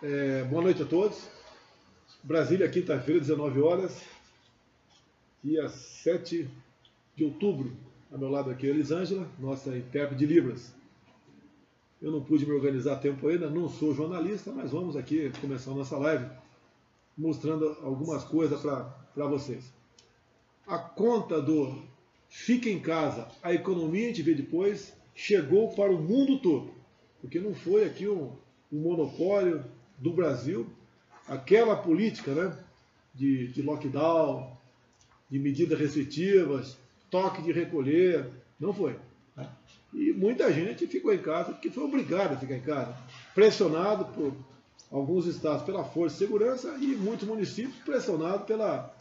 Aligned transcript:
É, 0.00 0.44
boa 0.44 0.62
noite 0.62 0.80
a 0.80 0.86
todos. 0.86 1.28
Brasília, 2.22 2.68
quinta-feira, 2.68 3.18
19 3.18 3.60
horas, 3.60 4.00
dia 5.42 5.68
7 5.68 6.48
de 7.16 7.24
outubro. 7.24 7.76
Ao 8.08 8.16
meu 8.16 8.28
lado 8.28 8.48
aqui 8.48 8.68
é 8.68 8.70
a 8.70 8.74
Elisângela, 8.74 9.28
nossa 9.40 9.76
intérprete 9.76 10.24
de 10.24 10.32
Libras. 10.32 10.72
Eu 12.00 12.12
não 12.12 12.22
pude 12.22 12.46
me 12.46 12.52
organizar 12.52 12.92
a 12.92 12.96
tempo 12.96 13.26
ainda, 13.26 13.50
não 13.50 13.68
sou 13.68 13.92
jornalista, 13.92 14.52
mas 14.52 14.70
vamos 14.70 14.94
aqui 14.94 15.32
começar 15.40 15.72
a 15.72 15.74
nossa 15.74 15.98
live 15.98 16.30
mostrando 17.16 17.76
algumas 17.82 18.22
coisas 18.22 18.60
para 18.60 19.26
vocês. 19.26 19.72
A 20.64 20.78
conta 20.78 21.42
do 21.42 21.76
fica 22.28 22.70
em 22.70 22.78
casa, 22.78 23.26
a 23.42 23.52
economia 23.52 24.04
a 24.04 24.08
gente 24.10 24.22
vê 24.22 24.32
depois, 24.32 24.94
chegou 25.12 25.74
para 25.74 25.90
o 25.90 26.00
mundo 26.00 26.38
todo. 26.38 26.70
Porque 27.20 27.40
não 27.40 27.52
foi 27.52 27.84
aqui 27.84 28.06
um, 28.06 28.30
um 28.72 28.78
monopólio 28.78 29.64
do 29.98 30.12
Brasil, 30.12 30.66
aquela 31.26 31.76
política 31.76 32.32
né, 32.32 32.56
de, 33.14 33.48
de 33.48 33.62
lockdown, 33.62 34.56
de 35.30 35.38
medidas 35.38 35.78
restritivas, 35.78 36.76
toque 37.10 37.42
de 37.42 37.52
recolher, 37.52 38.30
não 38.58 38.72
foi. 38.72 38.96
Né? 39.36 39.48
E 39.92 40.12
muita 40.12 40.52
gente 40.52 40.86
ficou 40.86 41.12
em 41.12 41.18
casa 41.18 41.52
porque 41.52 41.70
foi 41.70 41.84
obrigada 41.84 42.34
a 42.34 42.38
ficar 42.38 42.56
em 42.56 42.62
casa, 42.62 42.96
pressionado 43.34 44.06
por 44.06 44.32
alguns 44.90 45.26
estados 45.26 45.62
pela 45.62 45.84
Força 45.84 46.14
de 46.14 46.24
Segurança 46.24 46.76
e 46.80 46.86
muitos 46.86 47.26
municípios 47.26 47.76
pressionados 47.84 48.46
pela, 48.46 48.94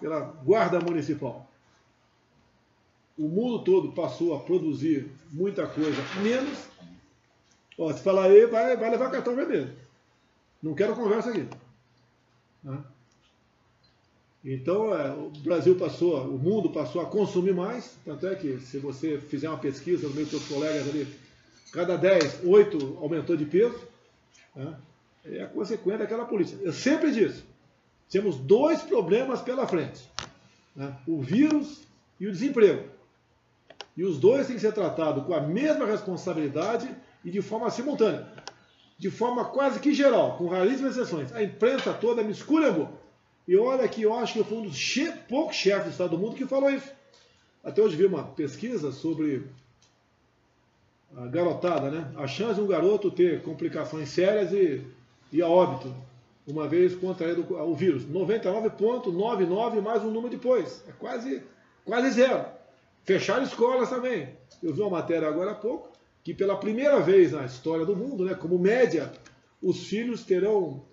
pela 0.00 0.20
Guarda 0.20 0.80
Municipal. 0.80 1.46
O 3.18 3.28
mundo 3.28 3.64
todo 3.64 3.92
passou 3.92 4.34
a 4.34 4.40
produzir 4.40 5.10
muita 5.32 5.66
coisa 5.66 6.02
menos. 6.22 6.58
Ó, 7.78 7.92
se 7.92 8.02
falar 8.02 8.24
aí, 8.24 8.46
vai, 8.46 8.76
vai 8.76 8.90
levar 8.90 9.10
cartão 9.10 9.34
vermelho. 9.34 9.85
Não 10.62 10.74
quero 10.74 10.94
conversa 10.94 11.30
aqui. 11.30 11.46
Né? 12.62 12.84
Então, 14.44 14.94
é, 14.94 15.10
o 15.12 15.30
Brasil 15.42 15.76
passou, 15.76 16.22
o 16.28 16.38
mundo 16.38 16.70
passou 16.70 17.02
a 17.02 17.06
consumir 17.06 17.52
mais, 17.52 17.98
tanto 18.04 18.26
é 18.28 18.34
que 18.36 18.60
se 18.60 18.78
você 18.78 19.18
fizer 19.18 19.48
uma 19.48 19.58
pesquisa 19.58 20.06
no 20.08 20.14
meio 20.14 20.26
dos 20.26 20.40
seus 20.40 20.48
colegas 20.48 20.88
ali, 20.88 21.06
cada 21.72 21.96
10, 21.96 22.44
8 22.44 22.98
aumentou 23.00 23.36
de 23.36 23.44
peso. 23.44 23.80
Né? 24.54 24.76
É 25.24 25.42
a 25.42 25.46
consequência 25.48 25.98
daquela 25.98 26.24
política. 26.24 26.62
Eu 26.62 26.72
sempre 26.72 27.10
disse, 27.10 27.42
temos 28.08 28.36
dois 28.36 28.82
problemas 28.82 29.40
pela 29.40 29.66
frente. 29.66 30.08
Né? 30.76 30.96
O 31.06 31.20
vírus 31.20 31.82
e 32.20 32.28
o 32.28 32.32
desemprego. 32.32 32.88
E 33.96 34.04
os 34.04 34.18
dois 34.18 34.46
têm 34.46 34.56
que 34.56 34.62
ser 34.62 34.72
tratados 34.72 35.24
com 35.24 35.34
a 35.34 35.40
mesma 35.40 35.86
responsabilidade 35.86 36.88
e 37.24 37.30
de 37.30 37.42
forma 37.42 37.68
simultânea. 37.70 38.30
De 38.98 39.10
forma 39.10 39.44
quase 39.44 39.78
que 39.78 39.92
geral, 39.92 40.36
com 40.38 40.48
raríssimas 40.48 40.96
exceções. 40.96 41.32
A 41.34 41.42
imprensa 41.42 41.92
toda 41.92 42.22
me 42.22 42.32
esculhambou. 42.32 42.88
E 43.46 43.56
olha 43.56 43.86
que 43.86 44.02
eu 44.02 44.14
acho 44.14 44.32
que 44.32 44.38
eu 44.40 44.44
fui 44.44 44.58
um 44.58 44.62
dos 44.62 44.76
che 44.76 45.12
poucos 45.28 45.56
chefes 45.56 45.84
do 45.84 45.90
Estado 45.90 46.10
do 46.10 46.18
mundo 46.18 46.34
que 46.34 46.46
falou 46.46 46.70
isso. 46.70 46.90
Até 47.62 47.82
hoje 47.82 47.96
vi 47.96 48.06
uma 48.06 48.24
pesquisa 48.24 48.90
sobre 48.90 49.44
a 51.16 51.26
garotada, 51.26 51.90
né? 51.90 52.10
A 52.16 52.26
chance 52.26 52.54
de 52.54 52.60
um 52.60 52.66
garoto 52.66 53.10
ter 53.10 53.42
complicações 53.42 54.08
sérias 54.08 54.52
e, 54.52 54.84
e 55.32 55.42
a 55.42 55.48
óbito, 55.48 55.94
uma 56.46 56.66
vez 56.66 56.94
contraído 56.94 57.46
o 57.54 57.74
vírus. 57.74 58.04
99,99 58.06 59.80
mais 59.80 60.02
um 60.02 60.10
número 60.10 60.30
depois. 60.30 60.82
É 60.88 60.92
quase, 60.92 61.42
quase 61.84 62.10
zero. 62.10 62.46
Fecharam 63.04 63.44
escolas 63.44 63.90
também. 63.90 64.30
Eu 64.62 64.74
vi 64.74 64.80
uma 64.80 64.90
matéria 64.90 65.28
agora 65.28 65.52
há 65.52 65.54
pouco 65.54 65.95
que 66.26 66.34
pela 66.34 66.58
primeira 66.58 66.98
vez 66.98 67.30
na 67.30 67.44
história 67.44 67.86
do 67.86 67.94
mundo, 67.94 68.24
né, 68.24 68.34
como 68.34 68.58
média, 68.58 69.12
os 69.62 69.86
filhos 69.86 70.24
terão 70.24 70.84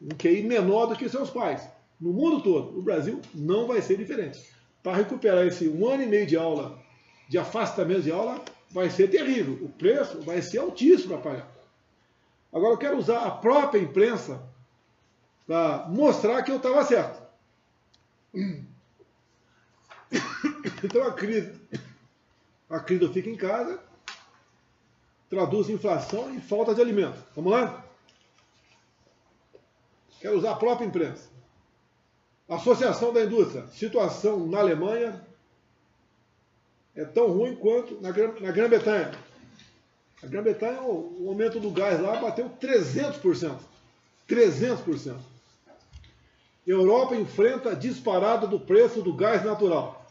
um 0.00 0.08
QI 0.16 0.42
menor 0.42 0.86
do 0.86 0.96
que 0.96 1.06
seus 1.10 1.28
pais. 1.28 1.68
No 2.00 2.10
mundo 2.10 2.42
todo, 2.42 2.78
o 2.78 2.80
Brasil 2.80 3.20
não 3.34 3.66
vai 3.66 3.82
ser 3.82 3.98
diferente. 3.98 4.42
Para 4.82 4.96
recuperar 4.96 5.46
esse 5.46 5.68
um 5.68 5.86
ano 5.86 6.04
e 6.04 6.06
meio 6.06 6.26
de 6.26 6.38
aula, 6.38 6.82
de 7.28 7.36
afastamento 7.36 8.00
de 8.00 8.10
aula, 8.10 8.42
vai 8.70 8.88
ser 8.88 9.10
terrível. 9.10 9.58
O 9.60 9.68
preço 9.68 10.22
vai 10.22 10.40
ser 10.40 10.56
altíssimo 10.56 11.18
para 11.18 11.32
pagar. 11.32 11.52
Agora 12.50 12.72
eu 12.72 12.78
quero 12.78 12.96
usar 12.96 13.26
a 13.26 13.30
própria 13.30 13.80
imprensa 13.80 14.42
para 15.46 15.86
mostrar 15.90 16.42
que 16.42 16.50
eu 16.50 16.56
estava 16.56 16.82
certo. 16.82 17.22
Então 20.82 21.02
a 21.02 21.12
crise, 21.12 21.52
a 22.70 22.80
crise 22.80 23.00
do 23.00 23.12
fica 23.12 23.28
em 23.28 23.36
casa 23.36 23.87
traduz 25.28 25.68
inflação 25.68 26.34
em 26.34 26.40
falta 26.40 26.74
de 26.74 26.80
alimento. 26.80 27.18
Vamos 27.34 27.52
lá? 27.52 27.84
Quero 30.20 30.38
usar 30.38 30.52
a 30.52 30.56
própria 30.56 30.86
imprensa. 30.86 31.28
Associação 32.48 33.12
da 33.12 33.22
Indústria. 33.22 33.66
Situação 33.68 34.46
na 34.46 34.58
Alemanha 34.58 35.24
é 36.96 37.04
tão 37.04 37.28
ruim 37.28 37.54
quanto 37.56 38.00
na, 38.00 38.10
na 38.10 38.50
Grã-Bretanha. 38.50 39.12
A 40.22 40.26
Grã-Bretanha, 40.26 40.82
o, 40.82 41.28
aumento 41.28 41.60
do 41.60 41.70
gás 41.70 42.00
lá 42.00 42.16
bateu 42.16 42.50
300%. 42.60 43.56
300%. 44.28 45.16
Europa 46.66 47.14
enfrenta 47.14 47.76
disparada 47.76 48.46
do 48.46 48.58
preço 48.58 49.00
do 49.00 49.14
gás 49.14 49.44
natural. 49.44 50.04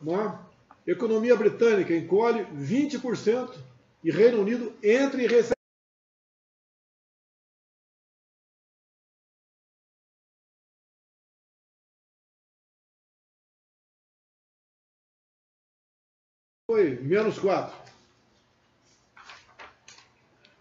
Não 0.00 0.20
é? 0.20 0.38
Economia 0.86 1.34
britânica 1.34 1.94
encolhe 1.94 2.44
20% 2.44 3.58
e 4.02 4.10
Reino 4.10 4.42
Unido 4.42 4.76
entra 4.82 5.22
em 5.22 5.26
recessão. 5.26 5.54
Foi 16.70 16.98
menos 17.00 17.38
4. 17.38 17.74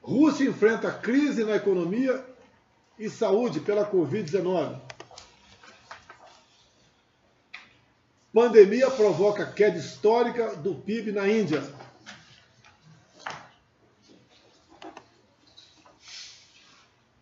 Rússia 0.01 0.45
enfrenta 0.45 0.91
crise 0.91 1.43
na 1.43 1.55
economia 1.55 2.25
e 2.99 3.09
saúde 3.09 3.59
pela 3.59 3.89
Covid-19. 3.89 4.92
Pandemia 8.33 8.89
provoca 8.89 9.45
queda 9.45 9.77
histórica 9.77 10.55
do 10.55 10.73
PIB 10.73 11.11
na 11.11 11.29
Índia. 11.29 11.63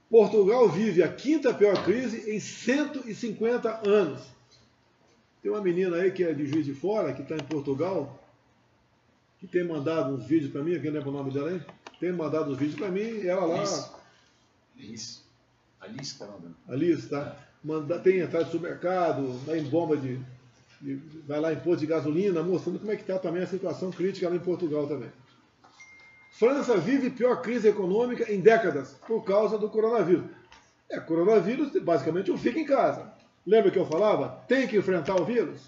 Portugal 0.09 0.69
vive 0.69 1.03
a 1.03 1.11
quinta 1.11 1.53
pior 1.53 1.83
crise 1.83 2.31
em 2.31 2.39
150 2.39 3.88
anos. 3.88 4.21
Tem 5.41 5.51
uma 5.51 5.61
menina 5.61 5.97
aí 5.97 6.11
que 6.11 6.23
é 6.23 6.33
de 6.33 6.45
Juiz 6.45 6.66
de 6.66 6.73
Fora, 6.73 7.13
que 7.13 7.21
está 7.21 7.35
em 7.35 7.44
Portugal, 7.44 8.21
que 9.39 9.47
tem 9.47 9.63
mandado 9.63 10.13
uns 10.13 10.25
vídeos 10.25 10.51
para 10.51 10.63
mim, 10.63 10.79
quem 10.79 10.91
lembra 10.91 11.09
o 11.09 11.13
nome 11.13 11.31
dela 11.31 11.50
aí? 11.50 11.61
Tem 12.00 12.11
mandado 12.11 12.51
uns 12.51 12.57
vídeos 12.57 12.79
para 12.79 12.89
mim, 12.89 13.01
e 13.01 13.27
ela 13.27 13.45
lá. 13.45 13.63
Alice. 14.77 15.21
Alice. 15.79 16.13
Está 16.13 16.27
mandando. 16.27 16.55
Alice, 16.67 17.09
tá? 17.09 17.38
Manda, 17.63 18.00
tem 18.00 18.19
entrada 18.19 18.45
de 18.45 18.51
supermercado, 18.51 19.33
vai 19.45 19.59
em 19.59 19.63
bomba 19.63 19.97
de, 19.97 20.19
vai 21.28 21.40
lá 21.40 21.53
em 21.53 21.58
posto 21.58 21.81
de 21.81 21.86
gasolina, 21.86 22.42
mostrando 22.42 22.80
como 22.80 22.92
é 22.92 22.96
que 22.96 23.02
está 23.02 23.19
também 23.19 23.44
a 23.44 23.47
situação 23.47 23.92
crítica 23.92 24.30
lá 24.30 24.36
em 24.36 24.40
Portugal 24.40 24.88
também. 24.88 25.09
França 26.31 26.78
vive 26.78 27.09
pior 27.09 27.42
crise 27.42 27.68
econômica 27.68 28.31
em 28.31 28.40
décadas 28.40 28.96
por 29.06 29.24
causa 29.24 29.58
do 29.58 29.69
coronavírus. 29.69 30.25
É, 30.90 31.00
coronavírus, 31.00 31.72
basicamente, 31.81 32.31
um 32.31 32.38
fica 32.38 32.59
em 32.59 32.66
casa. 32.66 33.14
Lembra 33.46 33.72
que 33.72 33.78
eu 33.78 33.86
falava? 33.86 34.44
Tem 34.47 34.68
que 34.68 34.78
enfrentar 34.78 35.16
o 35.16 35.25
vírus? 35.25 35.62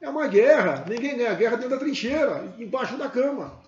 É 0.00 0.08
uma 0.08 0.26
guerra. 0.28 0.84
Ninguém 0.88 1.16
ganha 1.16 1.34
guerra 1.34 1.56
dentro 1.56 1.70
da 1.70 1.78
trincheira, 1.78 2.54
embaixo 2.58 2.96
da 2.96 3.08
cama. 3.08 3.58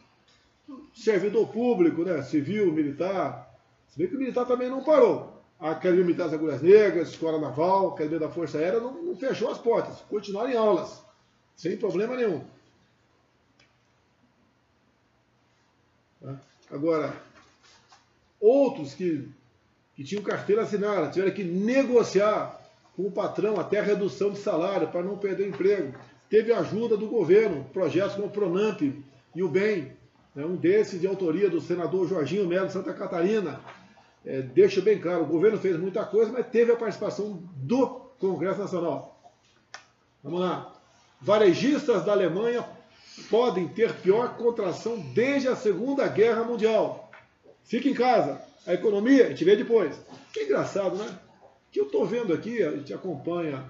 Servidor 0.95 1.49
público, 1.49 2.03
né? 2.03 2.23
civil, 2.23 2.73
militar. 2.73 3.55
Se 3.89 3.99
bem 3.99 4.09
que 4.09 4.17
o 4.17 4.19
militar 4.19 4.47
também 4.47 4.69
não 4.69 4.83
parou 4.83 5.36
a 5.59 5.71
Academia 5.71 6.05
Militar 6.05 6.25
das 6.25 6.35
Agulhas 6.35 6.63
Negras, 6.63 7.09
Escola 7.09 7.41
Naval, 7.41 7.89
Academia 7.89 8.21
da 8.21 8.29
Força 8.29 8.59
Aérea 8.59 8.81
não, 8.81 9.03
não 9.03 9.17
fechou 9.17 9.51
as 9.51 9.59
portas, 9.59 10.01
continuaram 10.09 10.51
em 10.51 10.57
aulas, 10.57 11.03
sem 11.55 11.77
problema 11.77 12.15
nenhum. 12.15 12.45
Tá? 16.21 16.39
Agora, 16.71 17.15
outros 18.41 18.93
que, 18.93 19.29
que 19.95 20.05
tinham 20.05 20.23
carteira 20.23 20.63
assinada 20.63 21.11
tiveram 21.11 21.35
que 21.35 21.45
negociar 21.45 22.61
com 22.95 23.03
o 23.07 23.11
patrão 23.11 23.61
até 23.61 23.81
redução 23.81 24.31
de 24.31 24.39
salário 24.39 24.89
para 24.89 25.03
não 25.03 25.19
perder 25.19 25.49
emprego. 25.49 25.95
Teve 26.29 26.53
ajuda 26.53 26.97
do 26.97 27.07
governo, 27.07 27.65
projetos 27.73 28.15
como 28.15 28.27
o 28.27 28.31
Pronamp 28.31 28.81
e 28.81 29.43
o 29.43 29.49
BEM, 29.49 29.93
né, 30.35 30.45
um 30.45 30.57
desses 30.57 31.01
de 31.01 31.07
autoria 31.07 31.49
do 31.49 31.61
senador 31.61 32.09
Jorginho 32.09 32.47
Melo 32.47 32.67
de 32.67 32.73
Santa 32.73 32.93
Catarina, 32.93 33.61
é, 34.27 34.43
deixa 34.43 34.81
bem 34.81 34.99
claro, 34.99 35.23
o 35.23 35.27
governo 35.27 35.57
fez 35.57 35.79
muita 35.79 36.05
coisa, 36.05 36.33
mas 36.33 36.49
teve 36.49 36.73
a 36.73 36.77
participação 36.77 37.41
do 37.55 37.87
Congresso 38.19 38.59
Nacional. 38.59 39.33
Vamos 40.23 40.41
lá. 40.41 40.75
Varejistas 41.21 42.05
da 42.05 42.11
Alemanha 42.11 42.67
podem 43.31 43.69
ter 43.69 43.95
pior 43.95 44.37
contração 44.37 44.99
desde 45.15 45.47
a 45.47 45.55
Segunda 45.55 46.09
Guerra 46.09 46.43
Mundial. 46.43 47.11
Fica 47.63 47.89
em 47.89 47.95
casa. 47.95 48.43
A 48.67 48.75
economia, 48.75 49.27
a 49.27 49.29
gente 49.29 49.45
vê 49.45 49.55
depois. 49.55 49.97
Que 50.33 50.43
engraçado, 50.43 50.97
né? 50.97 51.19
Que 51.71 51.79
eu 51.79 51.85
estou 51.85 52.05
vendo 52.05 52.33
aqui, 52.33 52.65
a 52.65 52.73
gente 52.73 52.93
acompanha, 52.93 53.65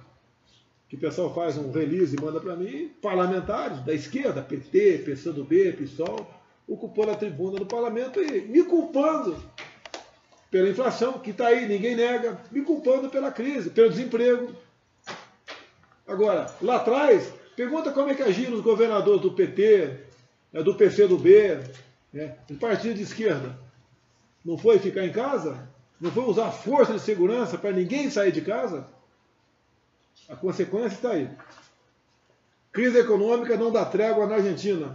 que 0.89 0.97
o 0.97 0.99
pessoal 0.99 1.35
faz 1.35 1.59
um 1.59 1.71
release 1.71 2.17
e 2.17 2.21
manda 2.21 2.41
para 2.41 2.57
mim, 2.57 2.89
parlamentares 3.03 3.85
da 3.85 3.93
esquerda, 3.93 4.41
PT, 4.41 5.03
PCdoB, 5.05 5.73
PSOL, 5.73 6.27
ocupando 6.67 7.11
a 7.11 7.17
tribuna 7.17 7.59
do 7.59 7.67
parlamento 7.67 8.23
e 8.23 8.41
me 8.41 8.63
culpando 8.65 9.37
pela 10.51 10.69
inflação, 10.69 11.19
que 11.19 11.31
está 11.31 11.49
aí, 11.49 11.67
ninguém 11.67 11.97
nega, 11.97 12.41
me 12.51 12.63
culpando 12.63 13.09
pela 13.09 13.31
crise, 13.31 13.71
pelo 13.71 13.91
desemprego. 13.91 14.55
Agora, 16.07 16.47
lá 16.63 16.77
atrás, 16.77 17.33
pergunta 17.57 17.91
como 17.91 18.11
é 18.11 18.15
que 18.15 18.23
agiram 18.23 18.55
os 18.55 18.61
governadores 18.61 19.21
do 19.21 19.33
PT, 19.33 20.01
né, 20.53 20.63
do 20.63 20.75
PCdoB, 20.75 21.61
né, 22.13 22.37
do 22.49 22.55
partido 22.57 22.95
de 22.95 23.03
esquerda. 23.03 23.59
Não 24.45 24.57
foi 24.57 24.79
ficar 24.79 25.05
em 25.05 25.13
casa? 25.13 25.69
Não 26.01 26.11
foi 26.11 26.25
usar 26.25 26.51
força 26.53 26.93
de 26.93 27.01
segurança 27.01 27.59
para 27.59 27.73
ninguém 27.73 28.09
sair 28.11 28.31
de 28.31 28.43
casa? 28.43 28.87
A 30.29 30.37
consequência 30.37 30.95
está 30.95 31.11
aí. 31.11 31.29
Crise 32.73 32.99
econômica 32.99 33.57
não 33.57 33.73
dá 33.73 33.85
trégua 33.85 34.27
na 34.27 34.37
Argentina. 34.37 34.95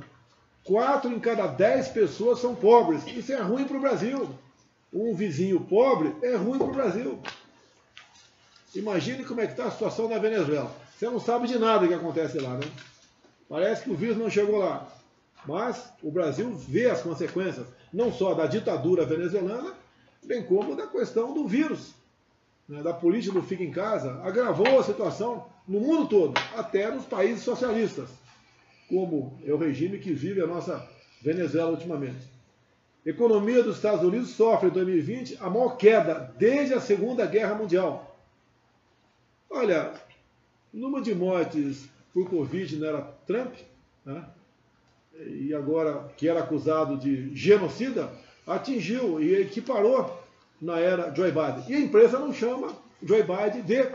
Quatro 0.64 1.12
em 1.12 1.20
cada 1.20 1.48
dez 1.48 1.88
pessoas 1.88 2.40
são 2.40 2.56
pobres. 2.56 3.06
Isso 3.08 3.34
é 3.34 3.42
ruim 3.42 3.66
para 3.66 3.78
o 3.78 3.82
Brasil. 3.82 4.30
Um 4.94 5.14
vizinho 5.14 5.62
pobre 5.62 6.16
é 6.22 6.36
ruim 6.36 6.58
para 6.58 6.68
o 6.68 6.74
Brasil. 6.74 7.20
Imagine 8.76 9.24
como 9.24 9.42
é 9.42 9.46
que 9.46 9.54
está 9.54 9.66
a 9.66 9.72
situação 9.72 10.10
na 10.10 10.18
Venezuela. 10.18 10.74
Você 10.98 11.06
não 11.06 11.20
sabe 11.20 11.48
de 11.48 11.58
nada 11.58 11.88
que 11.88 11.94
acontece 11.94 12.40
lá, 12.40 12.56
né? 12.56 12.70
Parece 13.48 13.84
que 13.84 13.90
o 13.90 13.96
vírus 13.96 14.18
não 14.18 14.30
chegou 14.30 14.60
lá. 14.60 14.88
Mas 15.46 15.92
o 16.04 16.12
Brasil 16.12 16.54
vê 16.56 16.90
as 16.90 17.02
consequências, 17.02 17.66
não 17.92 18.12
só 18.12 18.34
da 18.34 18.46
ditadura 18.46 19.06
venezuelana, 19.06 19.74
bem 20.24 20.44
como 20.44 20.76
da 20.76 20.88
questão 20.88 21.34
do 21.34 21.48
vírus, 21.48 21.94
né, 22.70 22.82
da 22.84 22.94
política 22.94 23.34
do 23.34 23.42
fica 23.42 23.64
em 23.64 23.72
casa, 23.72 24.22
agravou 24.24 24.80
a 24.80 24.84
situação 24.84 25.48
no 25.68 25.80
mundo 25.80 26.08
todo, 26.08 26.34
até 26.56 26.90
nos 26.92 27.06
países 27.06 27.44
socialistas, 27.44 28.10
como 28.88 29.40
é 29.46 29.52
o 29.52 29.58
regime 29.58 30.00
que 30.00 30.14
vive 30.14 30.42
a 30.42 30.48
nossa 30.48 30.88
Venezuela 31.22 31.72
ultimamente. 31.72 32.31
Economia 33.06 33.64
dos 33.64 33.78
Estados 33.78 34.06
Unidos 34.06 34.32
sofre 34.32 34.70
em 34.70 34.74
2020 34.74 35.38
a 35.40 35.50
maior 35.50 35.76
queda 35.76 36.34
desde 36.38 36.74
a 36.74 36.80
Segunda 36.80 37.26
Guerra 37.26 37.56
Mundial. 37.56 38.16
Olha, 39.50 39.94
o 40.74 40.78
número 40.78 41.04
de 41.04 41.16
mortes 41.16 41.90
por 42.14 42.30
Covid 42.30 42.76
não 42.78 42.88
era 42.88 43.02
Trump, 43.26 43.54
né? 44.06 44.24
e 45.20 45.54
agora 45.54 46.10
que 46.16 46.28
era 46.28 46.40
acusado 46.40 46.98
de 46.98 47.36
genocida, 47.36 48.12
atingiu 48.46 49.22
e 49.22 49.36
equiparou 49.36 50.22
na 50.62 50.80
era 50.80 51.14
Joe 51.14 51.32
Biden. 51.32 51.64
E 51.68 51.76
a 51.76 51.80
imprensa 51.80 52.20
não 52.20 52.34
chama 52.34 52.76
Joe 53.02 53.24
Biden 53.24 53.64
de 53.64 53.90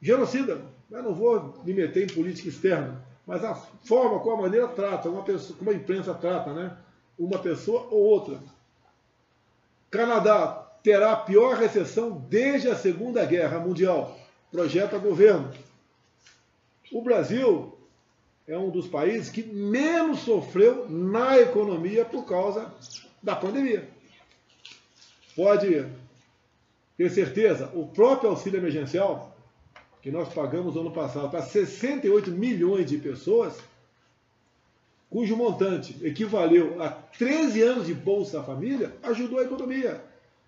genocida. 0.00 0.60
Eu 0.90 1.02
não 1.02 1.14
vou 1.14 1.60
me 1.64 1.74
meter 1.74 2.04
em 2.04 2.14
política 2.14 2.48
externa, 2.48 3.04
mas 3.26 3.44
a 3.44 3.54
forma 3.54 4.20
como 4.20 4.36
a 4.36 4.42
maneira 4.42 4.68
trata, 4.68 5.08
uma 5.08 5.22
pessoa, 5.22 5.58
como 5.58 5.70
a 5.70 5.74
imprensa 5.74 6.14
trata, 6.14 6.52
né? 6.52 6.76
Uma 7.18 7.38
pessoa 7.38 7.88
ou 7.90 8.00
outra. 8.00 8.38
Canadá 9.90 10.68
terá 10.82 11.12
a 11.12 11.16
pior 11.16 11.56
recessão 11.56 12.24
desde 12.28 12.68
a 12.68 12.76
Segunda 12.76 13.24
Guerra 13.24 13.58
Mundial. 13.58 14.18
Projeta 14.50 14.98
governo. 14.98 15.52
O 16.92 17.02
Brasil 17.02 17.76
é 18.46 18.56
um 18.56 18.70
dos 18.70 18.86
países 18.86 19.28
que 19.28 19.42
menos 19.42 20.20
sofreu 20.20 20.88
na 20.88 21.38
economia 21.38 22.04
por 22.04 22.24
causa 22.24 22.72
da 23.22 23.36
pandemia. 23.36 23.88
Pode 25.36 25.86
ter 26.96 27.10
certeza, 27.10 27.70
o 27.74 27.86
próprio 27.86 28.30
auxílio 28.30 28.58
emergencial, 28.58 29.36
que 30.00 30.10
nós 30.10 30.32
pagamos 30.32 30.74
no 30.74 30.80
ano 30.80 30.90
passado 30.90 31.30
para 31.30 31.42
68 31.42 32.30
milhões 32.30 32.86
de 32.86 32.96
pessoas, 32.96 33.58
cujo 35.10 35.36
montante 35.36 35.96
equivaleu 36.02 36.82
a 36.82 36.90
13 36.90 37.62
anos 37.62 37.86
de 37.86 37.94
Bolsa 37.94 38.42
Família, 38.42 38.92
ajudou 39.02 39.38
a 39.38 39.44
economia. 39.44 40.02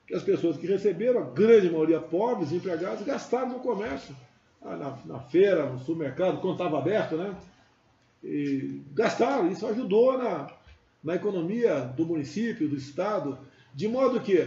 Que 0.06 0.14
as 0.14 0.22
pessoas 0.22 0.56
que 0.56 0.66
receberam, 0.66 1.20
a 1.20 1.30
grande 1.30 1.70
maioria 1.70 2.00
pobres, 2.00 2.52
empregados, 2.52 3.04
gastaram 3.04 3.50
no 3.50 3.60
comércio, 3.60 4.14
ah, 4.62 4.76
na, 4.76 4.98
na 5.06 5.20
feira, 5.20 5.66
no 5.66 5.78
supermercado, 5.78 6.40
quando 6.40 6.54
estava 6.54 6.78
aberto, 6.78 7.16
né? 7.16 7.34
E 8.22 8.82
gastaram, 8.92 9.50
isso 9.50 9.66
ajudou 9.66 10.18
na, 10.18 10.52
na 11.02 11.14
economia 11.14 11.80
do 11.80 12.04
município, 12.04 12.68
do 12.68 12.76
estado, 12.76 13.38
de 13.74 13.88
modo 13.88 14.20
que 14.20 14.46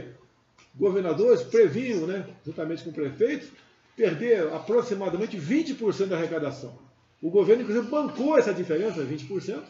governadores 0.76 1.42
previnham, 1.44 2.06
né, 2.06 2.26
juntamente 2.46 2.84
com 2.84 2.92
prefeitos, 2.92 3.50
perder 3.96 4.48
aproximadamente 4.54 5.38
20% 5.38 6.08
da 6.08 6.18
arrecadação. 6.18 6.78
O 7.22 7.30
governo, 7.30 7.64
inclusive, 7.64 7.88
bancou 7.88 8.38
essa 8.38 8.54
diferença, 8.54 9.04
20%. 9.04 9.64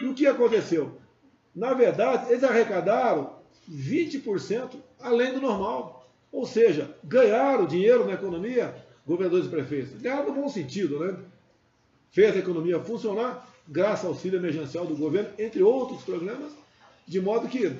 E 0.00 0.06
o 0.06 0.14
que 0.14 0.26
aconteceu? 0.26 0.98
Na 1.54 1.72
verdade, 1.72 2.30
eles 2.30 2.42
arrecadaram 2.42 3.36
20% 3.70 4.76
além 5.00 5.32
do 5.32 5.40
normal. 5.40 6.08
Ou 6.32 6.46
seja, 6.46 6.96
ganharam 7.04 7.66
dinheiro 7.66 8.04
na 8.04 8.14
economia, 8.14 8.74
governadores 9.06 9.46
e 9.46 9.50
prefeitos. 9.50 10.00
Ganharam 10.00 10.34
no 10.34 10.42
bom 10.42 10.48
sentido, 10.48 10.98
né? 10.98 11.16
Fez 12.10 12.34
a 12.34 12.38
economia 12.38 12.80
funcionar, 12.80 13.48
graças 13.68 14.04
ao 14.04 14.12
auxílio 14.12 14.38
emergencial 14.38 14.86
do 14.86 14.96
governo, 14.96 15.30
entre 15.38 15.62
outros 15.62 16.02
programas, 16.02 16.52
de 17.06 17.20
modo 17.20 17.48
que 17.48 17.76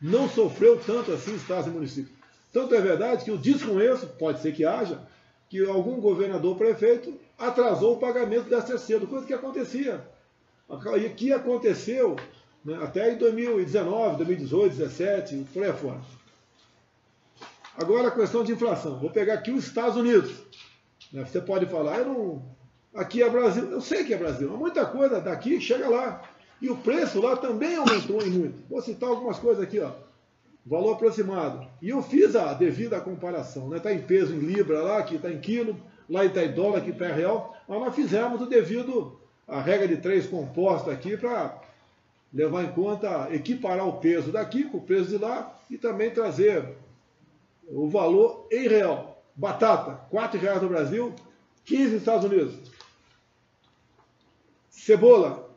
não 0.00 0.28
sofreu 0.28 0.78
tanto 0.84 1.12
assim 1.12 1.34
estados 1.34 1.66
e 1.66 1.70
municípios. 1.70 2.16
Tanto 2.52 2.74
é 2.74 2.80
verdade 2.80 3.24
que 3.24 3.30
eu 3.30 3.38
desconheço, 3.38 4.06
pode 4.18 4.42
ser 4.42 4.52
que 4.52 4.64
haja, 4.64 5.00
que 5.48 5.64
algum 5.66 6.00
governador 6.00 6.56
prefeito 6.56 7.18
atrasou 7.38 7.94
o 7.94 7.98
pagamento 7.98 8.50
da 8.50 8.60
terceiro, 8.60 9.06
coisa 9.06 9.26
que 9.26 9.32
acontecia. 9.32 10.06
E 10.96 11.08
que 11.10 11.32
aconteceu 11.32 12.16
né, 12.64 12.78
até 12.82 13.12
em 13.12 13.18
2019, 13.18 14.16
2018, 14.16 14.76
2017, 14.76 15.46
por 15.52 15.62
aí 15.62 15.72
fora. 15.72 16.00
Agora 17.76 18.08
a 18.08 18.10
questão 18.10 18.44
de 18.44 18.52
inflação. 18.52 18.98
Vou 18.98 19.10
pegar 19.10 19.34
aqui 19.34 19.50
os 19.50 19.66
Estados 19.66 19.96
Unidos. 19.96 20.32
Né, 21.12 21.24
você 21.24 21.40
pode 21.40 21.66
falar, 21.66 21.98
eu 21.98 22.06
não, 22.06 22.42
aqui 22.94 23.22
é 23.22 23.28
Brasil. 23.28 23.70
Eu 23.70 23.80
sei 23.80 24.04
que 24.04 24.14
é 24.14 24.16
Brasil, 24.16 24.48
mas 24.50 24.58
muita 24.58 24.86
coisa 24.86 25.20
daqui 25.20 25.60
chega 25.60 25.88
lá. 25.88 26.22
E 26.60 26.70
o 26.70 26.76
preço 26.76 27.20
lá 27.20 27.36
também 27.36 27.76
aumentou 27.76 28.22
em 28.22 28.30
muito. 28.30 28.62
Vou 28.70 28.80
citar 28.80 29.08
algumas 29.08 29.38
coisas 29.38 29.62
aqui, 29.62 29.80
ó. 29.80 29.90
Valor 30.64 30.92
aproximado. 30.92 31.66
E 31.82 31.88
eu 31.88 32.00
fiz 32.02 32.36
a 32.36 32.54
devida 32.54 33.00
comparação. 33.00 33.74
Está 33.74 33.88
né? 33.88 33.96
em 33.96 34.02
peso 34.02 34.32
em 34.32 34.38
libra 34.38 34.80
lá, 34.80 34.98
aqui 34.98 35.16
está 35.16 35.28
em 35.28 35.40
quilo, 35.40 35.76
lá 36.08 36.24
está 36.24 36.44
em 36.44 36.52
dólar, 36.52 36.78
aqui 36.78 36.90
está 36.90 37.08
em 37.08 37.14
real. 37.14 37.56
Mas 37.66 37.80
nós 37.80 37.94
fizemos 37.94 38.40
o 38.40 38.46
devido, 38.46 39.18
a 39.52 39.60
regra 39.60 39.86
de 39.86 39.98
três 39.98 40.26
composta 40.26 40.90
aqui 40.90 41.14
para 41.14 41.60
levar 42.32 42.64
em 42.64 42.72
conta, 42.72 43.28
equiparar 43.30 43.86
o 43.86 43.98
peso 43.98 44.32
daqui 44.32 44.64
com 44.64 44.78
o 44.78 44.82
peso 44.82 45.10
de 45.10 45.18
lá 45.18 45.60
e 45.68 45.76
também 45.76 46.10
trazer 46.10 46.74
o 47.68 47.86
valor 47.86 48.48
em 48.50 48.66
real. 48.66 49.22
Batata, 49.34 50.00
R$ 50.10 50.38
reais 50.38 50.62
no 50.62 50.68
Brasil, 50.68 51.14
15 51.66 51.84
nos 51.84 52.00
Estados 52.00 52.24
Unidos. 52.24 52.54
Cebola, 54.70 55.50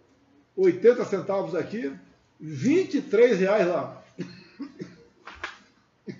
80 0.58 1.06
centavos 1.06 1.56
aqui, 1.56 1.94
23 2.38 3.40
reais 3.40 3.68
lá. 3.68 4.04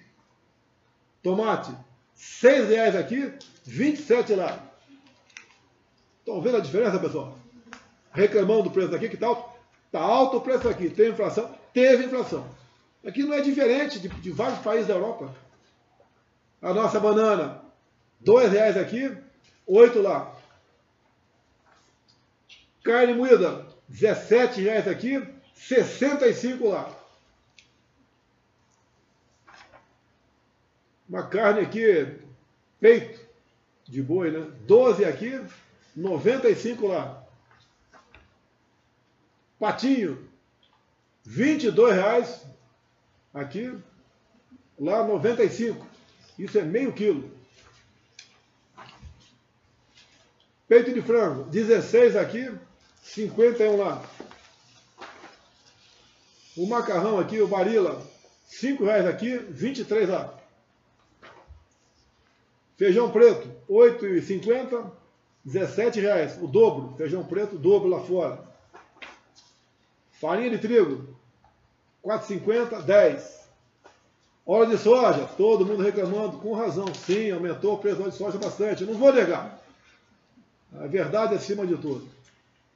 Tomate, 1.22 1.76
6 2.14 2.70
reais 2.70 2.96
aqui, 2.96 3.34
27 3.66 4.34
lá. 4.34 4.66
Estão 6.20 6.42
vendo 6.42 6.58
a 6.58 6.62
diferença, 6.62 6.98
pessoal? 7.00 7.45
Reclamando 8.16 8.64
do 8.64 8.72
preço 8.72 8.90
daqui, 8.90 9.10
que 9.10 9.24
alto? 9.24 9.54
Está 9.86 10.00
alto 10.00 10.38
o 10.38 10.42
preço 10.42 10.68
aqui. 10.70 10.90
Tem 10.90 11.10
inflação? 11.10 11.54
Teve 11.74 12.06
inflação. 12.06 12.48
Aqui 13.06 13.24
não 13.24 13.34
é 13.34 13.42
diferente 13.42 14.00
de, 14.00 14.08
de 14.08 14.32
vários 14.32 14.60
países 14.60 14.88
da 14.88 14.94
Europa. 14.94 15.36
A 16.62 16.74
nossa 16.74 17.00
banana, 17.00 17.62
2 18.22 18.54
reais 18.54 18.78
aqui, 18.78 19.16
8 19.68 20.02
lá. 20.02 20.34
Carne 22.84 23.14
moída, 23.14 23.66
17 23.90 24.62
reais 24.62 24.88
aqui, 24.88 25.22
65 25.54 26.70
lá. 26.70 26.90
Uma 31.08 31.28
carne 31.28 31.62
aqui, 31.62 32.18
peito 32.80 33.20
de 33.84 34.02
boi, 34.02 34.32
né? 34.32 34.48
12 34.66 35.04
aqui, 35.04 35.40
95 35.96 36.88
lá. 36.88 37.25
Patinho, 39.60 40.30
22 41.24 41.96
reais 41.96 42.46
aqui, 43.34 43.74
lá 44.80 45.04
95. 45.04 45.86
Isso 46.38 46.58
é 46.58 46.62
meio 46.62 46.94
quilo. 46.94 47.32
Peito 50.68 50.94
de 50.94 51.02
frango, 51.02 51.44
16 51.46 52.16
aqui, 52.16 52.52
51 53.04 53.78
lá. 53.78 54.04
O 56.58 56.66
macarrão 56.68 57.20
aqui, 57.20 57.40
o 57.40 57.48
Barilla, 57.48 58.02
5 58.48 58.84
reais 58.84 59.06
aqui, 59.06 59.38
23 59.38 60.10
lá. 60.10 60.38
Feijão 62.78 63.12
preto, 63.12 63.50
8,50, 63.70 64.92
17 65.46 66.00
reais, 66.00 66.38
o 66.42 66.48
dobro. 66.48 66.96
Feijão 66.98 67.24
preto, 67.24 67.58
dobro 67.58 67.88
lá 67.88 68.02
fora. 68.02 68.55
Farinha 70.20 70.50
de 70.50 70.58
trigo, 70.58 71.16
4,50, 72.04 72.82
10. 72.82 73.46
Óleo 74.46 74.70
de 74.70 74.78
soja, 74.78 75.28
todo 75.38 75.66
mundo 75.66 75.82
reclamando, 75.82 76.38
com 76.38 76.54
razão. 76.54 76.86
Sim, 76.94 77.32
aumentou 77.32 77.74
o 77.74 77.78
preço 77.80 77.98
do 77.98 78.04
óleo 78.04 78.12
de 78.12 78.18
soja 78.18 78.38
bastante. 78.38 78.86
não 78.86 78.94
vou 78.94 79.12
negar. 79.12 79.60
A 80.80 80.88
verdade 80.88 81.34
é 81.34 81.38
acima 81.38 81.66
de 81.66 81.76
tudo. 81.78 82.08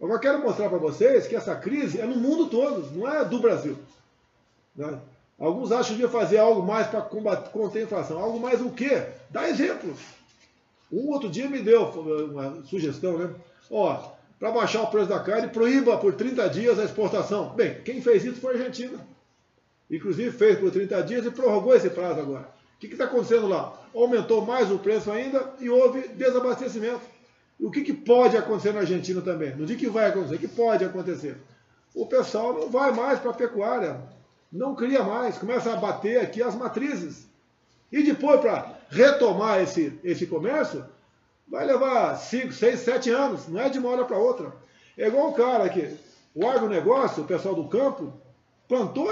Agora 0.01 0.19
quero 0.19 0.41
mostrar 0.41 0.69
para 0.69 0.77
vocês 0.77 1.27
que 1.27 1.35
essa 1.35 1.55
crise 1.55 1.99
é 1.99 2.05
no 2.05 2.15
mundo 2.15 2.47
todo, 2.47 2.89
não 2.91 3.07
é 3.07 3.23
do 3.25 3.39
Brasil. 3.39 3.77
Né? 4.75 4.97
Alguns 5.37 5.71
acham 5.71 5.95
que 5.95 6.07
fazer 6.07 6.37
algo 6.37 6.63
mais 6.63 6.87
para 6.87 7.01
combater 7.01 7.49
conter 7.51 7.79
a 7.79 7.83
inflação. 7.83 8.17
Algo 8.19 8.39
mais 8.39 8.61
o 8.61 8.71
quê? 8.71 9.07
Dá 9.29 9.47
exemplo. 9.47 9.93
Um 10.91 11.09
outro 11.09 11.29
dia 11.29 11.47
me 11.47 11.61
deu 11.61 11.85
uma 11.85 12.63
sugestão, 12.63 13.17
né? 13.17 13.33
Ó, 13.69 14.11
para 14.39 14.51
baixar 14.51 14.83
o 14.83 14.87
preço 14.87 15.09
da 15.09 15.19
carne, 15.19 15.49
proíba 15.49 15.97
por 15.97 16.13
30 16.13 16.49
dias 16.49 16.79
a 16.79 16.85
exportação. 16.85 17.49
Bem, 17.49 17.81
quem 17.83 18.01
fez 18.01 18.23
isso 18.23 18.39
foi 18.39 18.53
a 18.53 18.57
Argentina. 18.57 18.97
Inclusive 19.91 20.31
fez 20.31 20.57
por 20.57 20.71
30 20.71 21.03
dias 21.03 21.25
e 21.25 21.31
prorrogou 21.31 21.75
esse 21.75 21.89
prazo 21.89 22.21
agora. 22.21 22.47
O 22.75 22.79
que 22.79 22.87
está 22.87 23.03
acontecendo 23.03 23.47
lá? 23.47 23.77
Aumentou 23.93 24.45
mais 24.45 24.71
o 24.71 24.79
preço 24.79 25.11
ainda 25.11 25.53
e 25.59 25.69
houve 25.69 26.07
desabastecimento. 26.09 27.01
O 27.59 27.69
que, 27.69 27.81
que 27.81 27.93
pode 27.93 28.37
acontecer 28.37 28.71
na 28.71 28.79
Argentina 28.79 29.21
também? 29.21 29.53
Não 29.53 29.65
digo 29.65 29.79
que 29.79 29.89
vai 29.89 30.07
acontecer, 30.07 30.37
que 30.37 30.47
pode 30.47 30.85
acontecer. 30.85 31.35
O 31.93 32.05
pessoal 32.05 32.53
não 32.53 32.69
vai 32.69 32.93
mais 32.93 33.19
para 33.19 33.31
a 33.31 33.33
pecuária, 33.33 33.99
não 34.49 34.73
cria 34.75 35.03
mais, 35.03 35.37
começa 35.37 35.73
a 35.73 35.75
bater 35.75 36.21
aqui 36.21 36.41
as 36.41 36.55
matrizes. 36.55 37.27
E 37.91 38.01
depois, 38.03 38.39
para 38.39 38.77
retomar 38.89 39.61
esse, 39.61 39.99
esse 40.01 40.25
comércio, 40.25 40.85
vai 41.49 41.65
levar 41.65 42.15
5, 42.15 42.53
6, 42.53 42.79
7 42.79 43.09
anos, 43.09 43.47
não 43.47 43.59
é 43.59 43.69
de 43.69 43.79
uma 43.79 43.89
hora 43.89 44.05
para 44.05 44.17
outra. 44.17 44.53
É 44.97 45.07
igual 45.07 45.29
o 45.29 45.33
cara 45.33 45.67
que, 45.69 45.97
o 46.35 46.47
agronegócio, 46.47 47.23
o 47.23 47.27
pessoal 47.27 47.55
do 47.55 47.67
campo, 47.67 48.13
plantou 48.67 49.11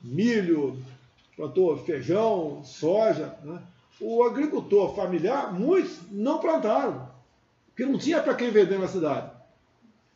milho, 0.00 0.78
plantou 1.34 1.76
feijão, 1.78 2.62
soja. 2.62 3.34
Né? 3.42 3.62
O 4.00 4.22
agricultor 4.24 4.94
familiar, 4.94 5.52
muitos 5.52 5.98
não 6.10 6.38
plantaram, 6.38 7.08
porque 7.68 7.86
não 7.86 7.98
tinha 7.98 8.22
para 8.22 8.34
quem 8.34 8.50
vender 8.50 8.78
na 8.78 8.88
cidade. 8.88 9.30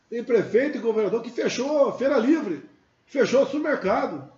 Tem 0.09 0.23
prefeito 0.23 0.77
e 0.77 0.81
governador 0.81 1.23
que 1.23 1.31
fechou 1.31 1.91
feira 1.97 2.17
livre, 2.17 2.63
fechou 3.05 3.45
supermercado. 3.45 4.29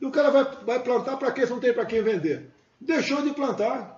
E 0.00 0.04
o 0.04 0.10
cara 0.10 0.30
vai, 0.30 0.44
vai 0.64 0.82
plantar 0.82 1.16
para 1.16 1.32
quê 1.32 1.46
se 1.46 1.52
não 1.52 1.58
tem 1.58 1.72
para 1.72 1.86
quem 1.86 2.02
vender? 2.02 2.50
Deixou 2.78 3.22
de 3.22 3.32
plantar. 3.32 3.95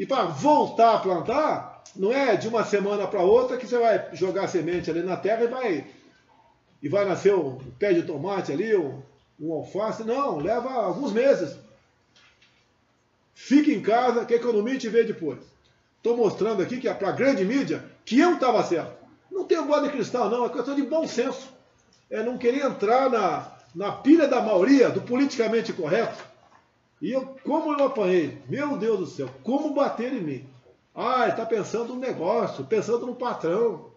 E 0.00 0.06
para 0.06 0.24
voltar 0.24 0.94
a 0.94 0.98
plantar, 0.98 1.84
não 1.94 2.10
é 2.10 2.34
de 2.34 2.48
uma 2.48 2.64
semana 2.64 3.06
para 3.06 3.20
outra 3.20 3.58
que 3.58 3.66
você 3.66 3.78
vai 3.78 4.08
jogar 4.14 4.48
semente 4.48 4.90
ali 4.90 5.02
na 5.02 5.14
terra 5.14 5.44
e 5.44 5.46
vai, 5.46 5.86
e 6.82 6.88
vai 6.88 7.04
nascer 7.04 7.34
um 7.34 7.58
pé 7.78 7.92
de 7.92 8.04
tomate 8.04 8.50
ali, 8.50 8.74
um, 8.74 9.02
um 9.38 9.52
alface. 9.52 10.02
Não, 10.02 10.38
leva 10.38 10.72
alguns 10.72 11.12
meses. 11.12 11.54
Fique 13.34 13.74
em 13.74 13.82
casa 13.82 14.24
que 14.24 14.32
a 14.32 14.38
economia 14.38 14.78
te 14.78 14.88
vê 14.88 15.04
depois. 15.04 15.40
Estou 15.98 16.16
mostrando 16.16 16.62
aqui 16.62 16.80
que 16.80 16.88
é 16.88 16.94
para 16.94 17.10
a 17.10 17.12
grande 17.12 17.44
mídia 17.44 17.84
que 18.02 18.18
eu 18.18 18.36
estava 18.36 18.64
certo. 18.64 18.96
Não 19.30 19.44
tenho 19.44 19.66
bola 19.66 19.82
de 19.82 19.90
cristal, 19.90 20.30
não, 20.30 20.46
é 20.46 20.48
questão 20.48 20.74
de 20.74 20.82
bom 20.82 21.06
senso. 21.06 21.52
É 22.08 22.22
não 22.22 22.38
querer 22.38 22.64
entrar 22.64 23.10
na, 23.10 23.52
na 23.74 23.92
pilha 23.92 24.26
da 24.26 24.40
maioria, 24.40 24.88
do 24.88 25.02
politicamente 25.02 25.74
correto, 25.74 26.29
e 27.00 27.12
eu, 27.12 27.34
como 27.44 27.72
eu 27.72 27.86
apanhei, 27.86 28.38
meu 28.48 28.76
Deus 28.76 28.98
do 28.98 29.06
céu, 29.06 29.28
como 29.42 29.72
bater 29.72 30.12
em 30.12 30.20
mim? 30.20 30.48
Ah, 30.94 31.28
está 31.28 31.46
pensando 31.46 31.94
no 31.94 32.00
negócio, 32.00 32.64
pensando 32.64 33.06
no 33.06 33.14
patrão. 33.14 33.90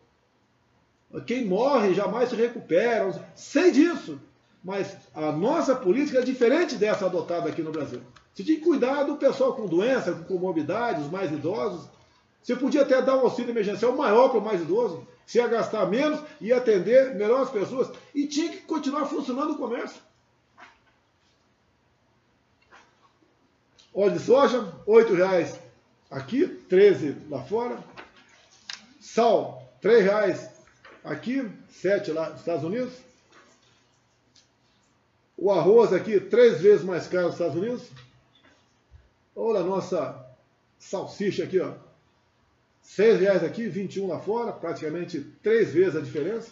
Quem 1.25 1.45
morre 1.45 1.93
jamais 1.93 2.29
se 2.29 2.35
recupera. 2.35 3.11
Sei 3.35 3.71
disso. 3.71 4.19
Mas 4.63 4.95
a 5.13 5.31
nossa 5.31 5.75
política 5.75 6.19
é 6.19 6.23
diferente 6.23 6.75
dessa 6.75 7.05
adotada 7.05 7.49
aqui 7.49 7.61
no 7.61 7.71
Brasil. 7.71 7.99
Você 8.33 8.43
tinha 8.43 8.57
que 8.57 8.63
cuidar 8.63 9.03
do 9.03 9.17
pessoal 9.17 9.53
com 9.53 9.65
doença, 9.65 10.13
com 10.13 10.23
comorbidade, 10.23 11.01
os 11.01 11.11
mais 11.11 11.31
idosos. 11.31 11.89
Você 12.41 12.55
podia 12.55 12.81
até 12.81 13.01
dar 13.01 13.17
um 13.17 13.21
auxílio 13.21 13.51
emergencial 13.51 13.95
maior 13.95 14.29
para 14.29 14.39
o 14.39 14.43
mais 14.43 14.61
idoso. 14.61 15.05
Você 15.25 15.39
ia 15.39 15.47
gastar 15.47 15.85
menos, 15.87 16.19
ia 16.39 16.57
atender 16.57 17.13
melhor 17.15 17.41
as 17.41 17.49
pessoas. 17.49 17.91
E 18.15 18.25
tinha 18.27 18.49
que 18.49 18.59
continuar 18.59 19.05
funcionando 19.05 19.51
o 19.51 19.57
comércio. 19.57 20.01
Óleo 23.93 24.17
de 24.17 24.19
soja, 24.19 24.73
R$ 24.87 25.15
reais 25.15 25.59
aqui, 26.09 26.47
13 26.47 27.15
lá 27.29 27.43
fora. 27.43 27.77
Sal, 28.99 29.71
R$ 29.83 30.01
reais 30.01 30.49
aqui, 31.03 31.47
7 31.69 32.11
lá 32.11 32.31
nos 32.31 32.39
Estados 32.39 32.63
Unidos. 32.63 32.93
O 35.37 35.51
arroz 35.51 35.93
aqui, 35.93 36.19
três 36.19 36.61
vezes 36.61 36.83
mais 36.83 37.07
caro 37.07 37.25
nos 37.25 37.33
Estados 37.33 37.55
Unidos. 37.55 37.83
Olha 39.35 39.59
a 39.59 39.63
nossa 39.63 40.25
salsicha 40.79 41.43
aqui, 41.43 41.59
ó. 41.59 41.73
6 42.81 43.19
reais 43.19 43.43
aqui, 43.43 43.67
21 43.67 44.07
lá 44.07 44.19
fora, 44.19 44.51
praticamente 44.51 45.21
três 45.43 45.71
vezes 45.71 45.95
a 45.95 46.01
diferença. 46.01 46.51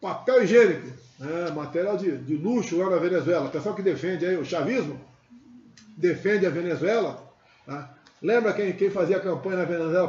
Papel 0.00 0.44
higiênico, 0.44 0.96
é, 1.20 1.50
material 1.50 1.96
de, 1.96 2.16
de 2.18 2.36
luxo 2.36 2.78
lá 2.78 2.90
na 2.90 2.96
Venezuela. 2.96 3.46
O 3.46 3.50
pessoal 3.50 3.74
que 3.74 3.82
defende 3.82 4.24
aí 4.24 4.36
o 4.36 4.44
chavismo, 4.44 5.00
defende 5.96 6.46
a 6.46 6.50
Venezuela. 6.50 7.22
Tá? 7.66 7.94
Lembra 8.22 8.52
quem, 8.52 8.72
quem 8.72 8.90
fazia 8.90 9.20
campanha 9.20 9.58
na 9.58 9.64
Venezuela 9.64 10.08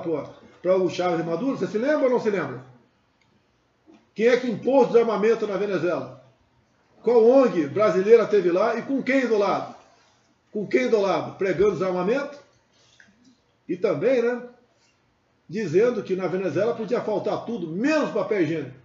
para 0.61 0.77
o 0.77 0.89
Chaves 0.89 1.19
e 1.19 1.23
Maduro? 1.23 1.57
Você 1.57 1.67
se 1.67 1.77
lembra 1.77 2.05
ou 2.05 2.09
não 2.11 2.19
se 2.19 2.29
lembra? 2.29 2.63
Quem 4.13 4.27
é 4.27 4.37
que 4.37 4.49
impôs 4.49 4.89
o 4.89 4.93
desarmamento 4.93 5.47
na 5.47 5.57
Venezuela? 5.57 6.23
Qual 7.01 7.25
ONG 7.25 7.67
brasileira 7.67 8.25
teve 8.25 8.51
lá 8.51 8.75
e 8.75 8.81
com 8.81 9.01
quem 9.01 9.27
do 9.27 9.37
lado? 9.37 9.75
Com 10.51 10.67
quem 10.67 10.89
do 10.89 10.99
lado? 10.99 11.37
Pregando 11.37 11.73
desarmamento? 11.73 12.37
E 13.67 13.77
também, 13.77 14.21
né? 14.21 14.41
Dizendo 15.47 16.03
que 16.03 16.15
na 16.15 16.27
Venezuela 16.27 16.75
podia 16.75 17.01
faltar 17.01 17.45
tudo, 17.45 17.67
menos 17.67 18.11
papel 18.11 18.41
higiênico. 18.41 18.78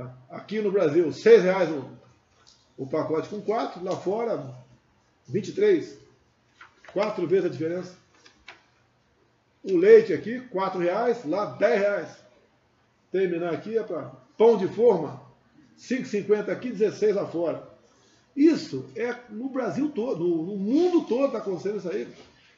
Tá? 0.00 0.14
Aqui 0.30 0.62
no 0.62 0.72
Brasil, 0.72 1.12
seis 1.12 1.42
reais 1.42 1.68
o, 1.68 1.84
o 2.78 2.86
pacote 2.86 3.28
com 3.28 3.42
quatro, 3.42 3.84
lá 3.84 3.94
fora, 3.94 4.54
23. 5.28 5.98
Quatro 6.90 7.26
vezes 7.26 7.44
a 7.44 7.48
diferença. 7.50 7.94
O 9.62 9.76
leite 9.76 10.14
aqui, 10.14 10.40
quatro 10.40 10.80
reais, 10.80 11.22
lá 11.26 11.44
dez 11.44 11.80
reais. 11.80 12.16
Terminar 13.12 13.52
aqui 13.52 13.76
é 13.76 13.82
para 13.82 14.10
pão 14.38 14.56
de 14.56 14.68
forma, 14.68 15.20
5,50 15.78 16.48
aqui, 16.48 16.70
16 16.70 17.16
lá 17.16 17.26
fora. 17.26 17.68
Isso 18.34 18.88
é 18.96 19.14
no 19.28 19.50
Brasil 19.50 19.90
todo, 19.90 20.24
no 20.24 20.56
mundo 20.56 21.04
todo 21.06 21.26
está 21.26 21.38
acontecendo 21.38 21.76
isso 21.76 21.90
aí. 21.90 22.08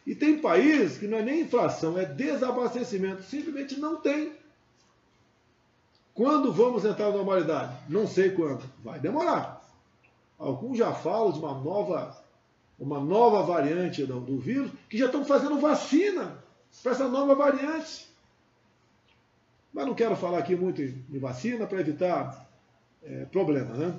E 0.06 0.14
tem 0.14 0.38
países 0.38 0.96
que 0.96 1.08
não 1.08 1.18
é 1.18 1.22
nem 1.22 1.40
inflação, 1.40 1.98
é 1.98 2.04
desabastecimento. 2.04 3.24
Simplesmente 3.24 3.80
não 3.80 3.96
tem. 3.96 4.32
Quando 6.14 6.52
vamos 6.52 6.84
entrar 6.84 7.06
na 7.06 7.16
normalidade? 7.16 7.74
Não 7.88 8.06
sei 8.06 8.30
quando. 8.30 8.62
Vai 8.84 9.00
demorar. 9.00 9.62
Alguns 10.38 10.76
já 10.76 10.92
falam 10.92 11.32
de 11.32 11.38
uma 11.38 11.54
nova, 11.54 12.16
uma 12.78 13.00
nova 13.00 13.42
variante 13.42 14.04
do, 14.04 14.20
do 14.20 14.38
vírus, 14.38 14.70
que 14.88 14.98
já 14.98 15.06
estão 15.06 15.24
fazendo 15.24 15.58
vacina 15.58 16.36
para 16.82 16.92
essa 16.92 17.08
nova 17.08 17.34
variante. 17.34 18.08
Mas 19.72 19.86
não 19.86 19.94
quero 19.94 20.16
falar 20.16 20.38
aqui 20.38 20.54
muito 20.54 20.86
de 20.86 21.18
vacina 21.18 21.66
para 21.66 21.80
evitar 21.80 22.46
é, 23.02 23.24
problemas. 23.26 23.78
Né? 23.78 23.94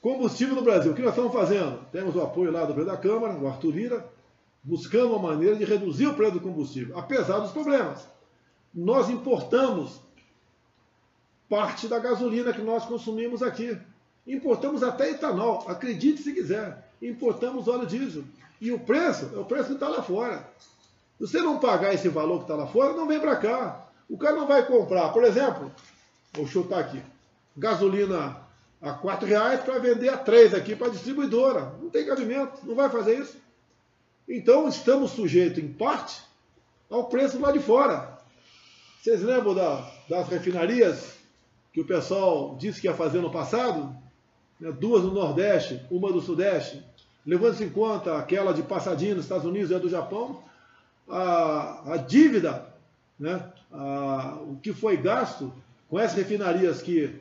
Combustível 0.00 0.54
no 0.54 0.62
Brasil, 0.62 0.92
o 0.92 0.94
que 0.94 1.02
nós 1.02 1.10
estamos 1.12 1.32
fazendo? 1.32 1.78
Temos 1.90 2.14
o 2.14 2.22
apoio 2.22 2.52
lá 2.52 2.64
do 2.64 2.74
presidente 2.74 2.96
da 2.96 3.02
Câmara, 3.02 3.34
o 3.34 3.48
Arthur 3.48 3.70
Lira, 3.70 4.06
buscando 4.62 5.16
uma 5.16 5.30
maneira 5.30 5.56
de 5.56 5.64
reduzir 5.64 6.06
o 6.06 6.14
preço 6.14 6.32
do 6.32 6.40
combustível, 6.40 6.96
apesar 6.98 7.38
dos 7.40 7.50
problemas. 7.50 8.06
Nós 8.72 9.08
importamos 9.08 10.00
parte 11.52 11.86
da 11.86 11.98
gasolina 11.98 12.50
que 12.50 12.62
nós 12.62 12.86
consumimos 12.86 13.42
aqui. 13.42 13.76
Importamos 14.26 14.82
até 14.82 15.10
etanol, 15.10 15.66
acredite 15.68 16.22
se 16.22 16.32
quiser. 16.32 16.88
Importamos 17.02 17.68
óleo 17.68 17.86
diesel. 17.86 18.24
E 18.58 18.72
o 18.72 18.78
preço 18.78 19.30
é 19.34 19.38
o 19.38 19.44
preço 19.44 19.66
que 19.66 19.74
está 19.74 19.86
lá 19.86 20.02
fora. 20.02 20.48
Se 21.18 21.26
você 21.26 21.42
não 21.42 21.58
pagar 21.58 21.92
esse 21.92 22.08
valor 22.08 22.38
que 22.38 22.44
está 22.44 22.54
lá 22.54 22.66
fora, 22.66 22.94
não 22.94 23.06
vem 23.06 23.20
para 23.20 23.36
cá. 23.36 23.86
O 24.08 24.16
cara 24.16 24.34
não 24.34 24.46
vai 24.46 24.64
comprar, 24.64 25.10
por 25.10 25.24
exemplo, 25.24 25.70
vou 26.32 26.46
chutar 26.46 26.78
aqui, 26.78 27.02
gasolina 27.54 28.38
a 28.80 28.92
R$ 28.92 29.26
reais 29.26 29.60
para 29.60 29.78
vender 29.78 30.08
a 30.08 30.16
três 30.16 30.54
aqui 30.54 30.74
para 30.74 30.86
a 30.86 30.90
distribuidora. 30.90 31.74
Não 31.82 31.90
tem 31.90 32.06
cabimento, 32.06 32.66
não 32.66 32.74
vai 32.74 32.88
fazer 32.88 33.18
isso. 33.18 33.36
Então 34.26 34.66
estamos 34.68 35.10
sujeitos, 35.10 35.62
em 35.62 35.70
parte, 35.70 36.22
ao 36.88 37.10
preço 37.10 37.38
lá 37.38 37.52
de 37.52 37.58
fora. 37.58 38.18
Vocês 39.02 39.20
lembram 39.20 39.54
da, 39.54 39.86
das 40.08 40.28
refinarias 40.28 41.20
que 41.72 41.80
o 41.80 41.86
pessoal 41.86 42.56
disse 42.58 42.80
que 42.80 42.86
ia 42.86 42.94
fazer 42.94 43.20
no 43.20 43.30
passado, 43.30 43.96
né, 44.60 44.70
duas 44.72 45.02
no 45.02 45.12
Nordeste, 45.12 45.80
uma 45.90 46.12
do 46.12 46.20
Sudeste, 46.20 46.82
levando-se 47.26 47.64
em 47.64 47.70
conta 47.70 48.18
aquela 48.18 48.52
de 48.52 48.62
Passadina, 48.62 49.16
nos 49.16 49.24
Estados 49.24 49.46
Unidos 49.46 49.70
e 49.70 49.74
a 49.74 49.78
do 49.78 49.88
Japão, 49.88 50.42
a, 51.08 51.94
a 51.94 51.96
dívida, 51.96 52.66
né, 53.18 53.50
a, 53.72 54.38
o 54.42 54.56
que 54.62 54.72
foi 54.72 54.96
gasto 54.96 55.52
com 55.88 55.98
essas 55.98 56.16
refinarias 56.16 56.82
que, 56.82 57.20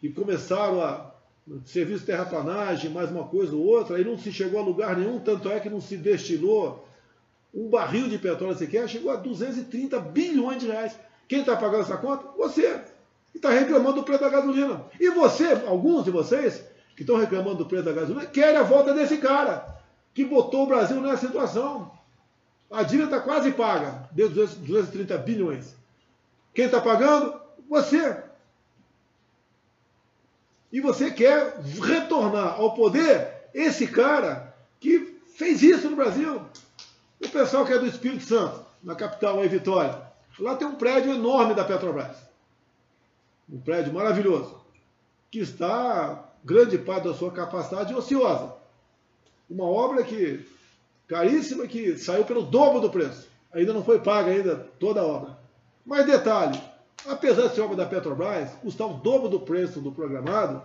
que 0.00 0.08
começaram 0.08 0.82
a 0.82 1.12
serviço 1.64 2.00
de 2.00 2.06
terraplanagem, 2.06 2.90
mais 2.90 3.10
uma 3.10 3.24
coisa 3.24 3.54
ou 3.54 3.64
outra, 3.64 3.96
aí 3.96 4.04
não 4.04 4.16
se 4.16 4.32
chegou 4.32 4.60
a 4.60 4.62
lugar 4.62 4.96
nenhum, 4.96 5.18
tanto 5.18 5.50
é 5.50 5.58
que 5.58 5.68
não 5.68 5.80
se 5.80 5.96
destilou 5.96 6.86
um 7.52 7.68
barril 7.68 8.08
de 8.08 8.18
petróleo 8.18 8.56
sequer, 8.56 8.88
chegou 8.88 9.10
a 9.10 9.16
230 9.16 9.98
bilhões 10.00 10.60
de 10.60 10.68
reais. 10.68 10.96
Quem 11.28 11.40
está 11.40 11.56
pagando 11.56 11.82
essa 11.82 11.96
conta? 11.96 12.28
Você, 12.38 12.80
que 13.32 13.38
está 13.38 13.50
reclamando 13.50 13.96
do 13.96 14.04
preço 14.04 14.22
da 14.22 14.28
gasolina. 14.28 14.84
E 15.00 15.10
você, 15.10 15.52
alguns 15.66 16.04
de 16.04 16.10
vocês, 16.10 16.62
que 16.94 17.02
estão 17.02 17.16
reclamando 17.16 17.56
do 17.56 17.66
preço 17.66 17.84
da 17.84 17.92
gasolina, 17.92 18.26
querem 18.26 18.58
a 18.58 18.62
volta 18.62 18.92
desse 18.92 19.16
cara, 19.16 19.66
que 20.12 20.24
botou 20.24 20.64
o 20.64 20.66
Brasil 20.66 21.00
nessa 21.00 21.26
situação. 21.26 21.90
A 22.70 22.82
dívida 22.82 23.04
está 23.04 23.20
quase 23.20 23.52
paga, 23.52 24.08
de 24.12 24.28
230 24.28 25.16
bilhões. 25.18 25.74
Quem 26.54 26.66
está 26.66 26.80
pagando? 26.80 27.40
Você. 27.68 28.22
E 30.70 30.80
você 30.80 31.10
quer 31.10 31.58
retornar 31.82 32.60
ao 32.60 32.74
poder 32.74 33.48
esse 33.54 33.86
cara 33.86 34.54
que 34.78 35.18
fez 35.36 35.62
isso 35.62 35.88
no 35.88 35.96
Brasil. 35.96 36.42
O 37.20 37.28
pessoal 37.28 37.64
que 37.64 37.72
é 37.72 37.78
do 37.78 37.86
Espírito 37.86 38.24
Santo, 38.24 38.64
na 38.82 38.94
capital, 38.94 39.44
em 39.44 39.48
Vitória, 39.48 40.02
lá 40.38 40.56
tem 40.56 40.66
um 40.66 40.74
prédio 40.74 41.12
enorme 41.12 41.54
da 41.54 41.64
Petrobras. 41.64 42.31
Um 43.50 43.60
prédio 43.60 43.92
maravilhoso, 43.92 44.60
que 45.30 45.40
está 45.40 46.32
grande 46.44 46.78
parte 46.78 47.08
da 47.08 47.14
sua 47.14 47.30
capacidade 47.30 47.94
ociosa. 47.94 48.54
Uma 49.48 49.64
obra 49.64 50.02
que 50.02 50.46
caríssima 51.06 51.66
que 51.66 51.98
saiu 51.98 52.24
pelo 52.24 52.42
dobro 52.42 52.80
do 52.80 52.90
preço. 52.90 53.28
Ainda 53.52 53.72
não 53.72 53.84
foi 53.84 54.00
paga 54.00 54.30
ainda 54.30 54.56
toda 54.78 55.00
a 55.00 55.06
obra. 55.06 55.38
Mas 55.84 56.06
detalhe, 56.06 56.60
apesar 57.06 57.48
de 57.48 57.54
ser 57.54 57.60
obra 57.60 57.76
da 57.76 57.86
Petrobras, 57.86 58.50
custar 58.62 58.86
o 58.86 58.94
dobro 58.94 59.28
do 59.28 59.40
preço 59.40 59.80
do 59.80 59.92
programado, 59.92 60.62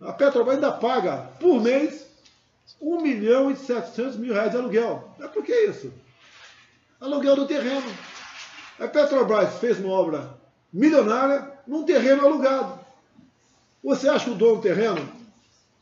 a 0.00 0.12
Petrobras 0.12 0.56
ainda 0.56 0.72
paga 0.72 1.30
por 1.40 1.60
mês 1.60 2.06
1 2.80 3.00
milhão 3.00 3.50
e 3.50 3.56
700 3.56 4.16
mil 4.16 4.34
reais 4.34 4.50
de 4.50 4.56
aluguel. 4.56 5.14
É 5.20 5.28
por 5.28 5.44
que 5.44 5.54
isso? 5.54 5.92
Aluguel 7.00 7.36
do 7.36 7.46
terreno. 7.46 7.90
A 8.78 8.88
Petrobras 8.88 9.58
fez 9.58 9.78
uma 9.78 9.92
obra 9.92 10.34
milionária 10.72 11.51
num 11.66 11.84
terreno 11.84 12.24
alugado. 12.24 12.80
Você 13.82 14.08
acha 14.08 14.26
que 14.26 14.30
o 14.30 14.34
dono 14.34 14.56
do 14.56 14.62
terreno 14.62 15.08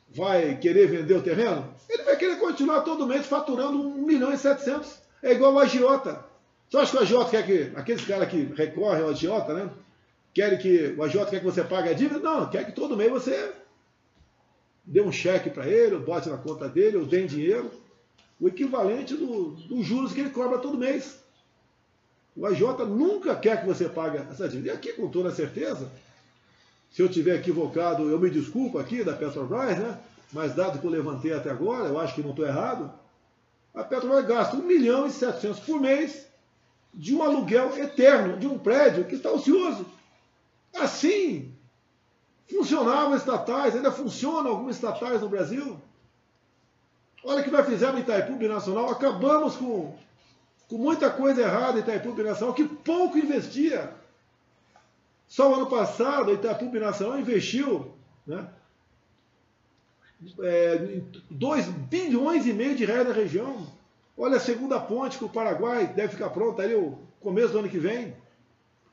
vai 0.09 0.57
querer 0.57 0.87
vender 0.89 1.15
o 1.15 1.23
terreno? 1.23 1.73
Ele 1.89 2.03
vai 2.03 2.17
querer 2.17 2.37
continuar 2.39 2.81
todo 2.83 3.07
mês 3.07 3.27
faturando 3.27 3.79
1 3.79 4.03
milhão 4.03 4.33
e 4.33 4.39
700. 4.39 5.01
É 5.23 5.33
igual 5.33 5.55
o 5.55 5.59
agiota. 5.59 6.25
Você 6.69 6.77
acha 6.79 6.91
que 6.93 6.97
o 6.97 7.01
agiota 7.01 7.31
quer 7.31 7.47
que, 7.47 7.73
aqueles 7.77 8.05
caras 8.05 8.29
que 8.29 8.45
recorrem 8.57 9.03
ao 9.03 9.11
agiota, 9.11 9.53
né? 9.53 9.71
Querem 10.33 10.59
que 10.59 10.95
o 10.97 11.03
agiota 11.03 11.31
quer 11.31 11.41
que 11.41 11.45
você 11.45 11.65
pague 11.65 11.89
a 11.89 11.93
dívida? 11.93 12.21
Não, 12.21 12.49
quer 12.49 12.65
que 12.65 12.73
todo 12.73 12.97
mês 12.97 13.11
você 13.11 13.53
dê 14.85 15.01
um 15.01 15.13
cheque 15.13 15.51
para 15.51 15.67
ele, 15.67 15.97
ou 15.97 16.01
bote 16.01 16.29
na 16.29 16.39
conta 16.39 16.69
dele, 16.69 16.97
ou 16.97 17.05
dê 17.05 17.27
dinheiro. 17.27 17.71
O 18.41 18.49
equivalente 18.49 19.15
dos 19.15 19.65
do 19.65 19.83
juros 19.83 20.13
que 20.13 20.21
ele 20.21 20.31
cobra 20.31 20.59
todo 20.59 20.79
mês. 20.79 21.23
O 22.37 22.47
AJ 22.47 22.61
nunca 22.89 23.35
quer 23.35 23.61
que 23.61 23.67
você 23.67 23.89
pague 23.89 24.19
essa 24.19 24.49
dívida. 24.49 24.69
E 24.69 24.73
aqui, 24.73 24.93
com 24.93 25.09
toda 25.09 25.31
certeza, 25.31 25.91
se 26.91 27.03
eu 27.03 27.09
tiver 27.09 27.37
equivocado, 27.37 28.09
eu 28.09 28.19
me 28.19 28.31
desculpo 28.31 28.79
aqui 28.79 29.05
da 29.05 29.13
Petrobras, 29.13 29.79
né? 29.79 29.99
Mas 30.33 30.55
dado 30.55 30.79
que 30.79 30.87
eu 30.87 30.91
levantei 30.91 31.33
até 31.33 31.51
agora, 31.51 31.89
eu 31.89 31.99
acho 31.99 32.15
que 32.15 32.23
não 32.23 32.31
estou 32.31 32.47
errado. 32.47 32.93
A 33.75 33.83
Petrobras 33.83 34.27
gasta 34.27 34.57
1 34.57 34.63
milhão 34.63 35.07
e 35.07 35.11
700 35.11 35.61
por 35.61 35.81
mês 35.81 36.27
de 36.93 37.15
um 37.15 37.23
aluguel 37.23 37.77
eterno 37.79 38.37
de 38.37 38.47
um 38.47 38.59
prédio 38.59 39.05
que 39.05 39.15
está 39.15 39.31
ocioso. 39.31 39.87
Assim, 40.75 41.53
funcionavam 42.49 43.17
estatais, 43.17 43.75
ainda 43.75 43.93
funcionam 43.93 44.51
algumas 44.51 44.77
estatais 44.77 45.21
no 45.21 45.29
Brasil. 45.29 45.81
Olha 47.23 47.41
o 47.41 47.45
que 47.45 47.51
nós 47.51 47.67
fizemos 47.67 47.97
em 47.97 48.03
Itaipu 48.03 48.35
Binacional, 48.37 48.91
acabamos 48.91 49.57
com, 49.57 49.97
com 50.71 50.79
muita 50.79 51.11
coisa 51.11 51.43
errada 51.43 51.79
em 51.79 51.83
Itaipu 51.83 52.13
Binacional, 52.13 52.55
que 52.55 52.65
pouco 52.65 53.19
investia. 53.19 53.93
Só 55.27 55.51
o 55.51 55.55
ano 55.57 55.67
passado, 55.67 56.33
Itaipu 56.33 56.71
Binacional 56.71 57.19
investiu 57.19 57.93
né, 58.25 58.49
é, 60.39 61.01
2 61.29 61.67
bilhões 61.67 62.47
e 62.47 62.53
meio 62.53 62.77
de 62.77 62.85
reais 62.85 63.09
na 63.09 63.13
região. 63.13 63.67
Olha 64.17 64.37
a 64.37 64.41
segunda 64.41 64.79
ponte 64.79 65.19
que 65.19 65.25
o 65.25 65.29
Paraguai 65.29 65.89
deve 65.89 66.13
ficar 66.13 66.31
pronta 66.31 66.63
ali 66.63 66.75
o 66.75 66.97
começo 67.21 67.53
do 67.53 67.59
ano 67.59 67.69
que 67.69 67.79
vem. 67.79 68.15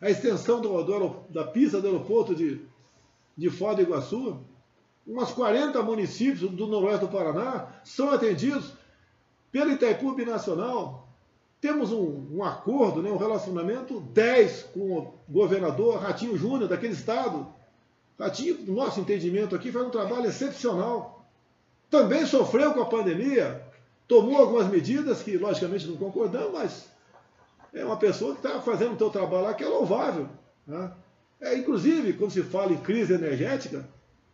A 0.02 0.10
extensão 0.10 0.60
do, 0.60 0.84
do, 0.84 1.10
da 1.30 1.44
pista 1.44 1.80
do 1.80 1.88
aeroporto 1.88 2.34
de, 2.34 2.60
de 3.38 3.50
Foz 3.52 3.76
do 3.76 3.84
Iguaçu. 3.84 4.40
Umas 5.06 5.32
40 5.32 5.82
municípios 5.84 6.50
do 6.50 6.66
noroeste 6.66 7.06
do 7.06 7.12
Paraná 7.12 7.68
são 7.84 8.10
atendidos 8.10 8.74
pelo 9.52 9.72
Itaipu 9.72 10.16
Binacional. 10.16 11.08
Temos 11.60 11.92
um, 11.92 12.28
um 12.32 12.44
acordo, 12.44 13.02
né, 13.02 13.10
um 13.10 13.18
relacionamento 13.18 14.00
10 14.00 14.64
com 14.74 14.98
o 14.98 15.14
governador 15.28 16.00
Ratinho 16.00 16.38
Júnior 16.38 16.70
daquele 16.70 16.94
estado. 16.94 17.48
Ratinho, 18.20 18.60
no 18.66 18.76
nosso 18.76 19.00
entendimento 19.00 19.56
aqui, 19.56 19.72
faz 19.72 19.86
um 19.86 19.90
trabalho 19.90 20.28
excepcional. 20.28 21.26
Também 21.90 22.26
sofreu 22.26 22.74
com 22.74 22.82
a 22.82 22.86
pandemia, 22.86 23.64
tomou 24.08 24.38
algumas 24.38 24.68
medidas 24.68 25.24
que, 25.24 25.38
logicamente, 25.38 25.88
não 25.88 25.98
concordamos, 25.98 26.52
mas 26.52 26.88
é 27.74 27.84
uma 27.84 27.98
pessoa 27.98 28.36
que 28.36 28.46
está 28.46 28.62
fazendo 28.62 28.94
o 28.94 28.98
seu 28.98 29.10
trabalho 29.10 29.44
lá 29.44 29.54
que 29.54 29.64
é 29.64 29.68
louvável. 29.68 30.30
Né? 30.66 30.92
É, 31.40 31.58
inclusive, 31.58 32.14
quando 32.14 32.32
se 32.32 32.44
fala 32.44 32.72
em 32.72 32.78
crise 32.78 33.14
energética, 33.14 33.88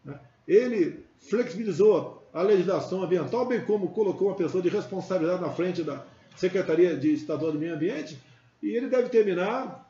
né, 0.03 0.19
ele 0.47 1.05
flexibilizou 1.19 2.27
a 2.33 2.41
legislação 2.41 3.03
ambiental, 3.03 3.45
bem 3.45 3.63
como 3.63 3.91
colocou 3.91 4.29
uma 4.29 4.36
pessoa 4.36 4.62
de 4.62 4.69
responsabilidade 4.69 5.41
na 5.41 5.51
frente 5.51 5.83
da 5.83 6.03
Secretaria 6.35 6.95
de 6.95 7.13
Estadual 7.13 7.51
do 7.51 7.59
Meio 7.59 7.75
Ambiente, 7.75 8.19
e 8.61 8.69
ele 8.75 8.87
deve 8.87 9.09
terminar 9.09 9.89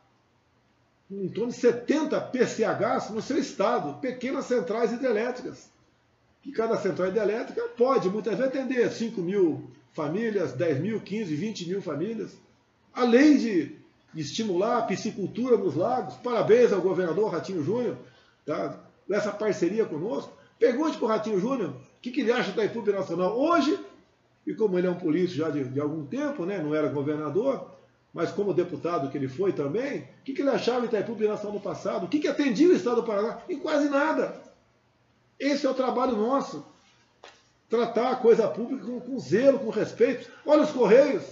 em 1.10 1.28
torno 1.30 1.52
de 1.52 1.58
70 1.58 2.20
PCHs 2.20 3.10
no 3.12 3.22
seu 3.22 3.38
estado, 3.38 4.00
pequenas 4.00 4.46
centrais 4.46 4.92
hidrelétricas. 4.92 5.70
Que 6.42 6.52
cada 6.52 6.78
central 6.78 7.10
hidrelétrica 7.10 7.62
pode, 7.78 8.10
muitas 8.10 8.38
vezes, 8.38 8.54
atender 8.54 8.92
5 8.92 9.22
mil 9.22 9.72
famílias, 9.94 10.54
10 10.54 10.80
mil, 10.80 11.00
15, 11.00 11.36
20 11.36 11.70
mil 11.70 11.82
famílias. 11.82 12.32
Além 12.94 13.38
de 13.38 13.84
estimular 14.16 14.80
a 14.80 14.82
piscicultura 14.84 15.58
nos 15.58 15.76
lagos. 15.76 16.16
Parabéns 16.16 16.72
ao 16.72 16.82
governador 16.82 17.32
Ratinho 17.32 17.64
Júnior, 17.64 17.98
tá? 18.46 18.80
nessa 19.08 19.32
parceria 19.32 19.86
conosco. 19.86 20.34
Pergunte 20.60 20.98
para 20.98 21.06
o 21.06 21.10
Ratinho 21.10 21.40
Júnior 21.40 21.70
o 21.72 22.02
que, 22.02 22.12
que, 22.12 22.22
ele 22.22 22.32
acha 22.32 22.52
da 22.52 22.64
Itaipu 22.64 22.92
Nacional 22.92 23.38
hoje, 23.38 23.78
e 24.46 24.54
como 24.54 24.78
ele 24.78 24.88
é 24.88 24.90
um 24.90 24.96
político 24.96 25.38
já 25.38 25.50
de, 25.50 25.64
de, 25.64 25.80
algum 25.80 26.06
tempo, 26.06 26.46
né? 26.46 26.62
não 26.62 26.76
era 26.76 26.88
governador, 26.90 27.72
mas 28.14 28.32
como 28.32 28.54
deputado 28.54 29.10
que 29.10 29.18
ele 29.18 29.28
foi 29.28 29.54
também, 29.54 30.02
o 30.02 30.24
que, 30.24 30.34
que 30.34 30.42
ele 30.42 30.50
achava 30.50 30.86
Itaipu 30.86 31.16
Nacional 31.16 31.54
no 31.54 31.62
passado? 31.62 32.06
O 32.06 32.10
que, 32.10 32.20
que 32.20 32.28
atendia 32.28 32.70
o 32.70 32.74
Estado 32.74 32.98
do 32.98 33.04
Paraná? 33.04 33.40
Em 33.50 33.58
quase 33.58 33.90
nada. 33.90 34.42
Esse 35.40 35.66
é 35.66 35.70
o 35.70 35.74
trabalho 35.74 36.16
nosso. 36.16 36.66
Tratar 37.70 38.12
a 38.12 38.16
coisa 38.16 38.48
pública 38.48 38.86
com, 38.86 39.00
com 39.00 39.20
zelo, 39.20 39.60
com 39.60 39.70
respeito. 39.70 40.30
Olha 40.46 40.62
os 40.62 40.72
Correios 40.72 41.24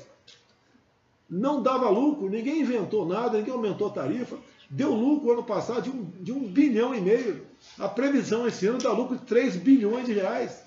não 1.32 1.63
dava 1.63 1.89
lucro, 1.89 2.30
ninguém 2.30 2.60
inventou 2.60 3.06
nada, 3.06 3.38
ninguém 3.38 3.54
aumentou 3.54 3.88
a 3.88 3.91
tarifa. 3.91 4.38
Deu 4.69 4.93
lucro 4.93 5.32
ano 5.32 5.43
passado 5.43 5.84
de 5.84 5.89
um, 5.89 6.04
de 6.21 6.34
um 6.34 6.45
bilhão 6.45 6.93
e 6.93 7.00
meio. 7.00 7.47
A 7.80 7.88
previsão 7.88 8.45
esse 8.45 8.67
ano 8.67 8.80
dá 8.80 8.91
lucro 8.91 9.17
de 9.17 9.26
3 9.26 9.56
bilhões 9.56 10.06
de 10.06 10.13
reais. 10.13 10.62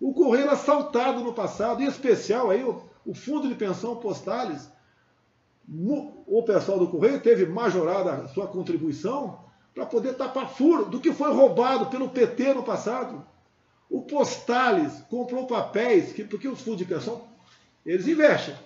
O 0.00 0.14
Correio 0.14 0.50
assaltado 0.50 1.20
no 1.20 1.32
passado, 1.32 1.82
em 1.82 1.86
especial 1.86 2.50
aí 2.50 2.64
o, 2.64 2.82
o 3.04 3.14
Fundo 3.14 3.48
de 3.48 3.54
Pensão 3.54 3.96
Postales. 3.96 4.68
O 6.26 6.42
pessoal 6.42 6.78
do 6.78 6.88
Correio 6.88 7.20
teve 7.20 7.46
majorada 7.46 8.12
a 8.12 8.28
sua 8.28 8.48
contribuição 8.48 9.44
para 9.72 9.86
poder 9.86 10.14
tapar 10.14 10.48
furo 10.48 10.86
do 10.86 10.98
que 10.98 11.12
foi 11.12 11.32
roubado 11.32 11.86
pelo 11.86 12.08
PT 12.08 12.54
no 12.54 12.62
passado. 12.62 13.24
O 13.88 14.02
Postales 14.02 14.92
comprou 15.08 15.46
papéis, 15.46 16.12
que, 16.12 16.24
porque 16.24 16.48
os 16.48 16.60
fundos 16.60 16.78
de 16.78 16.84
pensão, 16.86 17.22
eles 17.84 18.08
investem 18.08 18.56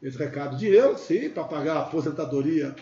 eles 0.00 0.16
recado 0.16 0.56
dinheiro, 0.56 0.96
sim, 0.96 1.28
para 1.28 1.44
pagar 1.44 1.76
a 1.76 1.80
aposentadoria 1.80 2.74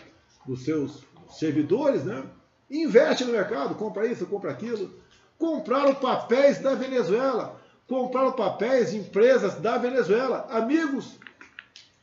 dos 0.45 0.63
seus 0.63 1.03
servidores, 1.29 2.03
né? 2.03 2.23
Investe 2.69 3.25
no 3.25 3.31
mercado, 3.31 3.75
compra 3.75 4.05
isso, 4.05 4.25
compra 4.27 4.51
aquilo. 4.51 4.91
Compraram 5.37 5.95
papéis 5.95 6.59
da 6.59 6.73
Venezuela, 6.73 7.61
compraram 7.87 8.31
papéis 8.31 8.93
empresas 8.93 9.55
da 9.55 9.77
Venezuela, 9.77 10.47
amigos 10.49 11.17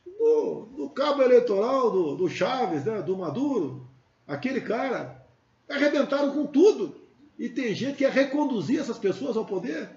do, 0.05 0.67
do 0.75 0.89
cabo 0.89 1.21
eleitoral 1.21 1.91
do, 1.91 2.15
do 2.15 2.29
Chaves, 2.29 2.85
né, 2.85 3.01
do 3.01 3.17
Maduro, 3.17 3.85
aquele 4.27 4.61
cara, 4.61 5.23
arrebentaram 5.69 6.31
com 6.31 6.47
tudo. 6.47 6.95
E 7.37 7.49
tem 7.49 7.75
gente 7.75 7.97
que 7.97 8.05
quer 8.05 8.11
reconduzir 8.11 8.79
essas 8.79 8.97
pessoas 8.97 9.35
ao 9.35 9.45
poder. 9.45 9.89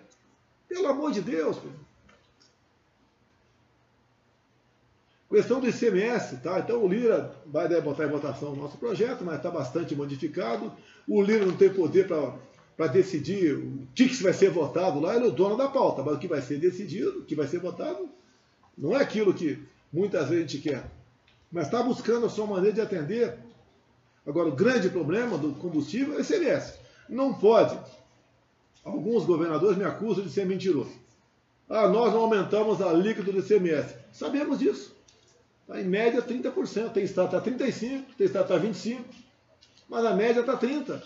Pelo 0.68 0.88
amor 0.88 1.12
de 1.12 1.20
Deus. 1.20 1.56
Filho. 1.58 1.88
Questão 5.30 5.60
do 5.60 5.68
ICMS, 5.68 6.38
tá? 6.38 6.58
Então 6.58 6.82
o 6.82 6.88
Lira 6.88 7.34
vai 7.46 7.68
botar 7.80 8.06
em 8.06 8.10
votação 8.10 8.52
o 8.52 8.56
nosso 8.56 8.78
projeto, 8.78 9.22
mas 9.24 9.36
está 9.36 9.50
bastante 9.50 9.94
modificado. 9.94 10.72
O 11.06 11.22
Lira 11.22 11.44
não 11.44 11.56
tem 11.56 11.72
poder 11.72 12.08
para 12.08 12.32
decidir 12.86 13.56
o 13.56 13.88
que, 13.92 14.08
que 14.08 14.22
vai 14.22 14.32
ser 14.32 14.50
votado 14.50 15.00
lá, 15.00 15.16
ele 15.16 15.24
é 15.24 15.28
o 15.28 15.32
dono 15.32 15.56
da 15.56 15.68
pauta, 15.68 16.00
mas 16.02 16.14
o 16.14 16.18
que 16.18 16.28
vai 16.28 16.40
ser 16.40 16.58
decidido, 16.58 17.18
o 17.18 17.24
que 17.24 17.34
vai 17.34 17.48
ser 17.48 17.58
votado, 17.58 18.08
não 18.76 18.96
é 18.96 19.02
aquilo 19.02 19.34
que 19.34 19.58
muitas 19.92 20.28
vezes 20.28 20.44
a 20.44 20.46
gente 20.46 20.62
quer. 20.62 20.84
Mas 21.50 21.66
está 21.66 21.82
buscando 21.82 22.26
a 22.26 22.30
sua 22.30 22.46
maneira 22.46 22.74
de 22.74 22.80
atender. 22.80 23.36
Agora, 24.24 24.48
o 24.48 24.54
grande 24.54 24.88
problema 24.90 25.36
do 25.36 25.54
combustível 25.54 26.14
é 26.14 26.18
o 26.18 26.20
ICMS. 26.20 26.78
Não 27.08 27.34
pode. 27.34 27.76
Alguns 28.84 29.24
governadores 29.24 29.76
me 29.76 29.84
acusam 29.84 30.22
de 30.22 30.30
ser 30.30 30.46
mentiroso. 30.46 30.92
Ah, 31.68 31.88
nós 31.88 32.12
não 32.12 32.20
aumentamos 32.20 32.80
a 32.80 32.92
líquido 32.92 33.32
do 33.32 33.40
ICMS. 33.40 33.96
Sabemos 34.12 34.60
disso. 34.60 34.94
Está 35.62 35.80
em 35.80 35.84
média 35.84 36.22
30%. 36.22 36.92
Tem 36.92 37.02
estado 37.02 37.36
está 37.36 37.50
35%, 37.50 38.04
tem 38.16 38.26
estado 38.26 38.54
está 38.54 38.60
25%, 38.60 39.00
mas 39.88 40.04
a 40.04 40.14
média 40.14 40.40
está 40.40 40.56
30%. 40.56 41.02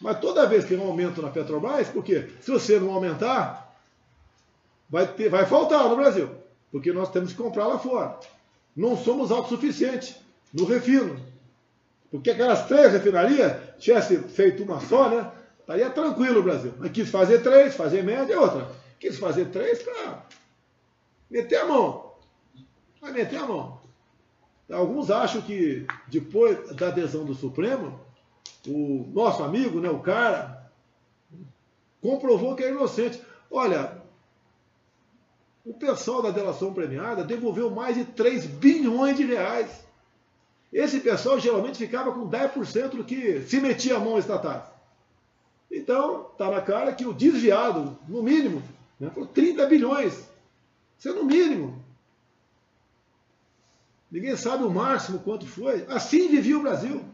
Mas 0.00 0.18
toda 0.20 0.46
vez 0.46 0.64
que 0.64 0.74
tem 0.74 0.78
um 0.78 0.86
aumento 0.86 1.22
na 1.22 1.30
Petrobras, 1.30 1.88
porque 1.88 2.30
se 2.40 2.50
você 2.50 2.78
não 2.78 2.92
aumentar, 2.92 3.74
vai, 4.88 5.06
ter, 5.06 5.28
vai 5.28 5.46
faltar 5.46 5.88
no 5.88 5.96
Brasil. 5.96 6.30
Porque 6.70 6.92
nós 6.92 7.10
temos 7.10 7.32
que 7.32 7.38
comprar 7.38 7.66
lá 7.66 7.78
fora. 7.78 8.18
Não 8.76 8.96
somos 8.96 9.30
autossuficientes 9.30 10.16
no 10.52 10.64
refino. 10.64 11.20
Porque 12.10 12.30
aquelas 12.30 12.66
três 12.66 12.92
refinarias, 12.92 13.56
tivesse 13.78 14.18
feito 14.18 14.62
uma 14.62 14.80
só, 14.80 15.08
né? 15.08 15.30
Estaria 15.60 15.88
tranquilo 15.90 16.40
o 16.40 16.42
Brasil. 16.42 16.74
Mas 16.78 16.92
quis 16.92 17.08
fazer 17.08 17.42
três, 17.42 17.74
fazer 17.74 18.02
média 18.02 18.40
outra. 18.40 18.68
Quis 19.00 19.18
fazer 19.18 19.46
três 19.46 19.82
para 19.82 20.22
meter 21.30 21.56
a 21.56 21.66
mão. 21.66 22.12
Vai 23.00 23.12
meter 23.12 23.38
a 23.38 23.46
mão. 23.46 23.80
Alguns 24.70 25.10
acham 25.10 25.42
que 25.42 25.86
depois 26.08 26.74
da 26.76 26.88
adesão 26.88 27.24
do 27.24 27.34
Supremo, 27.34 28.00
o 28.66 29.10
nosso 29.12 29.42
amigo, 29.42 29.80
né, 29.80 29.90
o 29.90 30.00
cara, 30.00 30.70
comprovou 32.00 32.54
que 32.54 32.64
é 32.64 32.70
inocente. 32.70 33.22
Olha, 33.50 34.02
o 35.64 35.74
pessoal 35.74 36.22
da 36.22 36.30
delação 36.30 36.72
premiada 36.72 37.24
devolveu 37.24 37.70
mais 37.70 37.96
de 37.96 38.04
3 38.04 38.46
bilhões 38.46 39.16
de 39.16 39.24
reais. 39.24 39.84
Esse 40.72 41.00
pessoal 41.00 41.38
geralmente 41.38 41.78
ficava 41.78 42.12
com 42.12 42.28
10% 42.28 42.90
do 42.90 43.04
que 43.04 43.42
se 43.42 43.60
metia 43.60 43.96
a 43.96 44.00
mão 44.00 44.18
estatal. 44.18 44.74
Então, 45.70 46.28
está 46.32 46.50
na 46.50 46.60
cara 46.60 46.92
que 46.92 47.06
o 47.06 47.12
desviado, 47.12 47.96
no 48.08 48.22
mínimo, 48.22 48.62
né, 48.98 49.10
foi 49.14 49.26
30 49.26 49.66
bilhões. 49.66 50.28
Isso 50.98 51.08
é 51.08 51.12
no 51.12 51.24
mínimo. 51.24 51.82
Ninguém 54.10 54.36
sabe 54.36 54.64
o 54.64 54.70
máximo 54.70 55.18
quanto 55.20 55.46
foi. 55.46 55.84
Assim 55.88 56.28
vivia 56.28 56.58
o 56.58 56.62
Brasil. 56.62 57.04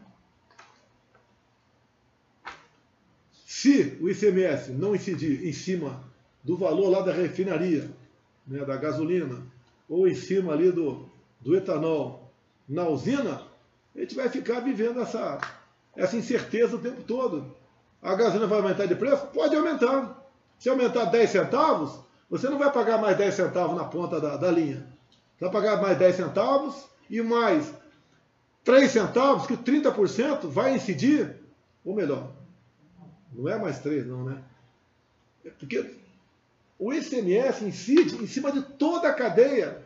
Se 3.61 3.95
o 4.01 4.09
ICMS 4.09 4.71
não 4.71 4.95
incidir 4.95 5.45
em 5.45 5.53
cima 5.53 6.03
do 6.43 6.57
valor 6.57 6.89
lá 6.89 7.01
da 7.01 7.13
refinaria, 7.13 7.87
né, 8.47 8.65
da 8.65 8.75
gasolina, 8.75 9.37
ou 9.87 10.07
em 10.07 10.15
cima 10.15 10.53
ali 10.53 10.71
do, 10.71 11.07
do 11.39 11.55
etanol 11.55 12.27
na 12.67 12.87
usina, 12.87 13.39
a 13.95 13.99
gente 13.99 14.15
vai 14.15 14.29
ficar 14.29 14.61
vivendo 14.61 14.99
essa, 14.99 15.39
essa 15.95 16.17
incerteza 16.17 16.75
o 16.75 16.79
tempo 16.79 17.03
todo. 17.03 17.55
A 18.01 18.15
gasolina 18.15 18.47
vai 18.47 18.61
aumentar 18.61 18.87
de 18.87 18.95
preço? 18.95 19.27
Pode 19.27 19.55
aumentar. 19.55 20.27
Se 20.57 20.67
aumentar 20.67 21.05
10 21.05 21.29
centavos, 21.29 21.99
você 22.31 22.49
não 22.49 22.57
vai 22.57 22.71
pagar 22.71 22.99
mais 22.99 23.15
10 23.15 23.31
centavos 23.31 23.77
na 23.77 23.83
ponta 23.83 24.19
da, 24.19 24.37
da 24.37 24.49
linha. 24.49 24.87
Você 25.37 25.45
vai 25.45 25.53
pagar 25.53 25.79
mais 25.79 25.99
10 25.99 26.15
centavos 26.15 26.89
e 27.07 27.21
mais 27.21 27.71
3 28.63 28.89
centavos, 28.89 29.45
que 29.45 29.55
30% 29.55 30.47
vai 30.47 30.73
incidir, 30.73 31.35
ou 31.85 31.93
melhor, 31.93 32.40
não 33.31 33.49
é 33.49 33.57
mais 33.57 33.79
3 33.79 34.07
não, 34.07 34.23
né? 34.23 34.41
É 35.45 35.49
porque 35.49 35.95
o 36.77 36.93
ICMS 36.93 37.63
incide 37.65 38.15
em 38.15 38.27
cima 38.27 38.51
de 38.51 38.61
toda 38.61 39.09
a 39.09 39.13
cadeia, 39.13 39.81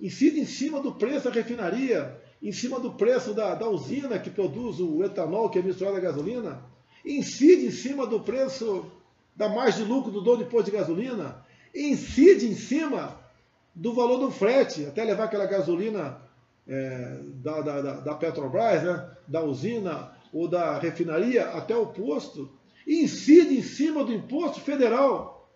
incide 0.00 0.40
em 0.40 0.46
cima 0.46 0.80
do 0.80 0.92
preço 0.92 1.24
da 1.24 1.30
refinaria, 1.30 2.20
em 2.42 2.52
cima 2.52 2.80
do 2.80 2.92
preço 2.92 3.32
da, 3.32 3.54
da 3.54 3.68
usina 3.68 4.18
que 4.18 4.30
produz 4.30 4.80
o 4.80 5.02
etanol, 5.04 5.48
que 5.48 5.58
é 5.58 5.62
misturado 5.62 5.96
à 5.96 6.00
gasolina, 6.00 6.62
incide 7.04 7.66
em 7.66 7.70
cima 7.70 8.06
do 8.06 8.20
preço 8.20 8.90
da 9.34 9.48
margem 9.48 9.84
de 9.84 9.90
lucro 9.90 10.10
do 10.10 10.20
dono 10.20 10.44
de 10.44 10.50
posto 10.50 10.70
de 10.70 10.76
gasolina, 10.76 11.44
incide 11.74 12.46
em 12.46 12.54
cima 12.54 13.18
do 13.74 13.94
valor 13.94 14.18
do 14.18 14.30
frete, 14.30 14.84
até 14.84 15.04
levar 15.04 15.24
aquela 15.24 15.46
gasolina 15.46 16.20
é, 16.68 17.18
da, 17.42 17.60
da, 17.60 17.80
da, 18.00 18.14
Petrobras, 18.14 18.82
né, 18.82 19.10
da 19.26 19.42
usina 19.42 20.12
ou 20.32 20.48
da 20.48 20.78
refinaria 20.78 21.50
até 21.50 21.76
o 21.76 21.86
posto, 21.86 22.50
incide 22.86 23.56
em 23.56 23.62
cima 23.62 24.04
do 24.04 24.12
imposto 24.12 24.60
federal. 24.60 25.48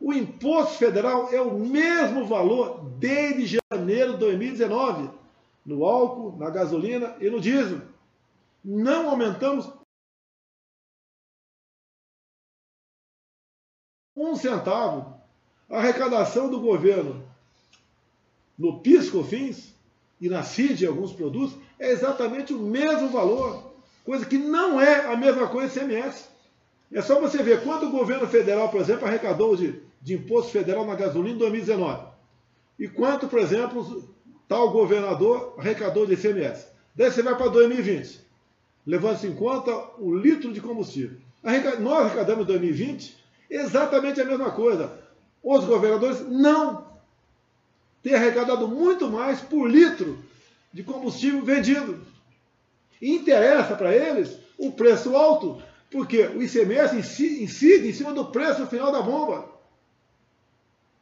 O 0.00 0.12
imposto 0.12 0.78
federal 0.78 1.32
é 1.32 1.40
o 1.40 1.58
mesmo 1.58 2.26
valor 2.26 2.84
desde 2.98 3.58
janeiro 3.70 4.14
de 4.14 4.18
2019, 4.18 5.10
no 5.64 5.84
álcool, 5.84 6.36
na 6.36 6.50
gasolina 6.50 7.16
e 7.20 7.30
no 7.30 7.40
diesel. 7.40 7.80
Não 8.64 9.08
aumentamos 9.08 9.70
um 14.14 14.34
centavo. 14.34 15.16
A 15.68 15.78
arrecadação 15.78 16.48
do 16.48 16.60
governo 16.60 17.26
no 18.58 18.80
PIS/COFINS 18.80 19.74
e 20.20 20.28
na 20.28 20.42
CID 20.42 20.86
alguns 20.86 21.12
produtos, 21.12 21.58
é 21.78 21.90
exatamente 21.90 22.54
o 22.54 22.58
mesmo 22.58 23.10
valor. 23.10 23.65
Coisa 24.06 24.24
que 24.24 24.38
não 24.38 24.80
é 24.80 25.12
a 25.12 25.16
mesma 25.16 25.48
coisa 25.48 25.80
ICMS. 25.80 26.26
É 26.92 27.02
só 27.02 27.20
você 27.20 27.42
ver 27.42 27.64
quanto 27.64 27.86
o 27.86 27.90
governo 27.90 28.28
federal, 28.28 28.68
por 28.68 28.80
exemplo, 28.80 29.04
arrecadou 29.04 29.56
de, 29.56 29.82
de 30.00 30.14
imposto 30.14 30.52
federal 30.52 30.86
na 30.86 30.94
gasolina 30.94 31.34
em 31.34 31.38
2019. 31.38 32.06
E 32.78 32.86
quanto, 32.86 33.26
por 33.26 33.40
exemplo, 33.40 34.08
tal 34.46 34.70
governador 34.70 35.56
arrecadou 35.58 36.06
de 36.06 36.14
ICMS. 36.14 36.68
Daí 36.94 37.10
você 37.10 37.20
vai 37.20 37.36
para 37.36 37.48
2020, 37.48 38.20
levando-se 38.86 39.26
em 39.26 39.34
conta 39.34 39.72
o 39.98 40.14
litro 40.14 40.52
de 40.52 40.60
combustível. 40.60 41.18
Nós 41.80 42.06
arrecadamos 42.06 42.44
em 42.44 42.46
2020 42.46 43.16
exatamente 43.50 44.20
a 44.20 44.24
mesma 44.24 44.52
coisa. 44.52 45.00
Os 45.42 45.64
governadores 45.64 46.20
não 46.28 46.86
tem 48.04 48.14
arrecadado 48.14 48.68
muito 48.68 49.10
mais 49.10 49.40
por 49.40 49.68
litro 49.68 50.16
de 50.72 50.84
combustível 50.84 51.44
vendido. 51.44 52.00
Interessa 53.00 53.74
para 53.74 53.94
eles 53.94 54.38
o 54.58 54.72
preço 54.72 55.16
alto, 55.16 55.62
porque 55.90 56.22
o 56.22 56.42
ICMS 56.42 56.96
incide 56.96 57.88
em 57.88 57.92
cima 57.92 58.12
do 58.12 58.26
preço 58.26 58.66
final 58.66 58.90
da 58.90 59.02
bomba. 59.02 59.56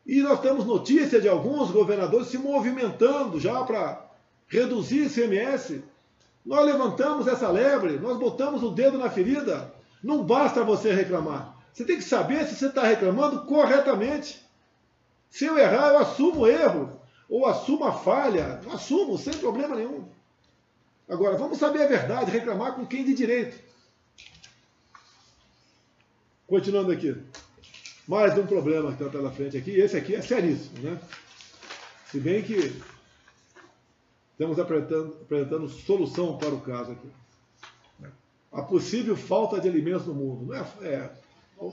E 0.06 0.20
nós 0.20 0.40
temos 0.40 0.66
notícia 0.66 1.20
de 1.20 1.28
alguns 1.28 1.70
governadores 1.70 2.28
se 2.28 2.36
movimentando 2.36 3.40
já 3.40 3.62
para 3.64 4.04
reduzir 4.46 5.00
o 5.00 5.06
ICMS. 5.06 5.82
Nós 6.44 6.66
levantamos 6.66 7.26
essa 7.26 7.48
lebre, 7.48 7.98
nós 7.98 8.18
botamos 8.18 8.62
o 8.62 8.70
dedo 8.70 8.98
na 8.98 9.08
ferida. 9.08 9.72
Não 10.02 10.22
basta 10.22 10.62
você 10.62 10.92
reclamar. 10.92 11.56
Você 11.72 11.84
tem 11.84 11.96
que 11.96 12.04
saber 12.04 12.46
se 12.46 12.54
você 12.54 12.66
está 12.66 12.82
reclamando 12.82 13.46
corretamente. 13.46 14.44
Se 15.30 15.46
eu 15.46 15.56
errar, 15.56 15.88
eu 15.88 15.98
assumo 15.98 16.40
o 16.40 16.46
erro. 16.46 17.00
Ou 17.28 17.46
assumo 17.46 17.84
a 17.84 17.92
falha. 17.92 18.60
Assumo, 18.72 19.16
sem 19.16 19.32
problema 19.32 19.74
nenhum. 19.74 20.04
Agora, 21.08 21.36
vamos 21.36 21.58
saber 21.58 21.82
a 21.82 21.86
verdade, 21.86 22.30
reclamar 22.30 22.74
com 22.74 22.86
quem 22.86 23.04
de 23.04 23.14
direito. 23.14 23.58
Continuando 26.46 26.92
aqui. 26.92 27.14
Mais 28.06 28.36
um 28.38 28.46
problema 28.46 28.94
que 28.94 29.02
está 29.02 29.10
pela 29.10 29.30
frente 29.30 29.56
aqui. 29.56 29.70
Esse 29.72 29.96
aqui 29.96 30.14
é 30.14 30.22
seríssimo, 30.22 30.78
né? 30.80 31.00
Se 32.06 32.20
bem 32.20 32.42
que 32.42 32.80
estamos 34.32 34.58
apresentando, 34.58 35.18
apresentando 35.22 35.68
solução 35.68 36.38
para 36.38 36.54
o 36.54 36.60
caso 36.60 36.92
aqui. 36.92 37.08
A 38.52 38.62
possível 38.62 39.16
falta 39.16 39.60
de 39.60 39.68
alimentos 39.68 40.06
no 40.06 40.14
mundo. 40.14 40.46
Não 40.46 40.54
é, 40.54 40.66
é 40.82 41.10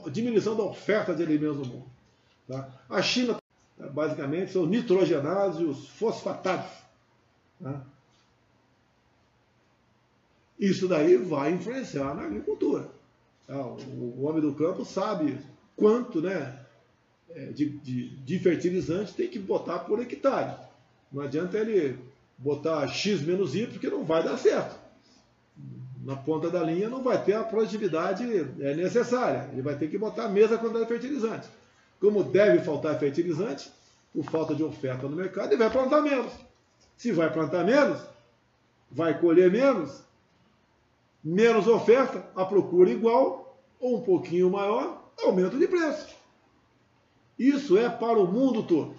a 0.06 0.10
diminuição 0.10 0.56
da 0.56 0.64
oferta 0.64 1.14
de 1.14 1.22
alimentos 1.22 1.58
no 1.58 1.66
mundo. 1.66 1.86
Tá? 2.48 2.68
A 2.88 3.00
China 3.00 3.36
basicamente 3.92 4.52
são 4.52 4.66
nitrogenados 4.66 5.60
e 5.60 5.64
os 5.64 5.88
fosfatados. 5.90 6.70
Né? 7.60 7.80
Isso 10.62 10.86
daí 10.86 11.16
vai 11.16 11.50
influenciar 11.50 12.14
na 12.14 12.22
agricultura. 12.22 12.86
Tá? 13.48 13.60
O 13.60 14.22
homem 14.22 14.40
do 14.40 14.54
campo 14.54 14.84
sabe 14.84 15.36
quanto 15.74 16.22
né, 16.22 16.56
é, 17.34 17.46
de, 17.46 17.68
de, 17.68 18.10
de 18.10 18.38
fertilizante 18.38 19.12
tem 19.12 19.26
que 19.26 19.40
botar 19.40 19.80
por 19.80 20.00
hectare. 20.00 20.54
Não 21.12 21.20
adianta 21.20 21.58
ele 21.58 21.98
botar 22.38 22.86
X 22.86 23.22
menos 23.22 23.56
Y, 23.56 23.72
porque 23.72 23.90
não 23.90 24.04
vai 24.04 24.22
dar 24.22 24.38
certo. 24.38 24.76
na 26.04 26.14
ponta 26.14 26.48
da 26.48 26.62
linha, 26.62 26.88
não 26.88 27.02
vai 27.02 27.20
ter 27.24 27.32
a 27.32 27.42
produtividade 27.42 28.22
é, 28.60 28.74
necessária. 28.76 29.50
Ele 29.52 29.62
vai 29.62 29.74
ter 29.74 29.90
que 29.90 29.98
botar 29.98 30.26
a 30.26 30.28
mesma 30.28 30.58
quantidade 30.58 30.84
de 30.84 30.92
fertilizante. 30.92 31.48
Como 31.98 32.22
deve 32.22 32.60
faltar 32.60 32.96
fertilizante, 33.00 33.68
por 34.14 34.24
falta 34.26 34.54
de 34.54 34.62
oferta 34.62 35.08
no 35.08 35.16
mercado, 35.16 35.48
ele 35.48 35.56
vai 35.64 35.70
plantar 35.70 36.02
menos. 36.02 36.32
Se 36.96 37.10
vai 37.10 37.32
plantar 37.32 37.64
menos, 37.64 38.00
vai 38.88 39.18
colher 39.18 39.50
menos, 39.50 40.04
menos 41.22 41.66
oferta, 41.66 42.26
a 42.34 42.44
procura 42.44 42.90
igual 42.90 43.58
ou 43.78 43.98
um 43.98 44.02
pouquinho 44.02 44.50
maior, 44.50 45.10
aumento 45.22 45.58
de 45.58 45.66
preço. 45.66 46.14
Isso 47.38 47.76
é 47.76 47.88
para 47.88 48.18
o 48.18 48.30
mundo 48.30 48.62
todo. 48.62 48.94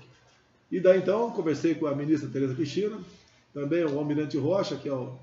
E 0.71 0.79
daí 0.79 0.99
então, 0.99 1.31
conversei 1.31 1.75
com 1.75 1.87
a 1.87 1.95
ministra 1.95 2.29
Tereza 2.29 2.55
Cristina, 2.55 2.99
também 3.53 3.85
o 3.85 3.97
Almirante 3.97 4.37
Rocha, 4.37 4.75
que 4.75 4.89
é 4.89 4.93
o 4.93 5.15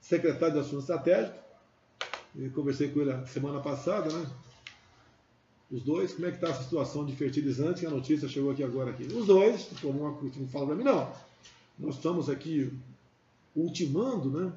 secretário 0.00 0.54
de 0.54 0.60
Assuntos 0.60 0.88
Estratégicos, 0.88 1.40
conversei 2.54 2.88
com 2.88 3.00
ele 3.00 3.26
semana 3.26 3.60
passada, 3.60 4.10
né? 4.10 4.26
Os 5.70 5.82
dois, 5.82 6.12
como 6.12 6.26
é 6.26 6.30
que 6.30 6.36
está 6.36 6.50
a 6.50 6.62
situação 6.62 7.04
de 7.04 7.16
fertilizante, 7.16 7.80
que 7.80 7.86
a 7.86 7.90
notícia 7.90 8.28
chegou 8.28 8.50
aqui 8.50 8.62
agora 8.62 8.90
aqui. 8.90 9.04
Os 9.04 9.26
dois, 9.26 9.70
como 9.80 10.30
não 10.36 10.48
fala 10.48 10.66
para 10.66 10.74
mim, 10.74 10.84
não. 10.84 11.10
Nós 11.78 11.94
estamos 11.96 12.28
aqui 12.28 12.72
ultimando, 13.56 14.30
né? 14.30 14.52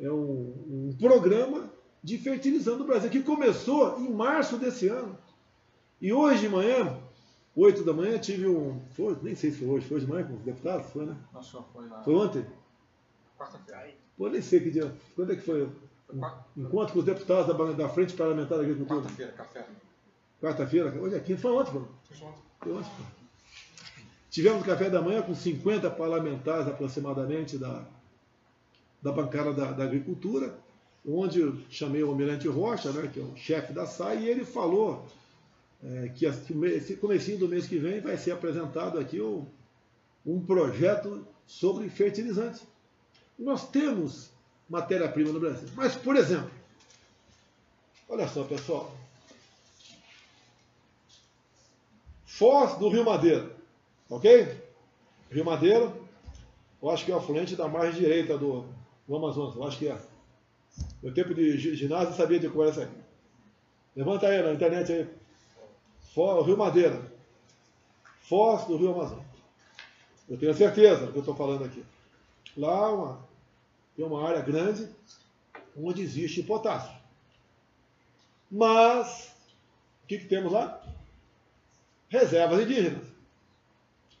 É 0.00 0.10
um, 0.10 0.90
um 0.90 0.96
programa 0.98 1.70
de 2.02 2.18
fertilizante 2.18 2.78
no 2.78 2.84
Brasil, 2.84 3.10
que 3.10 3.22
começou 3.22 3.98
em 4.00 4.10
março 4.10 4.56
desse 4.56 4.88
ano. 4.88 5.18
E 6.00 6.12
hoje 6.12 6.42
de 6.42 6.48
manhã, 6.48 6.96
8 7.56 7.82
da 7.82 7.92
manhã, 7.92 8.18
tive 8.18 8.46
um. 8.46 8.80
Foi, 8.90 9.16
nem 9.22 9.34
sei 9.34 9.50
se 9.50 9.58
foi 9.58 9.68
hoje, 9.68 9.86
foi 9.86 10.00
de 10.00 10.06
manhã 10.06 10.24
com 10.24 10.34
os 10.34 10.42
deputados? 10.42 10.90
Foi, 10.90 11.04
né? 11.04 11.16
Nossa, 11.32 11.60
foi 11.72 11.88
lá. 11.88 12.02
Foi 12.02 12.14
ontem? 12.14 12.46
Quarta-feira. 13.36 13.94
Pô, 14.16 14.28
nem 14.28 14.40
sei 14.40 14.60
que 14.60 14.70
dia. 14.70 14.92
Quando 15.16 15.32
é 15.32 15.36
que 15.36 15.42
foi? 15.42 15.68
Encontro 16.56 16.94
com 16.94 16.98
os 17.00 17.04
deputados 17.04 17.46
da, 17.54 17.72
da 17.72 17.88
Frente 17.88 18.14
Parlamentar 18.14 18.58
da 18.58 18.64
Agricultura. 18.64 19.00
Quarta-feira, 19.00 19.32
café. 19.32 19.66
Quarta-feira? 20.40 21.00
Hoje 21.00 21.16
é 21.16 21.20
quinta. 21.20 21.40
Foi 21.40 21.52
ontem, 21.52 21.72
pô. 21.72 21.80
Foi 21.80 22.26
ontem. 22.28 22.42
Foi 22.60 22.72
ontem, 22.72 22.90
pô. 22.96 23.18
Tivemos 24.30 24.64
café 24.64 24.88
da 24.88 25.02
manhã 25.02 25.22
com 25.22 25.34
50 25.34 25.90
parlamentares 25.90 26.68
aproximadamente 26.68 27.58
da, 27.58 27.84
da 29.02 29.12
bancada 29.12 29.52
da, 29.52 29.72
da 29.72 29.84
agricultura, 29.84 30.58
onde 31.06 31.64
chamei 31.70 32.02
o 32.02 32.08
Almirante 32.08 32.48
Rocha, 32.48 32.92
né, 32.92 33.08
que 33.12 33.20
é 33.20 33.22
o 33.22 33.36
chefe 33.36 33.72
da 33.72 33.86
SAI, 33.86 34.24
e 34.24 34.28
ele 34.28 34.44
falou 34.44 35.06
é, 35.82 36.08
que 36.08 36.26
esse 36.26 36.96
comecinho 36.96 37.38
do 37.38 37.48
mês 37.48 37.66
que 37.66 37.78
vem 37.78 38.00
vai 38.00 38.16
ser 38.16 38.32
apresentado 38.32 38.98
aqui 38.98 39.20
um, 39.20 39.46
um 40.26 40.44
projeto 40.44 41.26
sobre 41.46 41.88
fertilizante. 41.88 42.62
Nós 43.38 43.68
temos 43.70 44.30
matéria-prima 44.68 45.32
no 45.32 45.40
Brasil. 45.40 45.68
Mas, 45.74 45.94
por 45.94 46.16
exemplo, 46.16 46.50
olha 48.08 48.26
só, 48.28 48.44
pessoal. 48.44 48.94
Foz 52.26 52.76
do 52.78 52.88
Rio 52.88 53.04
Madeira, 53.04 53.50
ok? 54.10 54.56
Rio 55.30 55.44
Madeira, 55.44 55.92
eu 56.82 56.90
acho 56.90 57.04
que 57.04 57.10
é 57.10 57.14
o 57.14 57.18
afluente 57.18 57.56
da 57.56 57.66
margem 57.66 58.00
direita 58.00 58.36
do, 58.36 58.64
do 59.08 59.16
Amazonas, 59.16 59.56
eu 59.56 59.64
acho 59.64 59.78
que 59.78 59.88
é. 59.88 59.98
No 61.02 61.12
tempo 61.12 61.34
de 61.34 61.56
ginásio, 61.58 62.14
sabia 62.14 62.38
de 62.38 62.46
era 62.46 62.68
essa 62.68 62.82
aqui. 62.82 63.00
Levanta 63.96 64.28
aí 64.28 64.42
na 64.42 64.52
internet 64.52 64.92
aí. 64.92 65.08
Foz, 66.14 66.46
Rio 66.46 66.56
Madeira. 66.56 67.10
Foz 68.20 68.66
do 68.66 68.76
Rio 68.76 68.92
Amazonas. 68.92 69.24
Eu 70.28 70.38
tenho 70.38 70.54
certeza 70.54 71.06
do 71.06 71.12
que 71.12 71.18
eu 71.18 71.22
estou 71.22 71.34
falando 71.34 71.64
aqui. 71.64 71.82
Lá 72.54 72.92
uma, 72.92 73.26
tem 73.96 74.04
uma 74.04 74.28
área 74.28 74.42
grande 74.42 74.88
onde 75.76 76.02
existe 76.02 76.42
potássio. 76.42 76.96
Mas, 78.50 79.32
o 80.04 80.06
que, 80.06 80.18
que 80.18 80.26
temos 80.26 80.52
lá? 80.52 80.82
Reservas 82.08 82.60
indígenas. 82.60 83.06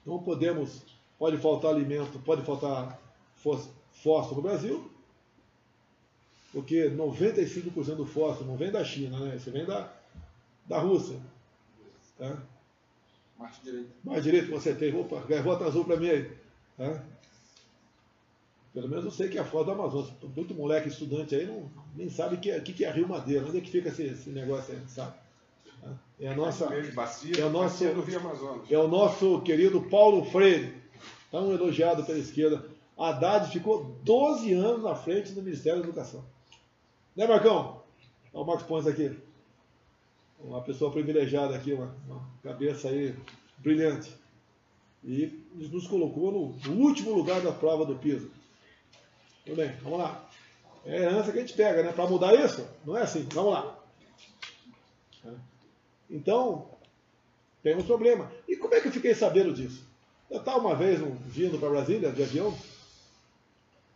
Então 0.02 0.18
podemos, 0.18 0.82
pode 1.18 1.36
faltar 1.36 1.72
alimento, 1.72 2.18
pode 2.20 2.42
faltar 2.42 2.98
fósforo 4.02 4.36
no 4.36 4.42
Brasil, 4.42 4.90
porque 6.52 6.90
95% 6.90 7.96
do 7.96 8.06
fósforo 8.06 8.48
não 8.48 8.56
vem 8.56 8.70
da 8.70 8.84
China, 8.84 9.18
né? 9.20 9.36
Isso 9.36 9.50
vem 9.50 9.64
da, 9.64 9.92
da 10.66 10.78
Rússia. 10.78 11.18
Tá? 12.16 12.42
Marcha 13.38 13.60
direita. 13.62 13.90
Mais 14.02 14.22
direito 14.22 14.50
você 14.50 14.74
tem. 14.74 14.94
Opa, 14.94 15.20
gaivota 15.20 15.64
azul 15.64 15.84
para 15.84 15.96
mim 15.96 16.08
aí. 16.08 16.32
Tá? 16.76 17.04
Pelo 18.74 18.88
menos 18.88 19.04
eu 19.04 19.10
sei 19.10 19.28
que 19.28 19.38
é 19.38 19.40
a 19.40 19.44
foto 19.44 19.66
do 19.66 19.72
Amazonas. 19.72 20.10
Muito 20.34 20.54
moleque 20.54 20.88
estudante 20.88 21.34
aí 21.34 21.46
não, 21.46 21.70
nem 21.94 22.08
sabe 22.08 22.36
o 22.36 22.40
que, 22.40 22.50
é, 22.50 22.60
que, 22.60 22.72
que 22.72 22.84
é 22.84 22.90
Rio 22.90 23.08
Madeira. 23.08 23.46
Onde 23.46 23.58
é 23.58 23.60
que 23.60 23.70
fica 23.70 23.88
esse, 23.88 24.04
esse 24.04 24.30
negócio 24.30 24.74
aí, 24.74 24.80
sabe? 24.88 25.14
Tá? 25.80 25.92
É 26.20 26.28
a 26.28 26.36
nossa. 26.36 26.68
Bacia, 26.94 27.40
é 27.40 27.44
o 27.44 27.50
nosso. 27.50 27.84
É 28.70 28.78
o 28.78 28.88
nosso 28.88 29.40
querido 29.42 29.80
Paulo 29.82 30.24
Freire, 30.24 30.74
tão 31.30 31.52
elogiado 31.52 32.04
pela 32.04 32.18
esquerda. 32.18 32.64
Haddad 32.98 33.50
ficou 33.52 33.96
12 34.02 34.52
anos 34.54 34.82
na 34.82 34.94
frente 34.96 35.32
do 35.32 35.42
Ministério 35.42 35.80
da 35.80 35.86
Educação. 35.86 36.24
Né, 37.14 37.26
Marcão? 37.26 37.80
Olha 38.34 38.42
o 38.42 38.46
Marcos 38.46 38.66
Pontes 38.66 38.88
aqui. 38.88 39.16
Uma 40.40 40.60
pessoa 40.62 40.90
privilegiada 40.90 41.54
aqui, 41.54 41.72
uma, 41.72 41.94
uma 42.06 42.22
cabeça 42.42 42.88
aí 42.88 43.14
brilhante. 43.58 44.12
E 45.04 45.40
nos 45.54 45.86
colocou 45.86 46.32
no, 46.32 46.72
último 46.72 47.12
lugar 47.12 47.40
da 47.40 47.52
prova 47.52 47.84
do 47.86 47.96
piso. 47.96 48.30
Tudo 49.44 49.56
bem, 49.56 49.72
vamos 49.82 50.00
lá. 50.00 50.28
É 50.84 51.02
herança 51.02 51.32
que 51.32 51.38
a 51.38 51.40
gente 51.40 51.54
pega, 51.54 51.82
né? 51.82 51.92
Para 51.92 52.08
mudar 52.08 52.34
isso, 52.34 52.66
não 52.84 52.96
é 52.96 53.02
assim. 53.02 53.26
Vamos 53.32 53.52
lá. 53.52 53.78
Então, 56.10 56.68
temos 57.62 57.84
problema. 57.84 58.30
E 58.48 58.56
como 58.56 58.74
é 58.74 58.80
que 58.80 58.88
eu 58.88 58.92
fiquei 58.92 59.14
sabendo 59.14 59.52
disso? 59.52 59.86
Eu 60.30 60.40
estava 60.40 60.58
uma 60.58 60.74
vez 60.74 61.00
um, 61.00 61.14
vindo 61.26 61.58
para 61.58 61.70
Brasília 61.70 62.10
de 62.10 62.22
avião 62.22 62.56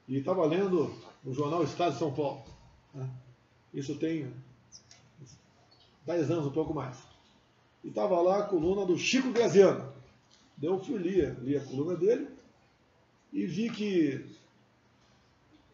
e 0.08 0.18
estava 0.18 0.44
lendo 0.46 0.94
o 1.24 1.32
jornal 1.32 1.62
Estado 1.62 1.92
de 1.92 1.98
São 1.98 2.12
Paulo. 2.12 2.42
Né? 2.94 3.08
Isso 3.72 3.94
tem 3.96 4.32
10 6.04 6.30
anos, 6.30 6.46
um 6.46 6.52
pouco 6.52 6.74
mais. 6.74 6.98
E 7.82 7.88
estava 7.88 8.20
lá 8.20 8.38
a 8.38 8.46
coluna 8.46 8.84
do 8.84 8.98
Chico 8.98 9.32
Graziano. 9.32 9.92
Deu 10.56 10.78
fui 10.78 10.98
lia, 10.98 11.36
li 11.40 11.56
a 11.56 11.64
coluna 11.64 11.96
dele 11.96 12.28
e 13.32 13.46
vi 13.46 13.70
que, 13.70 14.24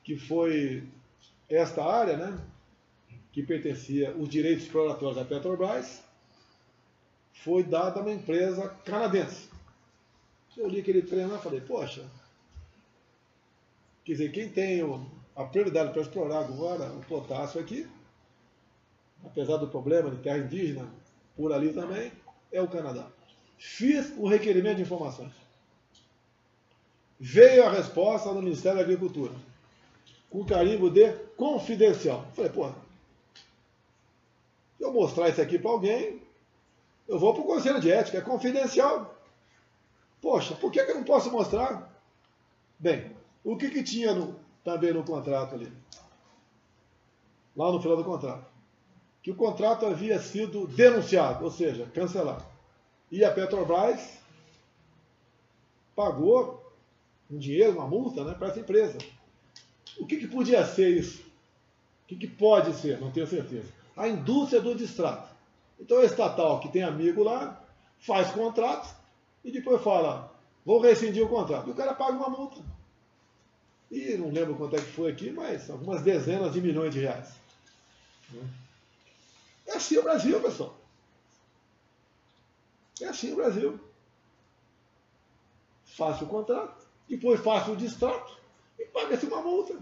que 0.04 0.16
foi 0.16 0.88
esta 1.48 1.84
área, 1.84 2.16
né, 2.16 2.38
que 3.32 3.42
pertencia 3.42 4.14
os 4.16 4.28
direitos 4.28 4.64
exploratórios 4.64 5.16
da 5.16 5.24
Petrobras, 5.24 6.02
foi 7.32 7.62
dada 7.62 7.98
a 7.98 8.02
uma 8.02 8.12
empresa 8.12 8.68
canadense. 8.84 9.48
Eu 10.56 10.68
li 10.68 10.80
aquele 10.80 11.02
treino 11.02 11.36
e 11.36 11.38
falei, 11.38 11.60
poxa, 11.60 12.04
quer 14.08 14.12
dizer, 14.12 14.32
quem 14.32 14.48
tem 14.48 14.80
a 15.36 15.44
prioridade 15.44 15.92
para 15.92 16.02
explorar 16.02 16.40
agora 16.40 16.90
o 16.92 17.00
potássio 17.04 17.60
aqui 17.60 17.86
apesar 19.24 19.56
do 19.56 19.68
problema 19.68 20.10
de 20.10 20.22
terra 20.22 20.38
indígena 20.38 20.88
por 21.36 21.52
ali 21.52 21.72
também, 21.72 22.12
é 22.50 22.60
o 22.60 22.68
Canadá. 22.68 23.06
Fiz 23.56 24.12
o 24.16 24.26
requerimento 24.26 24.76
de 24.76 24.82
informações. 24.82 25.32
Veio 27.18 27.64
a 27.64 27.70
resposta 27.70 28.32
do 28.32 28.42
Ministério 28.42 28.78
da 28.78 28.84
Agricultura, 28.84 29.32
com 30.30 30.44
carimbo 30.44 30.90
de 30.90 31.12
confidencial. 31.36 32.26
Falei, 32.34 32.50
porra, 32.50 32.74
se 34.76 34.84
eu 34.84 34.92
mostrar 34.92 35.28
isso 35.28 35.40
aqui 35.40 35.58
para 35.58 35.70
alguém, 35.70 36.22
eu 37.08 37.18
vou 37.18 37.34
para 37.34 37.42
o 37.42 37.46
Conselho 37.46 37.80
de 37.80 37.90
Ética, 37.90 38.18
é 38.18 38.20
confidencial. 38.20 39.16
Poxa, 40.20 40.54
por 40.54 40.70
que, 40.70 40.84
que 40.84 40.90
eu 40.90 40.96
não 40.96 41.04
posso 41.04 41.30
mostrar? 41.30 41.92
Bem, 42.78 43.16
o 43.44 43.56
que, 43.56 43.70
que 43.70 43.82
tinha 43.82 44.14
no, 44.14 44.36
também 44.64 44.92
no 44.92 45.04
contrato 45.04 45.54
ali? 45.54 45.72
Lá 47.56 47.72
no 47.72 47.80
final 47.80 47.96
do 47.96 48.04
contrato 48.04 48.58
que 49.28 49.30
o 49.30 49.36
contrato 49.36 49.84
havia 49.84 50.18
sido 50.18 50.66
denunciado, 50.66 51.44
ou 51.44 51.50
seja, 51.50 51.84
cancelado. 51.92 52.44
E 53.10 53.22
a 53.22 53.30
Petrobras 53.30 54.18
pagou 55.94 56.72
um 57.30 57.36
dinheiro, 57.36 57.72
uma 57.72 57.86
multa, 57.86 58.24
né, 58.24 58.32
para 58.32 58.48
essa 58.48 58.60
empresa. 58.60 58.96
O 59.98 60.06
que, 60.06 60.16
que 60.16 60.28
podia 60.28 60.64
ser 60.64 60.96
isso? 60.96 61.20
O 62.04 62.06
que, 62.06 62.16
que 62.16 62.26
pode 62.26 62.72
ser? 62.74 62.98
Não 63.00 63.10
tenho 63.10 63.26
certeza. 63.26 63.68
A 63.94 64.08
indústria 64.08 64.62
do 64.62 64.74
distrato. 64.74 65.28
Então, 65.78 65.98
a 65.98 66.04
estatal 66.04 66.60
que 66.60 66.70
tem 66.70 66.82
amigo 66.82 67.22
lá 67.22 67.62
faz 67.98 68.30
contrato 68.30 68.96
e 69.44 69.52
depois 69.52 69.82
fala: 69.82 70.32
vou 70.64 70.80
rescindir 70.80 71.22
o 71.22 71.28
contrato. 71.28 71.68
E 71.68 71.72
o 71.72 71.74
cara 71.74 71.92
paga 71.92 72.16
uma 72.16 72.30
multa. 72.30 72.62
E 73.90 74.16
não 74.16 74.30
lembro 74.30 74.54
quanto 74.54 74.76
é 74.76 74.80
que 74.80 74.92
foi 74.92 75.10
aqui, 75.10 75.30
mas 75.30 75.70
algumas 75.70 76.02
dezenas 76.02 76.52
de 76.52 76.60
milhões 76.60 76.92
de 76.92 77.00
reais. 77.00 77.30
Né? 78.30 78.48
É 79.66 79.76
assim 79.76 79.96
o 79.98 80.02
Brasil, 80.02 80.40
pessoal. 80.40 80.76
É 83.00 83.06
assim 83.06 83.32
o 83.32 83.36
Brasil. 83.36 83.80
Faça 85.84 86.24
o 86.24 86.28
contrato, 86.28 86.86
depois 87.08 87.40
faça 87.40 87.70
o 87.70 87.76
distrato 87.76 88.36
e 88.78 88.84
paga-se 88.84 89.26
uma 89.26 89.40
multa. 89.40 89.78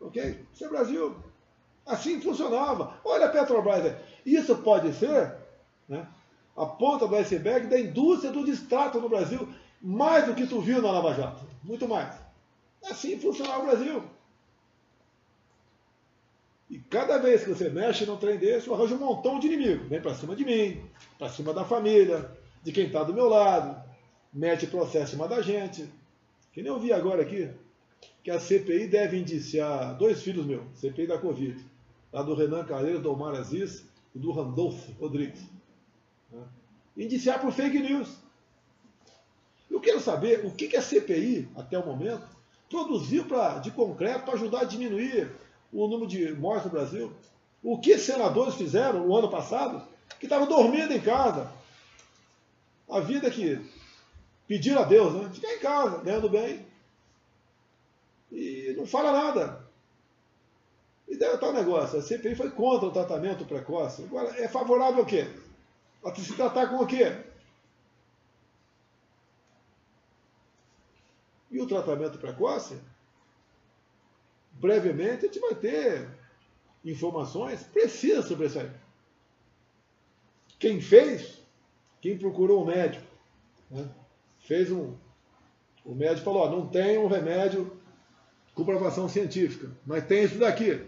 Ok? 0.00 0.46
Isso 0.52 0.64
é 0.64 0.68
Brasil. 0.68 1.16
Assim 1.86 2.20
funcionava. 2.20 3.00
Olha 3.04 3.26
a 3.26 3.30
Petrobras. 3.30 3.96
Isso 4.24 4.56
pode 4.58 4.92
ser 4.92 5.36
né, 5.88 6.06
a 6.56 6.66
ponta 6.66 7.06
do 7.06 7.16
iceberg 7.16 7.66
da 7.66 7.78
indústria 7.78 8.30
do 8.30 8.44
distrato 8.44 9.00
no 9.00 9.08
Brasil, 9.08 9.48
mais 9.80 10.26
do 10.26 10.34
que 10.34 10.46
tu 10.46 10.60
viu 10.60 10.82
na 10.82 10.90
Lava 10.90 11.14
Jato. 11.14 11.44
Muito 11.62 11.88
mais. 11.88 12.14
Assim 12.84 13.18
funcionava 13.18 13.62
o 13.62 13.66
Brasil. 13.66 14.02
E 16.70 16.78
cada 16.78 17.18
vez 17.18 17.44
que 17.44 17.50
você 17.50 17.70
mexe 17.70 18.04
num 18.04 18.16
trem 18.16 18.36
desse, 18.36 18.68
eu 18.68 18.74
arranjo 18.74 18.96
um 18.96 18.98
montão 18.98 19.38
de 19.38 19.46
inimigo. 19.46 19.88
Vem 19.88 20.00
para 20.00 20.14
cima 20.14 20.36
de 20.36 20.44
mim, 20.44 20.82
para 21.18 21.30
cima 21.30 21.54
da 21.54 21.64
família, 21.64 22.30
de 22.62 22.72
quem 22.72 22.86
está 22.86 23.02
do 23.02 23.14
meu 23.14 23.28
lado, 23.28 23.82
mete 24.32 24.66
processo 24.66 25.04
em 25.04 25.10
cima 25.16 25.26
da 25.26 25.40
gente. 25.40 25.90
Que 26.52 26.62
nem 26.62 26.70
eu 26.70 26.78
vi 26.78 26.92
agora 26.92 27.22
aqui, 27.22 27.48
que 28.22 28.30
a 28.30 28.38
CPI 28.38 28.86
deve 28.86 29.18
indiciar 29.18 29.96
dois 29.96 30.22
filhos 30.22 30.44
meus, 30.44 30.64
CPI 30.74 31.06
da 31.06 31.18
Covid, 31.18 31.58
lá 32.12 32.22
do 32.22 32.34
Renan 32.34 32.64
Carreiro, 32.64 33.00
do 33.00 33.10
Omar 33.10 33.34
Aziz 33.34 33.86
e 34.14 34.18
do 34.18 34.30
Randolfo 34.30 34.92
Rodrigues. 35.00 35.42
Né? 36.30 36.42
Indiciar 36.96 37.40
por 37.40 37.52
fake 37.52 37.78
news. 37.78 38.27
Eu 39.78 39.82
quero 39.82 40.00
saber 40.00 40.44
o 40.44 40.50
que, 40.50 40.76
a 40.76 40.82
CPI, 40.82 41.48
até 41.54 41.78
o 41.78 41.86
momento, 41.86 42.26
produziu 42.68 43.24
pra, 43.26 43.58
de 43.58 43.70
concreto 43.70 44.24
para 44.24 44.34
ajudar 44.34 44.62
a 44.62 44.64
diminuir 44.64 45.30
o 45.72 45.86
número 45.86 46.08
de 46.08 46.32
mortes 46.32 46.64
no 46.64 46.72
Brasil. 46.72 47.12
O 47.62 47.78
que 47.78 47.96
senadores 47.96 48.56
fizeram 48.56 49.06
o 49.06 49.16
ano 49.16 49.30
passado, 49.30 49.86
que 50.18 50.26
estavam 50.26 50.48
dormindo 50.48 50.92
em 50.92 51.00
casa. 51.00 51.48
A 52.90 52.98
vida 52.98 53.30
que 53.30 53.64
pediram 54.48 54.82
a 54.82 54.84
Deus, 54.84 55.14
né? 55.14 55.30
Ficar 55.32 55.54
em 55.54 55.60
casa, 55.60 56.02
ganhando 56.02 56.28
bem. 56.28 56.66
E 58.32 58.74
não 58.76 58.84
fala 58.84 59.12
nada. 59.12 59.64
E 61.08 61.12
estar 61.12 61.50
o 61.50 61.52
negócio. 61.52 62.00
A 62.00 62.02
CPI 62.02 62.34
foi 62.34 62.50
contra 62.50 62.88
o 62.88 62.92
tratamento 62.92 63.44
precoce. 63.44 64.02
Agora, 64.02 64.30
é 64.42 64.48
favorável 64.48 64.98
ao 64.98 65.06
quê? 65.06 65.24
A 66.04 66.12
se 66.16 66.34
tratar 66.34 66.66
com 66.66 66.82
o 66.82 66.86
quê? 66.86 67.28
E 71.50 71.57
o 71.57 71.57
tratamento 71.68 72.18
precoce 72.18 72.76
brevemente 74.58 75.24
a 75.24 75.28
gente 75.28 75.40
vai 75.40 75.54
ter 75.54 76.08
informações 76.84 77.62
precisas 77.62 78.26
sobre 78.26 78.46
isso 78.46 78.58
aí. 78.58 78.70
Quem 80.58 80.80
fez, 80.80 81.40
quem 82.00 82.18
procurou 82.18 82.62
um 82.62 82.66
médico, 82.66 83.04
né, 83.70 83.88
fez 84.40 84.70
um. 84.70 84.94
O 85.84 85.94
médico 85.94 86.24
falou: 86.24 86.42
ó, 86.42 86.50
não 86.50 86.66
tem 86.66 86.98
um 86.98 87.06
remédio 87.06 87.70
com 88.54 88.64
comprovação 88.64 89.08
científica, 89.08 89.70
mas 89.86 90.04
tem 90.06 90.24
isso 90.24 90.38
daqui. 90.38 90.84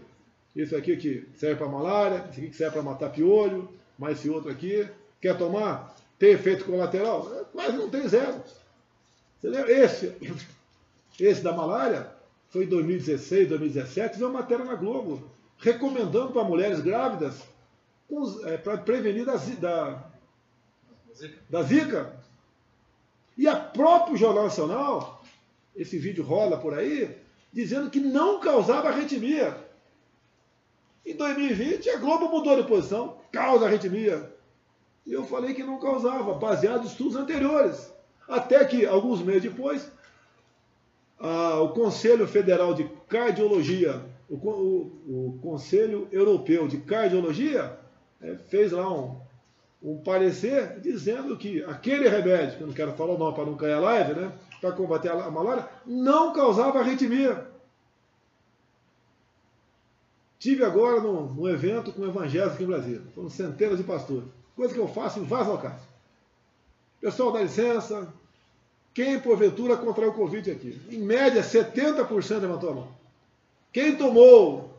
Isso 0.53 0.75
aqui 0.75 0.97
que 0.97 1.29
serve 1.35 1.55
para 1.55 1.69
malária, 1.69 2.17
isso 2.29 2.39
aqui 2.39 2.49
que 2.49 2.55
serve 2.55 2.73
para 2.73 2.83
matar 2.83 3.09
piolho, 3.09 3.69
mais 3.97 4.19
esse 4.19 4.29
outro 4.29 4.51
aqui. 4.51 4.87
Quer 5.21 5.37
tomar? 5.37 5.95
Tem 6.19 6.31
efeito 6.31 6.65
colateral? 6.65 7.47
Mas 7.53 7.73
não 7.73 7.89
tem 7.89 8.05
zero. 8.07 8.43
Esse, 9.69 10.13
esse 11.25 11.41
da 11.41 11.53
malária 11.53 12.11
foi 12.49 12.65
em 12.65 12.69
2016, 12.69 13.49
2017, 13.49 14.17
veio 14.17 14.29
uma 14.29 14.41
matéria 14.41 14.65
na 14.65 14.75
Globo, 14.75 15.29
recomendando 15.57 16.31
para 16.31 16.43
mulheres 16.43 16.81
grávidas 16.81 17.41
é, 18.43 18.57
para 18.57 18.77
prevenir 18.77 19.25
da, 19.25 19.35
da, 19.59 20.03
da 21.49 21.63
Zika. 21.63 22.13
E 23.37 23.47
a 23.47 23.55
próprio 23.55 24.17
Jornal 24.17 24.43
Nacional, 24.43 25.23
esse 25.75 25.97
vídeo 25.97 26.23
rola 26.23 26.57
por 26.57 26.73
aí, 26.73 27.17
dizendo 27.53 27.89
que 27.89 27.99
não 27.99 28.39
causava 28.39 28.89
arritmia. 28.89 29.57
Em 31.05 31.15
2020, 31.15 31.89
a 31.89 31.97
Globo 31.97 32.29
mudou 32.29 32.61
de 32.61 32.67
posição, 32.67 33.17
causa 33.31 33.65
arritmia. 33.65 34.31
E 35.05 35.13
eu 35.13 35.25
falei 35.25 35.53
que 35.53 35.63
não 35.63 35.79
causava, 35.79 36.33
baseado 36.33 36.83
em 36.83 36.87
estudos 36.87 37.15
anteriores. 37.15 37.91
Até 38.27 38.63
que, 38.65 38.85
alguns 38.85 39.21
meses 39.21 39.43
depois, 39.43 39.89
ah, 41.21 41.61
o 41.61 41.69
Conselho 41.69 42.27
Federal 42.27 42.73
de 42.73 42.83
Cardiologia, 43.07 44.01
o, 44.27 44.35
o, 44.35 44.79
o 45.07 45.39
Conselho 45.41 46.07
Europeu 46.11 46.67
de 46.67 46.77
Cardiologia, 46.77 47.77
é, 48.19 48.35
fez 48.49 48.71
lá 48.71 48.91
um, 48.91 49.19
um 49.83 49.97
parecer 50.01 50.79
dizendo 50.79 51.37
que 51.37 51.63
aquele 51.63 52.09
remédio, 52.09 52.57
que 52.57 52.63
eu 52.63 52.67
não 52.67 52.73
quero 52.73 52.93
falar 52.93 53.13
o 53.13 53.17
nome 53.19 53.35
para 53.35 53.45
não 53.45 53.55
cair 53.55 53.73
a 53.73 53.79
live, 53.79 54.13
né, 54.19 54.31
para 54.59 54.71
combater 54.71 55.09
a, 55.09 55.25
a 55.25 55.31
malária, 55.31 55.67
não 55.85 56.33
causava 56.33 56.79
arritmia. 56.79 57.47
Tive 60.39 60.65
agora 60.65 60.99
num, 61.01 61.31
num 61.33 61.47
evento 61.47 61.91
com 61.93 62.03
evangélicos 62.03 62.55
aqui 62.55 62.63
em 62.63 62.67
Brasília. 62.67 63.01
Foram 63.13 63.29
centenas 63.29 63.77
de 63.77 63.83
pastores. 63.83 64.27
Coisa 64.55 64.73
que 64.73 64.79
eu 64.79 64.87
faço 64.87 65.19
em 65.19 65.23
vários 65.23 65.49
locais. 65.49 65.81
Pessoal, 66.99 67.31
dá 67.31 67.43
licença, 67.43 68.11
quem, 68.93 69.19
porventura, 69.19 69.77
contraiu 69.77 70.11
o 70.11 70.15
Covid 70.15 70.51
aqui? 70.51 70.81
Em 70.89 70.99
média, 70.99 71.41
70% 71.41 72.39
levantou 72.39 72.69
a 72.69 72.75
mão. 72.75 72.95
Quem 73.71 73.95
tomou 73.95 74.77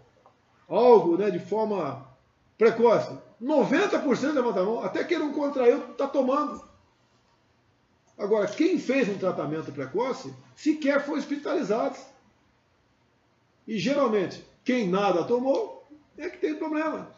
algo 0.68 1.16
né, 1.16 1.30
de 1.30 1.38
forma 1.38 2.06
precoce? 2.58 3.16
90% 3.42 4.32
levantou 4.32 4.62
a 4.62 4.66
mão. 4.66 4.80
Até 4.82 5.02
quem 5.02 5.18
não 5.18 5.32
contraiu 5.32 5.92
está 5.92 6.06
tomando. 6.06 6.62
Agora, 8.18 8.46
quem 8.46 8.78
fez 8.78 9.08
um 9.08 9.18
tratamento 9.18 9.72
precoce 9.72 10.32
sequer 10.54 11.04
foi 11.04 11.18
hospitalizado. 11.18 11.96
E 13.66 13.78
geralmente, 13.78 14.44
quem 14.62 14.88
nada 14.88 15.24
tomou 15.24 15.88
é 16.18 16.28
que 16.28 16.38
tem 16.38 16.54
problema. 16.54 17.10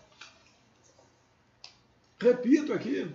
Repito 2.20 2.72
aqui, 2.72 3.12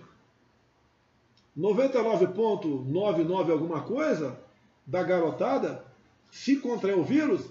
99,99 1.60 3.52
alguma 3.52 3.82
coisa 3.82 4.38
da 4.86 5.02
garotada, 5.02 5.84
se 6.30 6.56
contrair 6.56 6.96
o 6.96 7.04
vírus, 7.04 7.44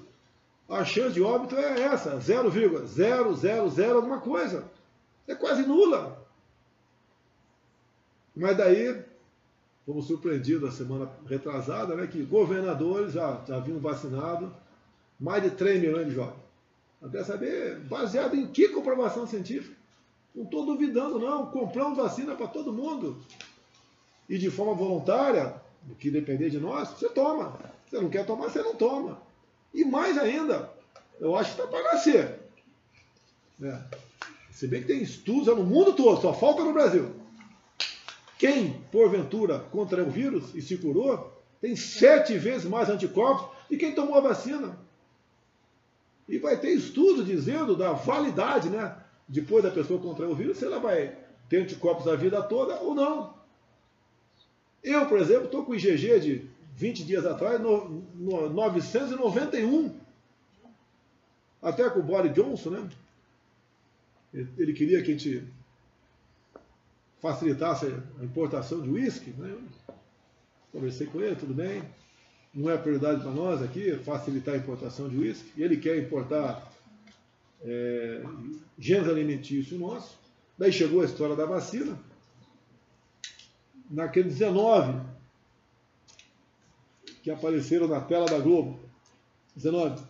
a 0.68 0.84
chance 0.84 1.14
de 1.14 1.22
óbito 1.22 1.56
é 1.56 1.82
essa, 1.82 2.20
0,000 2.20 3.96
alguma 3.96 4.20
coisa. 4.20 4.66
É 5.28 5.36
quase 5.36 5.64
nula. 5.64 6.28
Mas 8.36 8.58
daí, 8.58 9.00
fomos 9.86 10.08
surpreendidos 10.08 10.64
na 10.64 10.72
semana 10.72 11.12
retrasada, 11.28 11.96
né, 11.96 12.08
que 12.08 12.24
governadores 12.24 13.14
já, 13.14 13.42
já 13.48 13.58
haviam 13.58 13.80
vacinado 13.80 14.52
mais 15.20 15.44
de 15.44 15.52
3 15.52 15.82
milhões 15.82 16.08
de 16.08 16.16
jovens. 16.16 16.40
Eu 17.02 17.10
quero 17.10 17.26
saber, 17.26 17.80
baseado 17.82 18.36
em 18.36 18.48
que 18.48 18.70
comprovação 18.70 19.28
científica? 19.28 19.76
Não 20.34 20.44
estou 20.44 20.66
duvidando, 20.66 21.20
não. 21.20 21.48
Compramos 21.48 21.98
vacina 21.98 22.36
para 22.36 22.48
todo 22.48 22.74
mundo 22.74 23.20
e 24.30 24.38
de 24.38 24.52
forma 24.52 24.76
voluntária, 24.76 25.56
o 25.90 25.96
que 25.96 26.12
depender 26.12 26.52
de 26.52 26.60
nós, 26.60 26.90
você 26.90 27.10
toma. 27.10 27.60
Você 27.88 28.00
não 28.00 28.10
quer 28.10 28.26
tomar, 28.26 28.50
você 28.50 28.62
não 28.62 28.76
toma. 28.76 29.20
E 29.74 29.84
mais 29.84 30.18
ainda, 30.18 30.72
eu 31.20 31.36
acho 31.36 31.56
que 31.56 31.62
está 31.62 31.72
para 31.72 31.94
nascer. 31.94 32.40
É. 33.62 33.80
Se 34.52 34.68
bem 34.68 34.82
que 34.82 34.88
tem 34.88 35.02
estudos 35.02 35.48
no 35.48 35.64
mundo 35.64 35.94
todo, 35.94 36.22
só 36.22 36.34
falta 36.34 36.64
no 36.64 36.74
Brasil. 36.74 37.16
Quem, 38.38 38.74
porventura, 38.92 39.60
contraiu 39.72 40.08
o 40.08 40.12
vírus 40.12 40.54
e 40.54 40.62
se 40.62 40.78
curou, 40.78 41.34
tem 41.60 41.76
sete 41.76 42.38
vezes 42.38 42.70
mais 42.70 42.88
anticorpos 42.88 43.50
de 43.70 43.78
quem 43.78 43.94
tomou 43.94 44.16
a 44.16 44.22
vacina. 44.22 44.78
E 46.28 46.38
vai 46.38 46.58
ter 46.58 46.70
estudo 46.70 47.24
dizendo 47.24 47.76
da 47.76 47.94
validade, 47.94 48.70
né? 48.70 48.96
Depois 49.28 49.64
da 49.64 49.72
pessoa 49.72 50.00
contrair 50.00 50.32
o 50.32 50.36
vírus, 50.36 50.58
se 50.58 50.66
ela 50.66 50.80
vai 50.80 51.18
ter 51.50 51.64
anticorpos 51.64 52.08
a 52.08 52.16
vida 52.16 52.42
toda 52.44 52.80
ou 52.82 52.94
não. 52.94 53.39
Eu, 54.84 55.06
por 55.08 55.20
exemplo, 55.20 55.46
estou 55.46 55.66
com 55.66 55.72
o 55.72 55.76
IgG 55.76 56.20
de 56.20 56.50
20 56.76 57.04
dias 57.04 57.26
atrás, 57.26 57.60
no, 57.60 57.90
no 58.16 58.50
991. 58.50 59.94
Até 61.62 61.90
com 61.90 62.00
o 62.00 62.04
Boris 62.04 62.34
Johnson, 62.34 62.70
né? 62.70 62.90
Ele 64.34 64.74
queria 64.74 65.02
que 65.02 65.12
a 65.12 65.14
gente 65.14 65.44
facilitasse 67.20 67.88
a 68.20 68.24
importação 68.24 68.82
de 68.82 68.90
uísque, 68.90 69.32
né? 69.32 69.58
Conversei 70.72 71.08
com 71.08 71.20
ele, 71.20 71.36
tudo 71.36 71.54
bem. 71.54 71.84
Não 72.54 72.70
é 72.70 72.78
prioridade 72.78 73.22
para 73.22 73.32
nós 73.32 73.62
aqui 73.62 73.96
facilitar 73.98 74.56
a 74.56 74.58
importação 74.58 75.10
de 75.10 75.18
uísque. 75.18 75.62
Ele 75.62 75.78
quer 75.78 75.98
importar 75.98 76.72
é, 77.62 78.24
gênero 78.78 79.12
alimentício 79.12 79.78
nosso. 79.78 80.18
Daí 80.58 80.72
chegou 80.72 81.02
a 81.02 81.06
história 81.06 81.36
da 81.36 81.46
vacina 81.46 81.98
naquele 83.90 84.30
19 84.30 85.02
que 87.24 87.32
apareceram 87.32 87.88
na 87.88 88.02
tela 88.02 88.26
da 88.26 88.40
Globo. 88.40 88.80
19. 89.56 90.04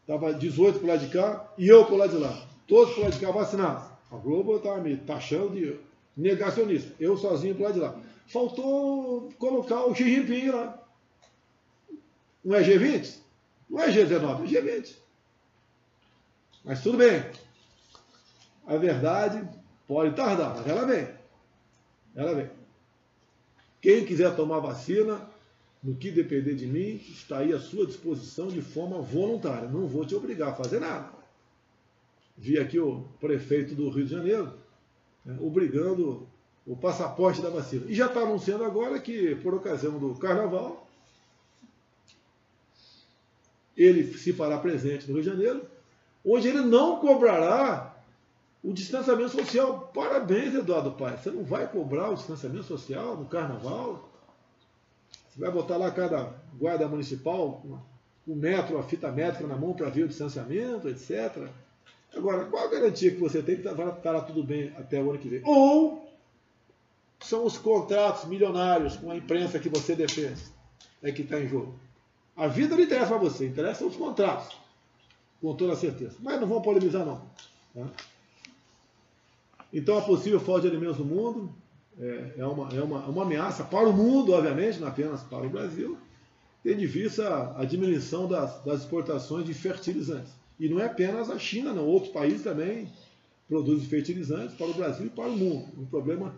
Estava 0.00 0.34
18 0.34 0.80
por 0.80 0.88
lá 0.88 0.96
de 0.96 1.08
cá 1.08 1.52
e 1.58 1.68
eu 1.68 1.84
por 1.86 1.96
lá 1.96 2.06
de 2.06 2.16
lá. 2.16 2.46
Todos 2.66 2.94
por 2.94 3.04
lá 3.04 3.10
de 3.10 3.18
cá 3.18 3.30
vacinados. 3.30 3.90
A 4.10 4.16
Globo 4.16 4.56
estava 4.56 4.80
me 4.80 4.96
taxando 4.96 5.50
de 5.50 5.78
negacionista. 6.16 6.94
Eu 7.00 7.16
sozinho 7.16 7.54
por 7.54 7.64
lá 7.64 7.70
de 7.70 7.80
lá. 7.80 8.00
Faltou 8.26 9.32
colocar 9.38 9.84
o 9.84 9.94
Xi 9.94 10.04
Jinping 10.04 10.50
lá. 10.50 10.78
Não 12.44 12.54
é 12.54 12.62
G20? 12.62 13.18
Não 13.68 13.80
é 13.80 13.88
G19, 13.88 14.44
é 14.44 14.46
G20. 14.46 14.94
Mas 16.64 16.82
tudo 16.82 16.98
bem. 16.98 17.24
A 18.66 18.76
verdade 18.76 19.46
pode 19.86 20.14
tardar, 20.14 20.54
mas 20.56 20.66
ela 20.66 20.86
vem. 20.86 21.13
Ela 22.14 22.34
vem. 22.34 22.50
Quem 23.80 24.04
quiser 24.04 24.34
tomar 24.34 24.60
vacina, 24.60 25.20
no 25.82 25.94
que 25.94 26.10
depender 26.10 26.54
de 26.54 26.66
mim, 26.66 26.96
está 27.08 27.38
aí 27.38 27.52
à 27.52 27.58
sua 27.58 27.86
disposição 27.86 28.48
de 28.48 28.62
forma 28.62 29.00
voluntária. 29.00 29.68
Não 29.68 29.86
vou 29.86 30.06
te 30.06 30.14
obrigar 30.14 30.50
a 30.50 30.54
fazer 30.54 30.80
nada. 30.80 31.10
Vi 32.36 32.58
aqui 32.58 32.78
o 32.78 33.04
prefeito 33.20 33.74
do 33.74 33.90
Rio 33.90 34.04
de 34.04 34.10
Janeiro 34.10 34.52
né, 35.24 35.36
obrigando 35.40 36.26
o 36.66 36.76
passaporte 36.76 37.40
da 37.40 37.50
vacina. 37.50 37.84
E 37.88 37.94
já 37.94 38.06
está 38.06 38.20
anunciando 38.20 38.64
agora 38.64 38.98
que, 38.98 39.34
por 39.36 39.54
ocasião 39.54 39.98
do 39.98 40.14
carnaval, 40.14 40.88
ele 43.76 44.16
se 44.16 44.32
fará 44.32 44.58
presente 44.58 45.06
no 45.06 45.14
Rio 45.14 45.22
de 45.22 45.30
Janeiro, 45.30 45.62
onde 46.24 46.48
ele 46.48 46.60
não 46.60 46.98
cobrará 46.98 47.93
o 48.64 48.72
distanciamento 48.72 49.28
social. 49.28 49.90
Parabéns, 49.94 50.54
Eduardo 50.54 50.92
Paes. 50.92 51.20
Você 51.20 51.30
não 51.30 51.44
vai 51.44 51.70
cobrar 51.70 52.10
o 52.10 52.14
distanciamento 52.14 52.64
social 52.64 53.14
no 53.14 53.26
carnaval? 53.26 54.08
Você 55.28 55.38
vai 55.38 55.50
botar 55.50 55.76
lá 55.76 55.90
cada 55.90 56.32
guarda 56.58 56.88
municipal 56.88 57.62
um 58.26 58.34
metro, 58.34 58.78
a 58.78 58.82
fita 58.82 59.12
métrica 59.12 59.46
na 59.46 59.56
mão 59.56 59.74
para 59.74 59.90
ver 59.90 60.04
o 60.04 60.08
distanciamento, 60.08 60.88
etc. 60.88 61.46
Agora, 62.16 62.46
qual 62.46 62.64
a 62.64 62.70
garantia 62.70 63.10
que 63.10 63.18
você 63.18 63.42
tem 63.42 63.56
que 63.56 63.68
estará 63.68 63.92
tá 63.92 64.20
tudo 64.22 64.42
bem 64.42 64.72
até 64.78 65.02
o 65.02 65.10
ano 65.10 65.18
que 65.18 65.28
vem? 65.28 65.42
Ou 65.44 66.08
são 67.20 67.44
os 67.44 67.58
contratos 67.58 68.24
milionários 68.24 68.96
com 68.96 69.10
a 69.10 69.16
imprensa 69.16 69.58
que 69.58 69.68
você 69.68 69.94
defende 69.94 70.42
é 71.02 71.12
que 71.12 71.20
está 71.20 71.38
em 71.38 71.48
jogo. 71.48 71.74
A 72.34 72.46
vida 72.46 72.74
não 72.74 72.82
interessa 72.82 73.08
para 73.08 73.18
você, 73.18 73.46
interessam 73.46 73.88
os 73.88 73.96
contratos, 73.96 74.56
com 75.40 75.54
toda 75.54 75.76
certeza. 75.76 76.16
Mas 76.20 76.40
não 76.40 76.48
vão 76.48 76.62
polemizar, 76.62 77.04
não. 77.04 77.20
Tá? 77.74 78.13
Então, 79.74 79.98
a 79.98 80.02
possível 80.02 80.38
falta 80.38 80.62
de 80.62 80.68
alimentos 80.68 80.98
no 80.98 81.04
mundo 81.04 81.52
é, 81.98 82.34
é, 82.38 82.46
uma, 82.46 82.72
é 82.72 82.80
uma, 82.80 83.00
uma 83.06 83.22
ameaça 83.22 83.64
para 83.64 83.88
o 83.88 83.92
mundo, 83.92 84.32
obviamente, 84.32 84.78
não 84.78 84.86
apenas 84.86 85.22
para 85.24 85.44
o 85.44 85.50
Brasil, 85.50 85.98
tendo 86.62 86.80
em 86.80 86.86
vista 86.86 87.52
a 87.58 87.64
diminuição 87.64 88.28
das, 88.28 88.62
das 88.62 88.80
exportações 88.82 89.44
de 89.44 89.52
fertilizantes. 89.52 90.32
E 90.60 90.68
não 90.68 90.78
é 90.78 90.86
apenas 90.86 91.28
a 91.28 91.38
China, 91.40 91.72
não. 91.72 91.84
Outros 91.86 92.12
países 92.12 92.44
também 92.44 92.88
produzem 93.48 93.88
fertilizantes 93.88 94.54
para 94.54 94.68
o 94.68 94.74
Brasil 94.74 95.06
e 95.06 95.10
para 95.10 95.28
o 95.28 95.36
mundo. 95.36 95.66
Um 95.76 95.86
problema 95.86 96.32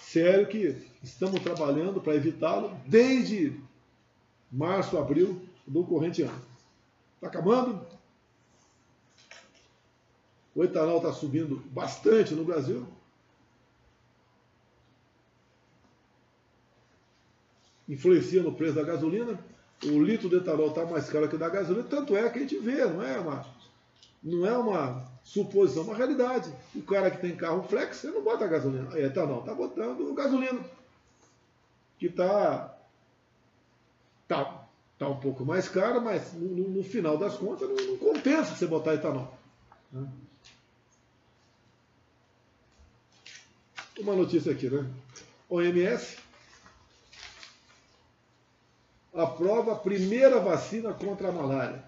sério 0.00 0.46
que 0.46 0.74
estamos 1.02 1.40
trabalhando 1.40 2.00
para 2.00 2.14
evitá-lo 2.14 2.72
desde 2.86 3.52
março, 4.50 4.96
abril 4.96 5.42
do 5.66 5.84
corrente 5.84 6.22
ano. 6.22 6.40
Está 7.16 7.26
acabando? 7.26 7.86
O 10.58 10.64
etanol 10.64 10.96
está 10.96 11.12
subindo 11.12 11.62
bastante 11.70 12.34
no 12.34 12.44
Brasil. 12.44 12.84
Influencia 17.88 18.42
no 18.42 18.52
preço 18.52 18.74
da 18.74 18.82
gasolina. 18.82 19.38
O 19.84 20.02
litro 20.02 20.28
de 20.28 20.34
etanol 20.34 20.70
está 20.70 20.84
mais 20.84 21.08
caro 21.08 21.28
que 21.28 21.36
o 21.36 21.38
da 21.38 21.48
gasolina. 21.48 21.86
Tanto 21.88 22.16
é 22.16 22.28
que 22.28 22.38
a 22.38 22.42
gente 22.42 22.58
vê, 22.58 22.84
não 22.84 23.00
é 23.00 23.20
uma 23.20 23.46
não 24.20 24.44
é 24.44 24.58
uma 24.58 25.08
suposição, 25.22 25.84
uma 25.84 25.94
realidade. 25.94 26.52
O 26.74 26.82
cara 26.82 27.08
que 27.08 27.20
tem 27.20 27.36
carro 27.36 27.62
flex, 27.62 27.98
você 27.98 28.10
não 28.10 28.24
bota 28.24 28.48
gasolina, 28.48 28.98
é 28.98 29.04
etanol, 29.04 29.42
está 29.42 29.54
botando 29.54 30.12
gasolina. 30.12 30.58
Que 32.00 32.06
está 32.06 32.76
tá, 34.26 34.66
tá 34.98 35.08
um 35.08 35.20
pouco 35.20 35.44
mais 35.44 35.68
caro, 35.68 36.00
mas 36.00 36.32
no, 36.32 36.68
no 36.68 36.82
final 36.82 37.16
das 37.16 37.36
contas 37.36 37.68
não, 37.68 37.76
não, 37.76 37.96
compensa 37.96 38.56
você 38.56 38.66
botar 38.66 38.94
etanol. 38.94 39.38
Né? 39.92 40.04
Uma 43.98 44.14
notícia 44.14 44.52
aqui, 44.52 44.70
né? 44.70 44.88
OMS 45.48 46.18
aprova 49.12 49.72
a 49.72 49.76
primeira 49.76 50.38
vacina 50.38 50.94
contra 50.94 51.28
a 51.28 51.32
malária. 51.32 51.82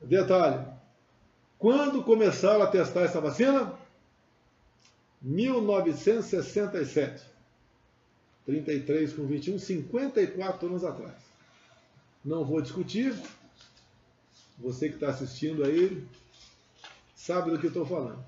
Detalhe: 0.00 0.66
quando 1.58 2.02
começaram 2.02 2.62
a 2.62 2.66
testar 2.66 3.02
essa 3.02 3.20
vacina? 3.20 3.72
1967. 5.22 7.36
33 8.44 9.12
com 9.12 9.24
21, 9.26 9.58
54 9.58 10.68
anos 10.68 10.84
atrás. 10.84 11.14
Não 12.24 12.44
vou 12.44 12.60
discutir. 12.60 13.14
Você 14.58 14.88
que 14.88 14.94
está 14.94 15.10
assistindo 15.10 15.64
aí 15.64 16.06
sabe 17.14 17.50
do 17.50 17.58
que 17.58 17.66
estou 17.66 17.84
falando. 17.84 18.24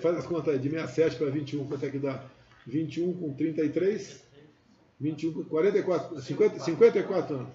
Faz 0.00 0.18
as 0.18 0.26
contas 0.26 0.54
aí, 0.54 0.58
de 0.58 0.68
67 0.68 1.16
para 1.16 1.30
21, 1.30 1.68
quanto 1.68 1.86
é 1.86 1.90
que 1.90 1.98
dá? 1.98 2.24
21 2.66 3.12
com 3.14 3.32
33, 3.34 4.20
21 4.98 5.32
com 5.32 5.44
44, 5.44 6.20
50, 6.20 6.58
54 6.58 7.36
anos. 7.36 7.48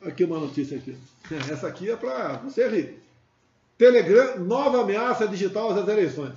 Aqui 0.00 0.24
uma 0.24 0.38
notícia 0.38 0.78
aqui. 0.78 0.96
Essa 1.52 1.68
aqui 1.68 1.90
é 1.90 1.96
para 1.96 2.38
você 2.38 2.66
rir. 2.66 2.98
Telegram, 3.76 4.38
nova 4.40 4.80
ameaça 4.80 5.28
digital 5.28 5.70
às 5.70 5.86
eleições. 5.86 6.34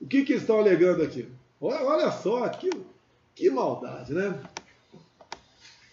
O 0.00 0.06
que, 0.06 0.24
que 0.24 0.34
estão 0.34 0.60
alegando 0.60 1.02
aqui? 1.02 1.28
Olha, 1.60 1.84
olha 1.84 2.12
só, 2.12 2.48
que, 2.48 2.70
que 3.34 3.50
maldade, 3.50 4.14
né? 4.14 4.40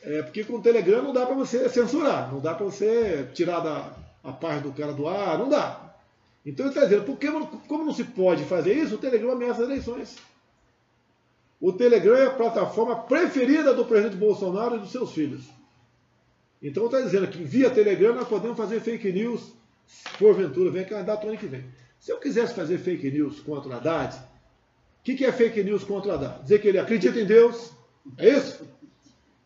É 0.03 0.21
porque 0.21 0.43
com 0.43 0.57
o 0.57 0.61
Telegram 0.61 1.01
não 1.01 1.11
dá 1.11 1.25
para 1.25 1.35
você 1.35 1.67
censurar, 1.67 2.31
não 2.31 2.39
dá 2.39 2.53
para 2.53 2.65
você 2.65 3.27
tirar 3.33 3.59
da, 3.61 3.91
a 4.25 4.33
parte 4.33 4.63
do 4.63 4.73
cara 4.73 4.91
do 4.91 5.07
ar, 5.07 5.37
não 5.37 5.47
dá. 5.47 5.95
Então 6.45 6.65
ele 6.65 6.73
está 6.73 6.85
dizendo, 6.85 7.05
porque, 7.05 7.27
como 7.67 7.85
não 7.85 7.93
se 7.93 8.03
pode 8.03 8.43
fazer 8.43 8.73
isso, 8.73 8.95
o 8.95 8.97
Telegram 8.97 9.31
ameaça 9.31 9.63
as 9.63 9.69
eleições. 9.69 10.17
O 11.59 11.71
Telegram 11.71 12.15
é 12.15 12.25
a 12.25 12.31
plataforma 12.31 12.95
preferida 13.03 13.73
do 13.73 13.85
presidente 13.85 14.17
Bolsonaro 14.17 14.75
e 14.75 14.79
dos 14.79 14.91
seus 14.91 15.11
filhos. 15.11 15.45
Então 16.61 16.85
está 16.85 17.01
dizendo 17.01 17.27
que 17.27 17.43
via 17.43 17.69
Telegram 17.69 18.13
nós 18.13 18.27
podemos 18.27 18.57
fazer 18.57 18.79
fake 18.79 19.11
news, 19.11 19.53
porventura, 20.19 20.69
vem 20.69 20.85
candidato 20.85 21.27
ano 21.27 21.37
que 21.37 21.47
vem. 21.47 21.63
Se 21.99 22.11
eu 22.11 22.19
quisesse 22.19 22.53
fazer 22.53 22.77
fake 22.77 23.09
news 23.09 23.39
contra 23.39 23.69
o 23.69 23.73
Haddad, 23.73 24.15
o 24.15 25.03
que, 25.03 25.15
que 25.15 25.25
é 25.25 25.31
fake 25.31 25.63
news 25.63 25.83
contra 25.83 26.11
o 26.11 26.15
Haddad? 26.15 26.43
Dizer 26.43 26.59
que 26.59 26.67
ele 26.67 26.79
acredita 26.79 27.19
em 27.19 27.25
Deus, 27.25 27.71
é 28.17 28.29
isso? 28.29 28.67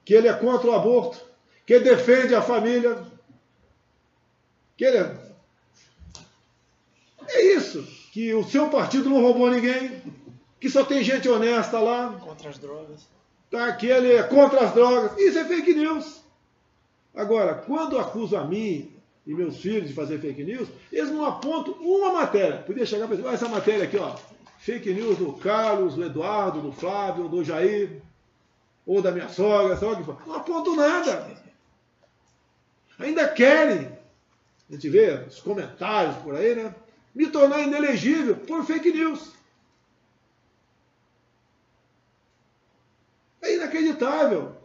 Que 0.03 0.13
ele 0.13 0.27
é 0.27 0.33
contra 0.33 0.69
o 0.69 0.73
aborto, 0.73 1.19
que 1.65 1.79
defende 1.79 2.33
a 2.35 2.41
família, 2.41 2.97
que 4.79 4.85
ele 4.85 4.97
é... 4.97 5.13
Isso, 7.57 7.83
que 8.13 8.33
o 8.33 8.45
seu 8.45 8.69
partido 8.69 9.09
não 9.09 9.21
roubou 9.21 9.51
ninguém, 9.51 10.01
que 10.57 10.69
só 10.69 10.85
tem 10.85 11.03
gente 11.03 11.27
honesta 11.27 11.81
lá. 11.81 12.17
Contra 12.21 12.49
as 12.49 12.57
drogas. 12.57 13.05
Tá, 13.51 13.73
que 13.73 13.87
ele 13.87 14.13
é 14.13 14.23
contra 14.23 14.61
as 14.61 14.73
drogas. 14.73 15.17
Isso 15.17 15.37
é 15.37 15.43
fake 15.43 15.73
news. 15.73 16.21
Agora, 17.13 17.55
quando 17.55 17.99
acusam 17.99 18.39
a 18.39 18.45
mim 18.45 18.89
e 19.27 19.33
meus 19.33 19.57
filhos 19.57 19.89
de 19.89 19.93
fazer 19.93 20.17
fake 20.17 20.45
news, 20.45 20.69
eles 20.93 21.11
não 21.11 21.25
apontam 21.25 21.73
uma 21.73 22.13
matéria. 22.13 22.59
Podia 22.59 22.85
chegar 22.85 23.05
para 23.05 23.17
dizer, 23.17 23.27
essa 23.27 23.49
matéria 23.49 23.83
aqui, 23.83 23.97
ó, 23.97 24.15
fake 24.59 24.93
news 24.93 25.17
do 25.17 25.33
Carlos, 25.33 25.95
do 25.95 26.05
Eduardo, 26.05 26.61
do 26.61 26.71
Flávio, 26.71 27.27
do 27.27 27.43
Jair, 27.43 28.01
ou 28.87 29.01
da 29.01 29.11
minha 29.11 29.27
sogra, 29.27 29.75
sei 29.75 29.89
lá 29.89 29.93
o 29.93 29.97
que 29.97 30.03
for. 30.05 30.25
Não 30.25 30.35
apontam 30.35 30.77
nada. 30.77 31.37
Ainda 32.97 33.27
querem, 33.27 33.98
a 34.69 34.73
gente 34.73 34.89
vê 34.89 35.25
os 35.27 35.39
comentários 35.39 36.15
por 36.17 36.35
aí, 36.35 36.53
né? 36.55 36.75
Me 37.13 37.27
tornar 37.27 37.61
inelegível 37.61 38.35
por 38.35 38.63
fake 38.63 38.91
news. 38.91 39.33
É 43.41 43.55
inacreditável. 43.55 44.55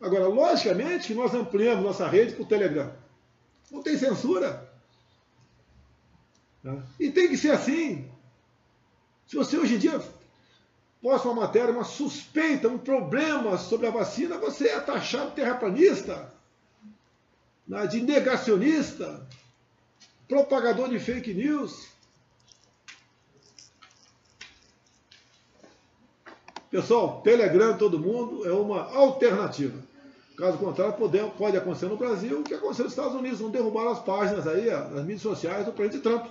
Agora, 0.00 0.26
logicamente 0.28 1.14
nós 1.14 1.34
ampliamos 1.34 1.84
nossa 1.84 2.08
rede 2.08 2.34
para 2.34 2.42
o 2.42 2.48
Telegram. 2.48 2.92
Não 3.70 3.82
tem 3.82 3.98
censura. 3.98 4.70
Tá? 6.62 6.82
E 6.98 7.10
tem 7.10 7.28
que 7.28 7.36
ser 7.36 7.50
assim. 7.50 8.10
Se 9.26 9.36
você 9.36 9.58
hoje 9.58 9.74
em 9.74 9.78
dia 9.78 10.00
posta 11.02 11.28
uma 11.28 11.42
matéria, 11.42 11.72
uma 11.72 11.84
suspeita, 11.84 12.68
um 12.68 12.78
problema 12.78 13.58
sobre 13.58 13.86
a 13.86 13.90
vacina, 13.90 14.38
você 14.38 14.68
é 14.68 14.80
taxado 14.80 15.32
terraplanista, 15.32 16.16
né, 16.16 16.35
de 17.66 18.00
negacionista, 18.00 19.26
propagador 20.28 20.88
de 20.88 20.98
fake 20.98 21.34
news. 21.34 21.88
Pessoal, 26.70 27.20
Telegram 27.22 27.76
todo 27.76 27.98
mundo 27.98 28.46
é 28.46 28.52
uma 28.52 28.82
alternativa. 28.94 29.82
Caso 30.36 30.58
contrário, 30.58 30.92
pode, 30.94 31.18
pode 31.30 31.56
acontecer 31.56 31.86
no 31.86 31.96
Brasil 31.96 32.40
o 32.40 32.42
que 32.42 32.54
aconteceu 32.54 32.84
nos 32.84 32.92
Estados 32.92 33.14
Unidos, 33.14 33.40
não 33.40 33.50
derrubaram 33.50 33.92
as 33.92 34.00
páginas 34.00 34.46
aí, 34.46 34.68
as 34.68 34.90
mídias 35.00 35.22
sociais 35.22 35.64
do 35.64 35.72
presidente 35.72 36.02
Trump. 36.02 36.26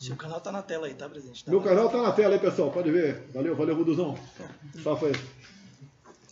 Seu 0.00 0.16
canal 0.16 0.38
está 0.38 0.50
na 0.50 0.62
tela 0.62 0.86
aí, 0.86 0.94
tá, 0.94 1.06
presidente? 1.06 1.44
Tá 1.44 1.50
Meu 1.50 1.60
canal 1.60 1.86
está 1.86 2.00
na 2.00 2.12
tela 2.12 2.34
aí, 2.34 2.40
pessoal, 2.40 2.70
pode 2.72 2.90
ver. 2.90 3.28
Valeu, 3.34 3.54
valeu, 3.54 3.76
Ruduzão. 3.76 4.18
Só 4.82 4.96
foi. 4.96 5.12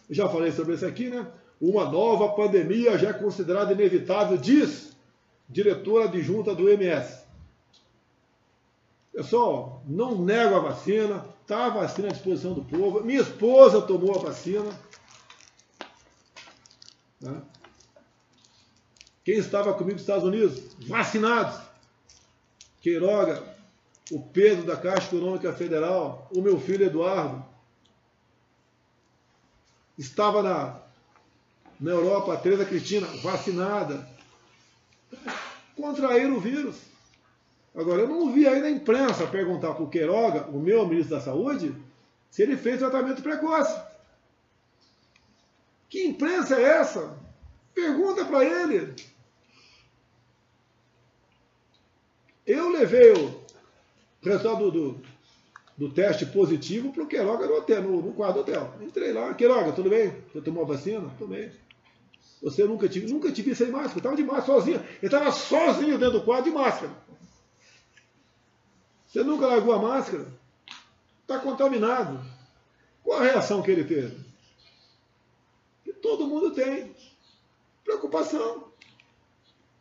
Já 0.09 0.27
falei 0.27 0.51
sobre 0.51 0.75
isso 0.75 0.87
aqui, 0.87 1.11
né? 1.11 1.31
Uma 1.61 1.85
nova 1.87 2.29
pandemia 2.35 2.97
já 2.97 3.11
é 3.11 3.13
considerada 3.13 3.73
inevitável, 3.73 4.37
diz 4.37 4.97
diretora 5.49 6.05
adjunta 6.05 6.55
do 6.55 6.69
MS. 6.69 7.19
Pessoal, 9.13 9.83
não 9.85 10.23
nego 10.23 10.55
a 10.55 10.61
vacina, 10.61 11.25
está 11.43 11.67
a 11.67 11.71
vacina 11.71 12.09
à 12.09 12.13
disposição 12.13 12.55
do 12.55 12.63
povo. 12.65 13.03
Minha 13.03 13.23
esposa 13.23 13.83
tomou 13.83 14.15
a 14.15 14.19
vacina. 14.19 14.71
Né? 17.21 17.43
Quem 19.25 19.39
estava 19.39 19.73
comigo 19.73 19.95
nos 19.95 20.03
Estados 20.03 20.25
Unidos? 20.25 20.63
Vacinados. 20.87 21.61
Queiroga, 22.81 23.43
o 24.13 24.21
Pedro 24.21 24.65
da 24.65 24.77
Caixa 24.77 25.09
Econômica 25.09 25.53
Federal, 25.53 26.29
o 26.35 26.41
meu 26.41 26.61
filho 26.61 26.87
Eduardo. 26.87 27.45
Estava 29.99 30.43
na, 30.43 30.81
na 31.81 31.91
Europa, 31.93 32.33
a 32.33 32.37
Teresa 32.37 32.65
Cristina, 32.65 33.07
vacinada. 33.23 34.09
Contraíram 35.77 36.37
o 36.37 36.41
vírus. 36.41 36.77
Agora, 37.75 38.03
eu 38.03 38.09
não 38.09 38.33
vi 38.33 38.47
aí 38.47 38.61
na 38.61 38.71
imprensa 38.71 39.27
perguntar 39.27 39.75
para 39.75 39.85
o 39.85 39.89
Queiroga, 39.89 40.49
o 40.49 40.59
meu 40.59 40.87
ministro 40.87 41.17
da 41.17 41.23
Saúde, 41.23 41.75
se 42.31 42.43
ele 42.43 42.57
fez 42.57 42.79
tratamento 42.79 43.23
precoce. 43.23 43.81
Que 45.89 46.05
imprensa 46.05 46.57
é 46.57 46.63
essa? 46.63 47.17
Pergunta 47.73 48.25
para 48.25 48.45
ele. 48.45 48.95
Eu 52.45 52.71
levei 52.71 53.13
o 53.13 53.41
resultado 54.23 54.71
do, 54.71 54.93
do, 54.93 55.03
do 55.77 55.91
teste 55.93 56.27
positivo 56.27 56.93
para 56.93 57.05
o 57.05 57.07
Queiroga 57.07 57.47
no, 57.47 57.55
hotel, 57.55 57.83
no, 57.83 58.03
no 58.03 58.13
quarto 58.13 58.35
do 58.35 58.41
hotel. 58.41 58.75
Entrei 58.81 59.13
lá, 59.13 59.33
Queiroga, 59.35 59.73
tudo 59.73 59.91
bem? 59.91 60.13
Você 60.33 60.41
tomou 60.41 60.65
a 60.65 60.67
vacina? 60.67 61.09
Tomei. 61.19 61.53
Você 62.43 62.65
nunca 62.65 62.89
tive, 62.89 63.13
nunca 63.13 63.33
tive 63.33 63.55
sem 63.55 63.71
máscara, 63.71 63.99
estava 63.99 64.17
de 64.17 64.23
máscara 64.23 64.47
sozinho. 64.47 64.81
Ele 64.81 64.97
estava 65.03 65.33
sozinho 65.33 65.99
dentro 65.99 66.21
do 66.21 66.25
quarto 66.25 66.45
de 66.45 66.51
máscara. 66.51 66.93
Você 69.07 69.25
nunca 69.25 69.47
largou 69.47 69.75
a 69.75 69.79
máscara? 69.83 70.27
Está 71.23 71.39
contaminado. 71.39 72.21
Qual 73.03 73.19
a 73.19 73.25
reação 73.25 73.63
que 73.63 73.71
ele 73.71 73.85
teve? 73.85 74.25
Que 75.83 75.93
todo 75.93 76.27
mundo 76.27 76.53
tem. 76.53 76.95
Preocupação. 77.83 78.69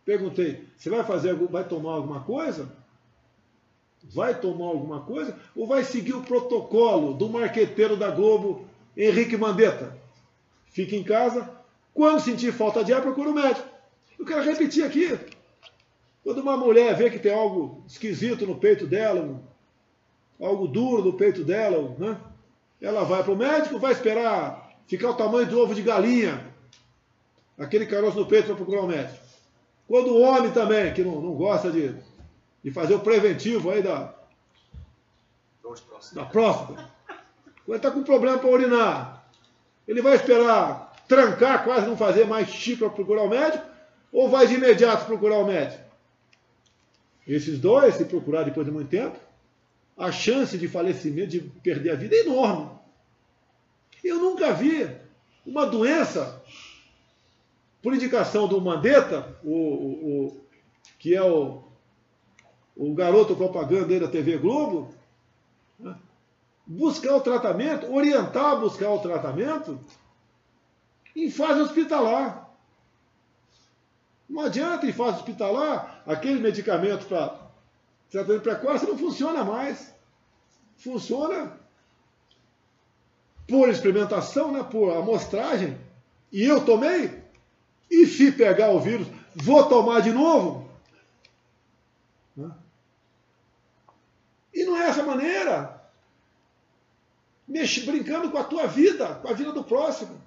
Perguntei, 0.05 0.65
você 0.77 0.89
vai 0.89 1.03
fazer, 1.03 1.35
vai 1.35 1.67
tomar 1.67 1.91
alguma 1.91 2.21
coisa? 2.23 2.71
Vai 4.01 4.39
tomar 4.39 4.67
alguma 4.67 5.01
coisa? 5.01 5.37
Ou 5.53 5.67
vai 5.67 5.83
seguir 5.83 6.13
o 6.13 6.23
protocolo 6.23 7.13
do 7.13 7.27
marqueteiro 7.27 7.97
da 7.97 8.09
Globo, 8.09 8.65
Henrique 8.95 9.35
Mandetta? 9.35 9.97
Fique 10.67 10.95
em 10.95 11.03
casa. 11.03 11.56
Quando 11.97 12.19
sentir 12.19 12.53
falta 12.53 12.83
de 12.83 12.93
ar, 12.93 13.01
procura 13.01 13.31
o 13.31 13.33
médico. 13.33 13.67
Eu 14.19 14.23
quero 14.23 14.43
repetir 14.43 14.85
aqui. 14.85 15.17
Quando 16.23 16.41
uma 16.41 16.55
mulher 16.55 16.95
vê 16.95 17.09
que 17.09 17.17
tem 17.17 17.33
algo 17.33 17.83
esquisito 17.87 18.45
no 18.45 18.59
peito 18.59 18.85
dela, 18.85 19.19
um, 19.19 20.45
algo 20.45 20.67
duro 20.67 21.03
no 21.03 21.13
peito 21.13 21.43
dela, 21.43 21.95
né? 21.97 22.15
ela 22.79 23.03
vai 23.03 23.23
para 23.23 23.33
o 23.33 23.35
médico, 23.35 23.79
vai 23.79 23.93
esperar 23.93 24.77
ficar 24.85 25.09
o 25.09 25.15
tamanho 25.15 25.47
do 25.47 25.59
ovo 25.59 25.73
de 25.73 25.81
galinha, 25.81 26.53
aquele 27.57 27.87
caroço 27.87 28.19
no 28.19 28.27
peito 28.27 28.45
para 28.45 28.55
procurar 28.55 28.81
o 28.81 28.87
médico. 28.87 29.17
Quando 29.87 30.11
o 30.11 30.21
homem 30.21 30.51
também, 30.51 30.93
que 30.93 31.03
não, 31.03 31.19
não 31.19 31.33
gosta 31.33 31.71
de, 31.71 31.95
de 32.63 32.69
fazer 32.69 32.93
o 32.93 32.99
preventivo 32.99 33.71
aí 33.71 33.81
da, 33.81 34.13
da 36.13 36.25
próstata, 36.25 36.91
quando 37.65 37.77
está 37.77 37.89
com 37.89 38.03
problema 38.03 38.37
para 38.37 38.51
urinar, 38.51 39.27
ele 39.87 40.03
vai 40.03 40.13
esperar 40.13 40.86
trancar, 41.07 41.63
quase 41.63 41.87
não 41.87 41.97
fazer 41.97 42.25
mais 42.25 42.49
xixi 42.49 42.75
para 42.75 42.89
procurar 42.89 43.23
o 43.23 43.29
médico, 43.29 43.65
ou 44.11 44.29
vai 44.29 44.47
de 44.47 44.55
imediato 44.55 45.05
procurar 45.05 45.37
o 45.37 45.47
médico? 45.47 45.83
Esses 47.27 47.59
dois, 47.59 47.95
se 47.95 48.05
procurar 48.05 48.43
depois 48.43 48.65
de 48.65 48.71
muito 48.71 48.89
tempo, 48.89 49.17
a 49.97 50.11
chance 50.11 50.57
de 50.57 50.67
falecimento, 50.67 51.29
de 51.29 51.41
perder 51.41 51.91
a 51.91 51.95
vida 51.95 52.15
é 52.15 52.21
enorme. 52.21 52.69
Eu 54.03 54.17
nunca 54.17 54.53
vi 54.53 54.89
uma 55.45 55.65
doença 55.65 56.41
por 57.81 57.93
indicação 57.93 58.47
do 58.47 58.61
Mandetta, 58.61 59.37
o, 59.43 59.53
o, 59.53 60.27
o 60.27 60.41
que 60.99 61.15
é 61.15 61.23
o, 61.23 61.63
o 62.75 62.93
garoto 62.93 63.35
propaganda 63.35 63.99
da 63.99 64.07
TV 64.07 64.37
Globo, 64.37 64.93
né, 65.79 65.95
buscar 66.65 67.15
o 67.15 67.21
tratamento, 67.21 67.91
orientar 67.93 68.53
a 68.53 68.55
buscar 68.55 68.89
o 68.89 68.99
tratamento 68.99 69.79
em 71.17 71.31
fase 71.31 71.59
hospitalar. 71.61 72.47
Não 74.29 74.43
adianta 74.43 74.85
em 74.85 74.93
fase 74.93 75.17
hospitalar, 75.17 76.03
aquele 76.05 76.39
medicamento 76.39 77.07
para 77.07 77.47
tratamento 78.09 78.43
precoce 78.43 78.85
não 78.85 78.97
funciona 78.97 79.43
mais. 79.43 79.93
Funciona 80.77 81.57
por 83.47 83.69
experimentação, 83.69 84.51
né, 84.51 84.63
por 84.63 84.95
amostragem. 84.95 85.77
E 86.31 86.43
eu 86.43 86.63
tomei, 86.63 87.23
e 87.89 88.05
se 88.05 88.31
pegar 88.31 88.69
o 88.69 88.79
vírus, 88.79 89.07
vou 89.33 89.67
tomar 89.67 90.01
de 90.01 90.11
novo? 90.11 90.69
Né? 92.35 92.51
E 94.53 94.65
não 94.65 94.77
é 94.77 94.89
essa 94.89 95.03
maneira. 95.03 95.81
Mexe, 97.47 97.85
brincando 97.85 98.29
com 98.29 98.37
a 98.37 98.43
tua 98.43 98.67
vida, 98.67 99.15
com 99.15 99.29
a 99.29 99.33
vida 99.33 99.51
do 99.51 99.63
próximo. 99.63 100.26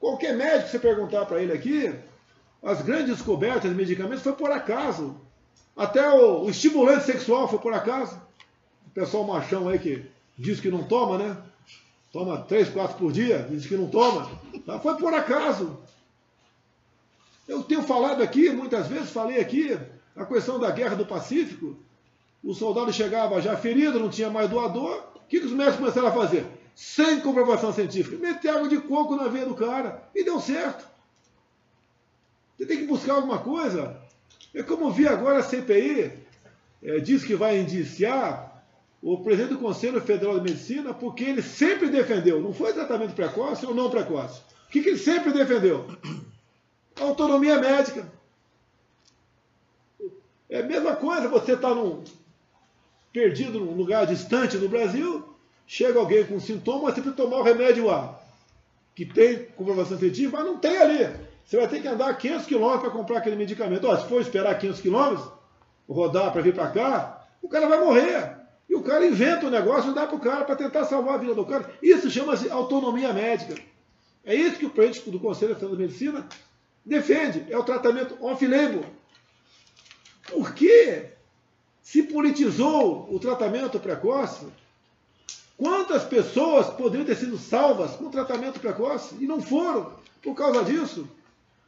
Qualquer 0.00 0.34
médico 0.34 0.70
você 0.70 0.78
perguntar 0.78 1.26
para 1.26 1.42
ele 1.42 1.52
aqui, 1.52 1.94
as 2.62 2.80
grandes 2.80 3.16
descobertas 3.16 3.70
de 3.70 3.76
medicamentos 3.76 4.22
foi 4.22 4.32
por 4.32 4.50
acaso. 4.50 5.20
Até 5.76 6.10
o, 6.10 6.44
o 6.44 6.50
estimulante 6.50 7.04
sexual 7.04 7.46
foi 7.46 7.58
por 7.58 7.74
acaso. 7.74 8.20
O 8.86 8.90
pessoal 8.90 9.24
machão 9.24 9.68
aí 9.68 9.78
que 9.78 10.06
diz 10.38 10.58
que 10.58 10.70
não 10.70 10.82
toma, 10.82 11.18
né? 11.18 11.36
Toma 12.10 12.38
três, 12.38 12.68
quatro 12.70 12.96
por 12.96 13.12
dia, 13.12 13.46
diz 13.48 13.66
que 13.66 13.76
não 13.76 13.88
toma. 13.88 14.28
Foi 14.82 14.96
por 14.96 15.12
acaso. 15.12 15.78
Eu 17.46 17.62
tenho 17.62 17.82
falado 17.82 18.22
aqui, 18.22 18.50
muitas 18.50 18.88
vezes 18.88 19.10
falei 19.10 19.38
aqui, 19.38 19.78
a 20.16 20.24
questão 20.24 20.58
da 20.58 20.70
guerra 20.70 20.96
do 20.96 21.06
Pacífico. 21.06 21.76
O 22.42 22.54
soldado 22.54 22.92
chegava 22.92 23.40
já 23.40 23.56
ferido, 23.56 24.00
não 24.00 24.08
tinha 24.08 24.30
mais 24.30 24.48
doador. 24.48 25.04
O 25.14 25.20
que, 25.28 25.40
que 25.40 25.46
os 25.46 25.52
médicos 25.52 25.80
começaram 25.80 26.08
a 26.08 26.12
fazer? 26.12 26.46
Sem 26.74 27.20
comprovação 27.20 27.72
científica. 27.72 28.16
Meter 28.16 28.50
água 28.50 28.68
de 28.68 28.78
coco 28.78 29.16
na 29.16 29.28
veia 29.28 29.46
do 29.46 29.54
cara. 29.54 30.08
E 30.14 30.24
deu 30.24 30.40
certo. 30.40 30.88
Você 32.56 32.66
tem 32.66 32.78
que 32.78 32.86
buscar 32.86 33.14
alguma 33.14 33.38
coisa. 33.38 33.96
É 34.54 34.62
como 34.62 34.90
vi 34.90 35.06
agora 35.06 35.38
a 35.38 35.42
CPI, 35.42 36.12
é, 36.82 36.98
diz 36.98 37.24
que 37.24 37.34
vai 37.34 37.58
indiciar 37.58 38.64
o 39.02 39.18
presidente 39.18 39.54
do 39.54 39.58
Conselho 39.58 40.00
Federal 40.00 40.38
de 40.38 40.50
Medicina 40.50 40.92
porque 40.92 41.24
ele 41.24 41.42
sempre 41.42 41.88
defendeu, 41.88 42.40
não 42.40 42.52
foi 42.52 42.72
tratamento 42.72 43.14
precoce 43.14 43.64
ou 43.64 43.74
não 43.74 43.88
precoce. 43.88 44.40
O 44.68 44.70
que, 44.70 44.82
que 44.82 44.90
ele 44.90 44.98
sempre 44.98 45.32
defendeu? 45.32 45.86
autonomia 47.00 47.58
médica. 47.58 48.10
É 50.48 50.60
a 50.60 50.64
mesma 50.64 50.96
coisa, 50.96 51.28
você 51.28 51.52
está 51.52 51.68
perdido 53.12 53.60
num 53.60 53.74
lugar 53.74 54.06
distante 54.06 54.58
do 54.58 54.68
Brasil, 54.68 55.29
chega 55.70 56.00
alguém 56.00 56.26
com 56.26 56.40
sintoma, 56.40 56.90
você 56.90 57.00
que 57.00 57.12
tomar 57.12 57.36
o 57.36 57.42
remédio 57.44 57.88
A, 57.88 58.18
que 58.92 59.06
tem 59.06 59.44
comprovação 59.56 59.96
científica, 59.96 60.38
mas 60.38 60.44
não 60.44 60.58
tem 60.58 60.76
ali. 60.76 61.08
Você 61.46 61.56
vai 61.56 61.68
ter 61.68 61.80
que 61.80 61.86
andar 61.86 62.12
500 62.12 62.46
quilômetros 62.46 62.82
para 62.82 62.90
comprar 62.90 63.18
aquele 63.18 63.36
medicamento. 63.36 63.86
Ó, 63.86 63.96
se 63.96 64.08
for 64.08 64.20
esperar 64.20 64.58
500 64.58 64.80
quilômetros, 64.80 65.28
rodar 65.88 66.32
para 66.32 66.42
vir 66.42 66.52
para 66.52 66.72
cá, 66.72 67.24
o 67.40 67.48
cara 67.48 67.68
vai 67.68 67.78
morrer. 67.78 68.36
E 68.68 68.74
o 68.74 68.82
cara 68.82 69.06
inventa 69.06 69.44
o 69.44 69.48
um 69.48 69.52
negócio 69.52 69.92
e 69.92 69.94
dá 69.94 70.08
para 70.08 70.16
o 70.16 70.20
cara 70.20 70.44
para 70.44 70.56
tentar 70.56 70.86
salvar 70.86 71.14
a 71.14 71.18
vida 71.18 71.36
do 71.36 71.46
cara. 71.46 71.70
Isso 71.80 72.10
chama-se 72.10 72.50
autonomia 72.50 73.12
médica. 73.12 73.54
É 74.24 74.34
isso 74.34 74.58
que 74.58 74.66
o 74.66 74.70
presidente 74.70 75.08
do 75.08 75.20
Conselho 75.20 75.52
Nacional 75.52 75.76
de 75.76 75.82
Medicina 75.82 76.26
defende, 76.84 77.46
é 77.48 77.56
o 77.56 77.62
tratamento 77.62 78.16
off-label. 78.20 78.84
Por 80.28 80.52
que 80.52 81.10
se 81.80 82.02
politizou 82.02 83.06
o 83.08 83.20
tratamento 83.20 83.78
precoce? 83.78 84.46
Quantas 85.60 86.04
pessoas 86.04 86.70
poderiam 86.70 87.04
ter 87.04 87.16
sido 87.16 87.36
salvas 87.36 87.90
com 87.90 88.10
tratamento 88.10 88.58
precoce 88.58 89.14
e 89.20 89.26
não 89.26 89.42
foram 89.42 89.92
por 90.22 90.34
causa 90.34 90.64
disso? 90.64 91.06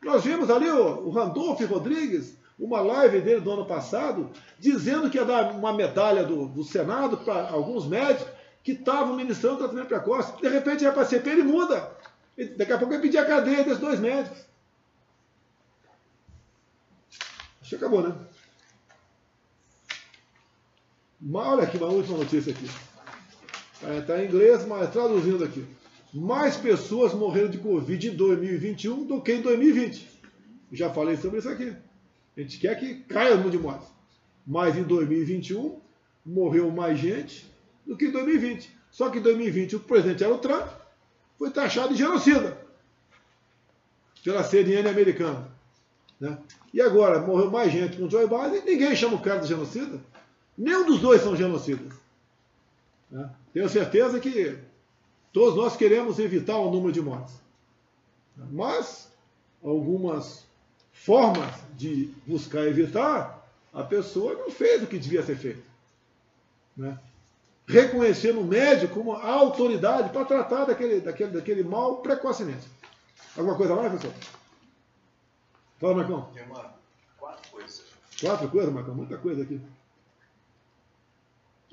Nós 0.03 0.25
vimos 0.25 0.49
ali 0.49 0.67
o, 0.67 1.09
o 1.09 1.11
Randolph 1.11 1.61
Rodrigues, 1.61 2.35
uma 2.59 2.81
live 2.81 3.21
dele 3.21 3.43
do 3.43 3.51
ano 3.51 3.67
passado, 3.67 4.31
dizendo 4.59 5.11
que 5.11 5.19
ia 5.19 5.27
dar 5.27 5.53
uma 5.53 5.75
medalha 5.75 6.25
do, 6.25 6.49
do 6.49 6.65
Senado 6.65 7.19
para 7.19 7.51
alguns 7.51 7.87
médicos 7.87 8.33
que 8.65 8.73
estavam 8.73 9.15
ministrando 9.15 9.59
tratamento 9.59 9.89
precoce. 9.89 10.41
De 10.41 10.49
repente, 10.49 10.85
ia 10.85 10.93
para 10.93 11.03
a 11.03 11.07
CP, 11.07 11.29
ele 11.29 11.43
muda. 11.43 11.95
Daqui 12.57 12.73
a 12.73 12.79
pouco 12.79 12.95
ele 12.95 13.03
pedir 13.03 13.19
a 13.19 13.27
cadeia 13.27 13.63
desses 13.63 13.79
dois 13.79 14.01
médicos. 14.01 14.39
Acho 17.61 17.69
que 17.69 17.77
acabou, 17.77 18.09
né? 18.09 18.15
Mas 21.21 21.47
olha 21.47 21.65
aqui, 21.65 21.77
uma 21.77 21.89
última 21.89 22.17
notícia 22.17 22.55
aqui. 22.55 22.71
Está 23.83 24.19
é, 24.19 24.25
em 24.25 24.29
inglês, 24.29 24.65
mas 24.67 24.91
traduzindo 24.91 25.45
aqui. 25.45 25.65
mais 26.15 26.57
pessoas 26.57 27.13
morreram 27.13 27.51
de 27.51 27.59
Covid 27.59 28.09
em 28.09 28.15
2021 28.15 29.05
do 29.05 29.21
que 29.21 29.33
em 29.33 29.43
2020. 29.43 30.09
Já 30.71 30.91
falei 30.91 31.17
sobre 31.17 31.41
isso 31.41 31.49
aqui. 31.49 31.75
A 32.37 32.41
gente 32.41 32.59
quer 32.59 32.79
que 32.79 33.01
caia 33.01 33.35
o 33.35 33.39
número 33.39 33.51
de 33.51 33.59
mortes. 33.59 33.89
Mas 34.47 34.77
em 34.77 34.85
2021 34.85 35.81
morreu 36.25 36.71
mais 36.71 36.99
gente 36.99 37.47
do 37.85 37.97
que 37.97 38.07
em 38.07 38.11
2020. 38.11 38.71
Só 38.91 39.11
que 39.11 39.19
em 39.19 39.23
2020 39.23 39.77
o 39.77 39.81
presidente 39.81 40.23
era 40.23 40.33
o 40.33 40.39
Trump, 40.39 40.69
foi 41.39 41.51
taxado 41.51 41.93
de 41.93 41.99
genocida 41.99 42.57
pela 44.23 44.45
CNN 44.45 44.89
americana. 44.89 45.49
Né? 46.21 46.39
E 46.73 46.81
agora, 46.81 47.21
morreu 47.21 47.51
mais 47.51 47.73
gente 47.73 47.97
com 47.97 48.09
Joe 48.09 48.29
Biden, 48.29 48.63
ninguém 48.65 48.95
chama 48.95 49.17
o 49.17 49.21
cara 49.21 49.41
de 49.41 49.49
genocida. 49.49 50.01
Nenhum 50.57 50.87
dos 50.87 51.01
dois 51.01 51.21
são 51.21 51.35
genocidas. 51.35 51.93
Né? 53.11 53.29
Tenho 53.53 53.69
certeza 53.69 54.19
que 54.19 54.59
todos 55.33 55.57
nós 55.57 55.77
queremos 55.77 56.19
evitar 56.19 56.57
o 56.57 56.71
número 56.71 56.93
de 56.93 57.01
mortes. 57.01 57.35
Mas 58.51 59.13
algumas 59.63 60.45
formas 60.93 61.55
de 61.77 62.13
buscar 62.27 62.67
evitar, 62.67 63.47
a 63.73 63.83
pessoa 63.83 64.35
não 64.35 64.51
fez 64.51 64.83
o 64.83 64.87
que 64.87 64.99
devia 64.99 65.23
ser 65.23 65.37
feito. 65.37 65.63
Né? 66.77 66.99
Reconhecendo 67.67 68.41
o 68.41 68.45
médico 68.45 68.95
como 68.95 69.13
a 69.13 69.33
autoridade 69.33 70.11
para 70.11 70.25
tratar 70.25 70.65
daquele, 70.65 71.01
daquele, 71.01 71.31
daquele 71.31 71.63
mal 71.63 71.99
precocemente. 71.99 72.67
Alguma 73.37 73.57
coisa 73.57 73.75
mais, 73.75 73.93
pessoal? 73.93 74.15
Fala, 75.79 75.95
Marcão. 75.95 76.29
Tem 76.35 76.45
uma, 76.45 76.75
quatro 77.19 77.51
coisas. 77.51 77.83
Quatro 78.21 78.49
coisas, 78.49 78.73
Marcão? 78.73 78.95
Muita 78.95 79.17
coisa 79.17 79.43
aqui. 79.43 79.61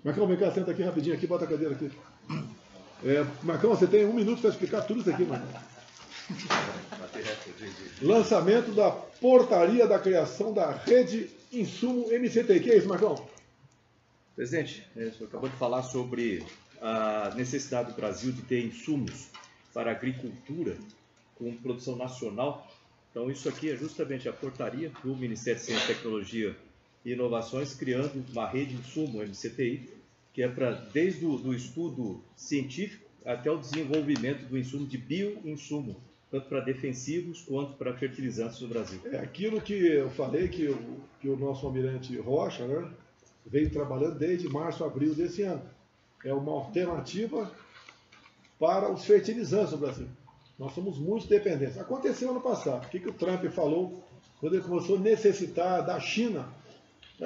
Marcão, 0.04 0.28
vem 0.28 0.38
cá, 0.38 0.52
senta 0.52 0.72
aqui 0.72 0.82
rapidinho 0.82 1.16
aqui, 1.16 1.28
bota 1.28 1.46
a 1.46 1.48
cadeira 1.48 1.74
aqui. 1.74 1.92
É, 3.04 3.26
Marcão, 3.44 3.72
você 3.72 3.88
tem 3.88 4.06
um 4.06 4.14
minuto 4.14 4.42
para 4.42 4.50
explicar 4.50 4.82
tudo 4.82 5.02
isso 5.02 5.10
aqui, 5.10 5.24
Marcão. 5.24 5.48
Lançamento 8.02 8.72
da 8.72 8.92
portaria 8.92 9.88
da 9.88 10.00
criação 10.00 10.54
da 10.54 10.72
rede 10.72 11.30
Insumo 11.52 12.08
MCT. 12.12 12.60
que 12.60 12.72
é 12.72 12.78
isso, 12.78 12.88
Marcão? 12.88 13.28
Presidente, 14.36 14.88
é, 14.96 15.06
o 15.06 15.14
senhor 15.14 15.28
acabou 15.28 15.50
de 15.50 15.56
falar 15.56 15.84
sobre 15.84 16.46
a 16.82 17.34
necessidade 17.36 17.92
do 17.92 17.96
Brasil 17.96 18.32
de 18.32 18.42
ter 18.44 18.66
insumos 18.66 19.28
para 19.74 19.92
agricultura 19.92 20.78
com 21.36 21.54
produção 21.58 21.96
nacional. 21.96 22.70
Então, 23.12 23.30
isso 23.30 23.50
aqui 23.50 23.72
é 23.72 23.76
justamente 23.76 24.30
a 24.30 24.34
portaria 24.34 24.92
do 25.04 25.16
Ministério 25.16 25.60
de 25.60 25.66
Ciência, 25.66 25.88
Tecnologia 25.88 26.56
e 27.06 27.14
Inovações, 27.14 27.74
criando 27.74 28.24
uma 28.32 28.48
rede 28.48 28.76
de 28.76 28.82
insumo, 28.82 29.24
MCTI, 29.24 29.90
que 30.34 30.44
é 30.44 30.48
para, 30.48 30.72
desde 30.72 31.26
o 31.26 31.38
do 31.38 31.54
estudo 31.54 32.22
científico 32.36 33.06
até 33.26 33.52
o 33.52 33.58
desenvolvimento 33.58 34.46
do 34.46 34.58
insumo 34.58 34.86
de 34.86 34.98
bioinsumo, 34.98 35.96
tanto 36.32 36.48
para 36.48 36.62
defensivos 36.62 37.42
quanto 37.42 37.74
para 37.74 37.94
fertilizantes 37.96 38.60
no 38.62 38.68
Brasil. 38.68 39.00
É 39.06 39.18
aquilo 39.18 39.62
que 39.62 39.74
eu 39.74 40.10
falei 40.12 40.48
que 40.48 40.68
o, 40.68 41.02
que 41.20 41.28
o 41.28 41.36
nosso 41.36 41.66
almirante 41.66 42.16
Rocha 42.18 42.66
né, 42.68 42.92
vem 43.46 43.70
trabalhando 43.70 44.18
desde 44.18 44.48
março, 44.48 44.84
abril 44.84 45.14
desse 45.16 45.42
ano. 45.42 45.64
É 46.24 46.34
uma 46.34 46.52
alternativa 46.52 47.52
para 48.60 48.92
os 48.92 49.06
fertilizantes 49.06 49.72
no 49.72 49.78
Brasil. 49.78 50.08
Nós 50.58 50.74
somos 50.74 50.98
muito 50.98 51.28
dependentes. 51.28 51.78
Aconteceu 51.78 52.32
ano 52.32 52.42
passado. 52.42 52.86
O 52.86 52.90
que, 52.90 53.00
que 53.00 53.10
o 53.10 53.14
Trump 53.14 53.44
falou 53.46 54.04
quando 54.40 54.56
ele 54.56 54.64
começou 54.64 54.98
a 54.98 55.00
necessitar 55.00 55.86
da 55.86 56.00
China 56.00 56.48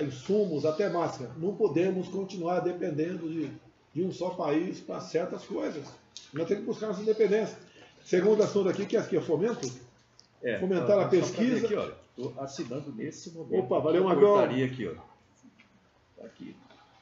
insumos, 0.01 0.65
até 0.65 0.89
máscara? 0.89 1.31
Não 1.37 1.55
podemos 1.55 2.07
continuar 2.07 2.61
dependendo 2.61 3.29
de, 3.29 3.51
de 3.93 4.03
um 4.03 4.11
só 4.11 4.31
país 4.31 4.79
para 4.79 4.99
certas 4.99 5.45
coisas. 5.45 5.85
Nós 6.33 6.47
temos 6.47 6.63
que 6.63 6.67
buscar 6.67 6.87
nossa 6.87 7.01
independência. 7.01 7.57
Segundo 8.03 8.41
assunto 8.43 8.69
aqui, 8.69 8.85
que 8.85 8.97
é 8.97 8.99
aqui, 8.99 9.19
fomento? 9.21 9.69
É, 10.41 10.59
Fomentar 10.59 10.85
a 10.85 10.87
só 10.87 10.97
pra 10.97 11.07
ver 11.07 11.19
pesquisa. 11.19 11.65
Aqui, 11.65 11.93
estou 12.17 12.33
assinando 12.41 12.91
nesse 12.95 13.31
momento. 13.31 13.63
Opa, 13.63 13.79
valeu, 13.79 14.03
a 14.03 14.07
Marcão. 14.07 14.33
portaria 14.33 14.65
aqui, 14.65 14.87
ó. 14.87 14.93
Tá 16.19 16.25
aqui. 16.25 16.55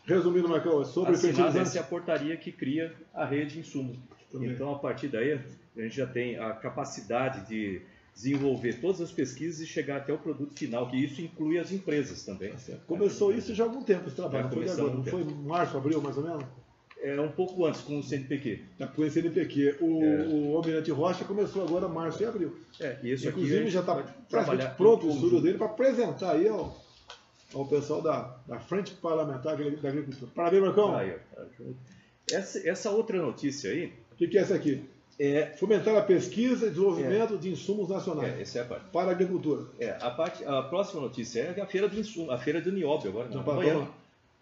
Resumindo, 0.06 0.50
Marcão, 0.50 0.82
é 0.82 0.86
sobre 0.86 1.16
fertilizantes. 1.18 1.70
essa 1.70 1.78
é 1.78 1.82
a 1.82 1.84
portaria 1.84 2.36
que 2.38 2.52
cria 2.52 2.94
a 3.14 3.26
rede 3.26 3.54
de 3.54 3.60
insumo. 3.60 3.96
Também. 4.32 4.52
Então, 4.52 4.74
a 4.74 4.80
partir 4.80 5.08
daí, 5.08 5.34
a 5.34 5.82
gente 5.82 5.96
já 5.96 6.08
tem 6.08 6.38
a 6.38 6.54
capacidade 6.54 7.48
de 7.48 7.82
desenvolver 8.14 8.80
todas 8.80 9.02
as 9.02 9.12
pesquisas 9.12 9.62
e 9.62 9.66
chegar 9.66 9.98
até 9.98 10.14
o 10.14 10.18
produto 10.18 10.54
final, 10.58 10.90
que 10.90 10.98
isso 10.98 11.22
inclui 11.22 11.58
as 11.58 11.72
empresas 11.72 12.24
também. 12.24 12.54
Começou 12.86 13.34
isso 13.34 13.54
já 13.56 13.64
há 13.64 13.68
algum 13.68 13.84
tempo, 13.84 14.08
esse 14.08 14.16
trabalho. 14.16 14.44
Não 14.46 14.52
foi 14.52 14.70
agora, 14.70 14.94
não 14.94 15.04
foi 15.04 15.24
março, 15.24 15.78
abril, 15.78 16.02
mais 16.02 16.18
ou 16.18 16.24
menos? 16.24 16.46
É 17.04 17.20
um 17.20 17.32
pouco 17.32 17.66
antes, 17.66 17.82
com 17.82 17.98
o 17.98 18.04
CNPq. 18.04 18.62
Está 18.74 18.86
com 18.86 19.04
esse 19.04 19.18
NPq. 19.20 19.78
O, 19.82 20.04
É. 20.04 20.28
o 20.28 20.56
Almirante 20.56 20.92
Rocha 20.92 21.26
começou 21.26 21.64
agora 21.64 21.88
março 21.88 22.22
e 22.22 22.26
abril. 22.26 22.56
É, 22.80 23.00
e 23.02 23.12
isso 23.12 23.28
Inclusive 23.28 23.72
já 23.72 23.80
está 23.80 24.04
praticamente 24.30 24.76
pronto 24.76 25.08
o 25.08 25.10
estudo 25.10 25.42
dele 25.42 25.58
para 25.58 25.66
apresentar 25.66 26.34
aí 26.34 26.48
ao, 26.48 26.80
ao 27.56 27.66
pessoal 27.66 28.04
da, 28.04 28.38
da 28.48 28.60
Frente 28.60 28.94
Parlamentar 28.94 29.58
da 29.58 29.90
Agricultura. 29.90 30.32
Parabéns, 30.36 30.62
Marcão. 30.64 30.96
Aí, 30.96 31.16
tá 31.36 31.44
essa, 32.32 32.70
essa 32.70 32.92
outra 32.92 33.20
notícia 33.20 33.72
aí 33.72 33.92
O 34.12 34.16
que, 34.16 34.28
que 34.28 34.38
é 34.38 34.42
essa 34.42 34.54
aqui? 34.54 34.84
É, 35.24 35.46
Fomentar 35.58 35.96
a 35.96 36.02
pesquisa 36.02 36.66
e 36.66 36.70
desenvolvimento 36.70 37.38
de 37.38 37.50
insumos 37.52 37.90
nacionais 37.90 38.34
é, 38.38 38.42
essa 38.42 38.60
é 38.60 38.62
a 38.62 38.66
parte. 38.66 38.86
para 38.92 39.10
a 39.10 39.12
agricultura. 39.12 39.66
É, 39.80 39.92
a, 40.02 40.10
parte, 40.10 40.44
a 40.44 40.64
próxima 40.64 41.02
notícia 41.02 41.42
é 41.56 41.62
a 41.62 41.66
feira 41.66 41.88
do 41.88 42.00
insumo, 42.00 42.32
a 42.32 42.38
feira 42.38 42.60
do 42.60 42.72
Nióbio 42.72 43.10
agora, 43.10 43.30
não, 43.30 43.44
para- 43.44 43.54
amanhã. 43.54 43.88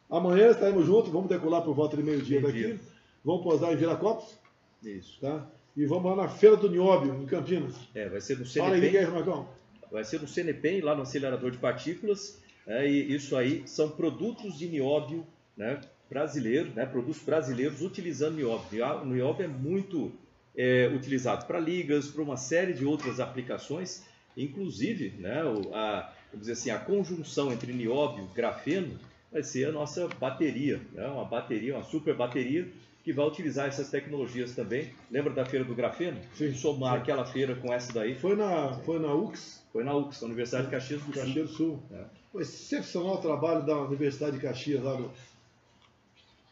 Amanhã 0.10 0.50
estaremos 0.50 0.86
juntos, 0.86 1.12
vamos 1.12 1.30
decolar 1.30 1.62
por 1.64 1.76
volta 1.76 1.96
de 1.98 2.04
meio-dia 2.04 2.42
daqui. 2.42 2.80
Vamos 3.24 3.44
posar 3.44 3.74
em 3.74 3.76
Viracopos, 3.76 4.38
Isso. 4.84 5.20
tá? 5.20 5.46
E 5.76 5.86
vamos 5.86 6.06
lá 6.06 6.24
na 6.24 6.30
Feira 6.30 6.56
do 6.58 6.70
Nióbio, 6.70 7.14
em 7.22 7.26
Campinas. 7.26 7.76
É, 7.94 8.10
vai 8.10 8.20
ser 8.22 8.40
no 8.40 8.46
Fala 8.46 8.74
aí 8.76 8.98
é 8.98 9.06
Marcão. 9.06 9.48
vai 9.92 10.04
ser 10.04 10.20
no 10.22 10.28
CNPq, 10.28 10.82
lá 10.82 10.96
no 10.96 11.04
acelerador 11.04 11.52
de 11.52 11.58
partículas, 11.58 12.42
né, 12.66 12.90
e 12.90 13.14
isso 13.14 13.36
aí 13.36 13.64
são 13.68 13.90
produtos 13.90 14.58
de 14.58 14.68
nióbio, 14.68 15.26
né, 15.56 15.82
brasileiro, 16.10 16.72
né, 16.76 16.86
produtos 16.86 17.22
brasileiros 17.22 17.82
utilizando 17.82 18.36
nióbio. 18.38 18.84
O 19.04 19.06
nióbio 19.06 19.44
é 19.46 19.48
muito 19.48 20.12
é, 20.60 20.92
utilizado 20.94 21.46
para 21.46 21.58
ligas, 21.58 22.10
para 22.10 22.22
uma 22.22 22.36
série 22.36 22.74
de 22.74 22.84
outras 22.84 23.22
aplicações, 23.22 24.04
inclusive, 24.36 25.12
né, 25.18 25.40
a, 25.74 26.12
vamos 26.32 26.42
dizer 26.42 26.52
assim, 26.52 26.70
a 26.70 26.78
conjunção 26.78 27.54
entre 27.54 27.72
nióbio 27.72 28.28
e 28.30 28.36
grafeno 28.36 29.00
vai 29.32 29.42
ser 29.42 29.70
a 29.70 29.72
nossa 29.72 30.10
bateria, 30.20 30.82
né, 30.92 31.08
uma 31.08 31.24
bateria, 31.24 31.76
uma 31.76 31.84
super 31.86 32.14
bateria 32.14 32.68
que 33.06 33.14
vai 33.14 33.26
utilizar 33.26 33.68
essas 33.70 33.90
tecnologias 33.90 34.54
também. 34.54 34.90
Lembra 35.10 35.32
da 35.32 35.46
feira 35.46 35.64
do 35.64 35.74
grafeno? 35.74 36.20
Sim. 36.36 36.54
Somar 36.54 36.96
Sim. 36.96 37.02
aquela 37.04 37.26
feira 37.26 37.56
com 37.56 37.74
essa 37.74 37.94
daí, 37.94 38.16
Foi 38.16 38.36
na, 38.36 38.74
foi 38.84 39.00
na 39.00 39.14
UX, 39.14 39.64
foi 39.72 39.86
na 39.86 39.96
UX, 39.96 40.20
na 40.20 40.28
Universidade 40.28 40.66
de 40.66 40.72
Caxias 40.72 41.02
do 41.02 41.14
Sul. 41.14 41.24
Caxias 41.24 41.50
do 41.50 41.56
Sul. 41.56 41.84
É. 41.94 42.04
Foi 42.34 42.42
excepcional 42.42 43.16
o 43.16 43.22
trabalho 43.22 43.66
da 43.66 43.80
Universidade 43.82 44.36
de 44.36 44.42
Caxias, 44.42 44.84
lá 44.84 44.94
do. 44.94 45.10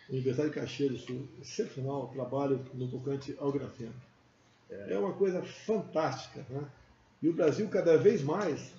Universidade 0.10 0.50
de 0.50 0.56
Caxias 0.56 0.92
do 0.92 0.98
Sul. 0.98 1.28
Excepcional 1.42 2.08
trabalho 2.08 2.64
no 2.74 2.88
tocante 2.88 3.36
ao 3.40 3.52
grafeno. 3.52 3.94
É. 4.70 4.98
uma 4.98 5.14
coisa 5.14 5.42
fantástica. 5.42 6.46
Né? 6.50 6.62
E 7.22 7.30
o 7.30 7.34
Brasil, 7.34 7.68
cada 7.70 7.98
vez 7.98 8.22
mais, 8.22 8.72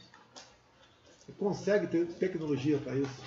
consegue 1.39 1.87
ter 1.87 2.07
tecnologia 2.15 2.79
para 2.79 2.95
isso. 2.97 3.23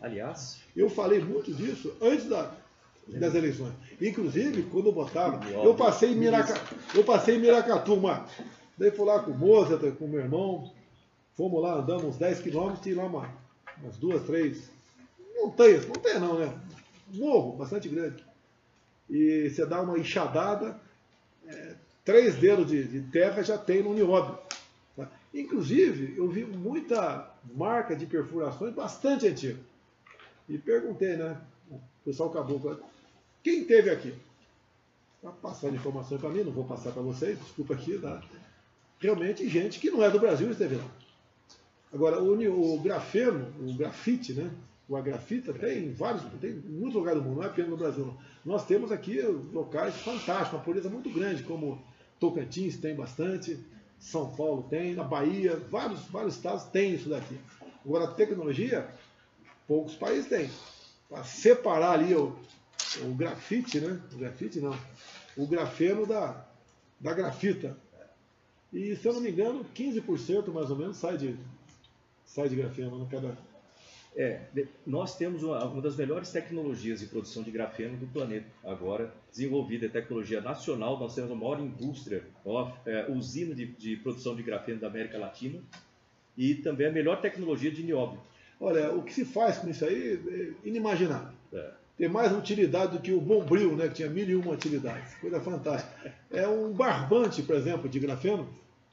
Aliás, 0.00 0.58
Eu 0.76 0.90
falei 0.90 1.20
muito 1.20 1.52
disso 1.54 1.94
antes 2.02 2.26
da- 2.28 2.52
das 3.08 3.34
eleições. 3.34 3.72
Inclusive, 4.00 4.64
quando 4.64 4.86
eu 4.86 4.92
botava. 4.92 5.42
Eu 5.50 5.74
passei 5.74 6.10
em, 6.12 6.16
Miraca, 6.16 6.52
eu 6.94 7.02
passei 7.04 7.36
em 7.36 7.38
Miracatu, 7.40 7.96
Marcos. 7.96 8.32
Daí 8.76 8.90
fui 8.90 9.06
lá 9.06 9.20
com 9.20 9.30
o 9.30 9.38
Mozart, 9.38 9.80
com 9.96 10.04
o 10.04 10.08
meu 10.08 10.20
irmão. 10.20 10.70
Fomos 11.34 11.62
lá, 11.62 11.74
andamos 11.76 12.04
uns 12.04 12.16
10 12.18 12.40
quilômetros 12.40 12.84
e 12.86 12.92
lá 12.94 13.04
uma, 13.04 13.32
umas 13.82 13.96
duas, 13.96 14.22
três 14.26 14.68
montanhas. 15.40 15.86
Montanha 15.86 16.18
não, 16.18 16.38
né? 16.38 16.52
Morro, 17.12 17.56
bastante 17.56 17.88
grande. 17.88 18.24
E 19.08 19.48
você 19.48 19.64
dá 19.64 19.80
uma 19.80 19.98
enxadada, 19.98 20.80
é, 21.46 21.74
três 22.04 22.34
dedos 22.36 22.66
de, 22.66 22.84
de 22.84 23.00
terra 23.10 23.42
já 23.42 23.56
tem 23.56 23.82
no 23.82 23.94
nióbio. 23.94 24.38
tá? 24.96 25.08
Inclusive, 25.32 26.14
eu 26.16 26.28
vi 26.28 26.44
muita 26.44 27.32
marca 27.54 27.94
de 27.94 28.06
perfurações 28.06 28.74
bastante 28.74 29.28
antiga. 29.28 29.58
E 30.48 30.58
perguntei, 30.58 31.16
né? 31.16 31.40
O 31.70 31.80
pessoal 32.04 32.30
acabou 32.30 32.60
com. 32.60 32.76
Quem 33.42 33.64
teve 33.64 33.90
aqui? 33.90 34.14
Está 35.16 35.30
passando 35.30 35.74
informação 35.74 36.18
para 36.18 36.30
mim, 36.30 36.44
não 36.44 36.52
vou 36.52 36.64
passar 36.64 36.92
para 36.92 37.02
vocês, 37.02 37.38
desculpa 37.38 37.74
aqui, 37.74 37.98
tá? 37.98 38.22
Realmente 38.98 39.48
gente 39.48 39.78
que 39.78 39.90
não 39.90 40.02
é 40.02 40.10
do 40.10 40.20
Brasil 40.20 40.50
esteve 40.50 40.76
lá. 40.76 40.88
Agora, 41.92 42.22
o, 42.22 42.74
o 42.74 42.80
grafeno, 42.80 43.52
o 43.60 43.74
grafite, 43.74 44.32
né? 44.34 44.50
O 44.88 44.96
agrafita 44.96 45.52
tem 45.52 45.86
em 45.86 45.92
vários, 45.92 46.22
tem 46.40 46.50
em 46.50 46.60
muitos 46.60 46.94
lugares 46.94 47.20
do 47.20 47.28
mundo, 47.28 47.38
não 47.38 47.44
é 47.44 47.46
apenas 47.46 47.70
no 47.70 47.76
Brasil. 47.76 48.16
Nós 48.44 48.64
temos 48.66 48.92
aqui 48.92 49.20
locais 49.20 49.96
fantásticos, 49.96 50.52
uma 50.52 50.64
pureza 50.64 50.88
muito 50.88 51.10
grande, 51.10 51.42
como 51.42 51.82
Tocantins 52.20 52.76
tem 52.76 52.94
bastante, 52.94 53.58
São 53.98 54.34
Paulo 54.34 54.62
tem, 54.70 54.94
na 54.94 55.02
Bahia, 55.02 55.56
vários, 55.56 56.04
vários 56.06 56.36
estados 56.36 56.64
têm 56.64 56.94
isso 56.94 57.08
daqui. 57.08 57.36
Agora, 57.84 58.04
a 58.04 58.14
tecnologia, 58.14 58.88
poucos 59.66 59.94
países 59.94 60.28
têm. 60.28 60.50
Para 61.08 61.24
separar 61.24 61.92
ali 61.92 62.14
o, 62.14 62.36
o 63.02 63.14
grafite, 63.14 63.80
né? 63.80 64.00
O 64.12 64.18
grafite 64.18 64.60
não. 64.60 64.76
O 65.36 65.46
grafeno 65.46 66.06
da, 66.06 66.46
da 67.00 67.12
grafita. 67.12 67.76
E, 68.72 68.94
se 68.96 69.06
eu 69.06 69.12
não 69.12 69.20
me 69.20 69.30
engano, 69.30 69.64
15% 69.74 70.52
mais 70.52 70.70
ou 70.70 70.76
menos 70.76 70.96
sai 70.96 71.16
de, 71.16 71.36
sai 72.24 72.48
de 72.48 72.56
grafeno, 72.56 72.98
né? 72.98 73.06
Cada, 73.10 73.36
É, 74.16 74.40
nós 74.86 75.14
temos 75.16 75.42
uma, 75.42 75.62
uma 75.64 75.82
das 75.82 75.94
melhores 75.94 76.32
tecnologias 76.32 77.00
de 77.00 77.06
produção 77.06 77.42
de 77.42 77.50
grafeno 77.50 77.98
do 77.98 78.06
planeta 78.06 78.46
agora, 78.64 79.12
desenvolvida, 79.30 79.84
é 79.84 79.88
tecnologia 79.90 80.40
nacional, 80.40 80.98
nós 80.98 81.14
temos 81.14 81.30
a 81.30 81.34
maior 81.34 81.60
indústria, 81.60 82.22
a 82.42 82.48
maior 82.48 82.80
é, 82.86 83.10
usina 83.10 83.54
de, 83.54 83.66
de 83.66 83.96
produção 83.96 84.34
de 84.34 84.42
grafeno 84.42 84.80
da 84.80 84.86
América 84.86 85.18
Latina 85.18 85.60
e 86.34 86.54
também 86.54 86.86
a 86.86 86.92
melhor 86.92 87.20
tecnologia 87.20 87.70
de 87.70 87.82
nióbio. 87.82 88.18
Olha, 88.58 88.90
o 88.90 89.02
que 89.02 89.12
se 89.12 89.26
faz 89.26 89.58
com 89.58 89.68
isso 89.68 89.84
aí 89.84 90.18
é 90.64 90.66
inimaginável. 90.66 91.34
É. 91.52 91.70
Tem 91.98 92.08
mais 92.08 92.32
utilidade 92.32 92.92
do 92.92 93.02
que 93.02 93.12
o 93.12 93.20
bombril, 93.20 93.76
né, 93.76 93.88
que 93.88 93.94
tinha 93.96 94.08
mil 94.08 94.28
e 94.28 94.34
uma 94.34 94.52
utilidades. 94.52 95.14
Coisa 95.16 95.40
fantástica. 95.40 96.14
É 96.30 96.48
um 96.48 96.72
barbante, 96.72 97.42
por 97.42 97.54
exemplo, 97.54 97.86
de 97.86 97.98
grafeno, 97.98 98.48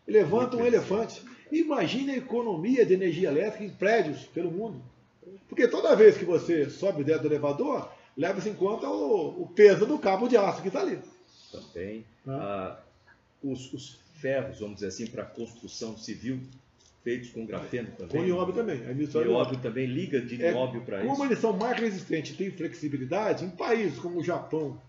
levanta 0.06 0.58
um 0.58 0.66
elefante. 0.66 1.22
Imagine 1.50 2.12
a 2.12 2.18
economia 2.18 2.86
de 2.86 2.94
energia 2.94 3.30
elétrica 3.30 3.64
em 3.64 3.70
prédios 3.70 4.26
pelo 4.26 4.52
mundo. 4.52 4.82
Porque 5.50 5.68
toda 5.68 5.96
vez 5.96 6.18
que 6.18 6.26
você 6.26 6.70
sobe 6.70 7.04
dentro 7.04 7.24
do 7.24 7.28
elevador, 7.28 7.90
leva-se 8.18 8.50
em 8.50 8.54
conta 8.54 8.88
o, 8.88 9.44
o 9.44 9.48
peso 9.48 9.86
do 9.86 9.98
cabo 10.00 10.28
de 10.28 10.38
aço 10.38 10.62
que 10.62 10.68
está 10.70 10.82
ali. 10.82 11.00
também. 11.52 12.06
Ah. 12.28 12.78
Ah, 12.78 12.80
os, 13.44 13.74
os 13.74 13.98
ferros, 14.16 14.60
vamos 14.60 14.76
dizer 14.76 14.88
assim, 14.88 15.06
para 15.08 15.24
construção 15.26 15.98
civil, 15.98 16.40
feitos 17.04 17.30
com 17.32 17.46
grafeno 17.46 17.90
também. 17.98 18.08
Com 18.18 18.24
nióbio 18.24 18.54
também. 18.56 18.82
A 18.88 18.94
Nióbio 18.94 19.58
também, 19.60 19.86
liga 19.86 20.22
de 20.22 20.42
É, 20.42 20.52
nióbio 20.52 20.82
para 20.82 21.02
Como 21.02 21.14
isso. 21.14 21.24
eles 21.26 21.40
são 21.40 21.52
mais 21.54 21.78
resistentes 21.80 22.32
e 22.34 22.38
têm 22.38 22.50
flexibilidade, 22.52 23.44
em 23.44 23.50
países 23.50 24.00
como 24.00 24.20
o 24.20 24.24
Japão, 24.24 24.80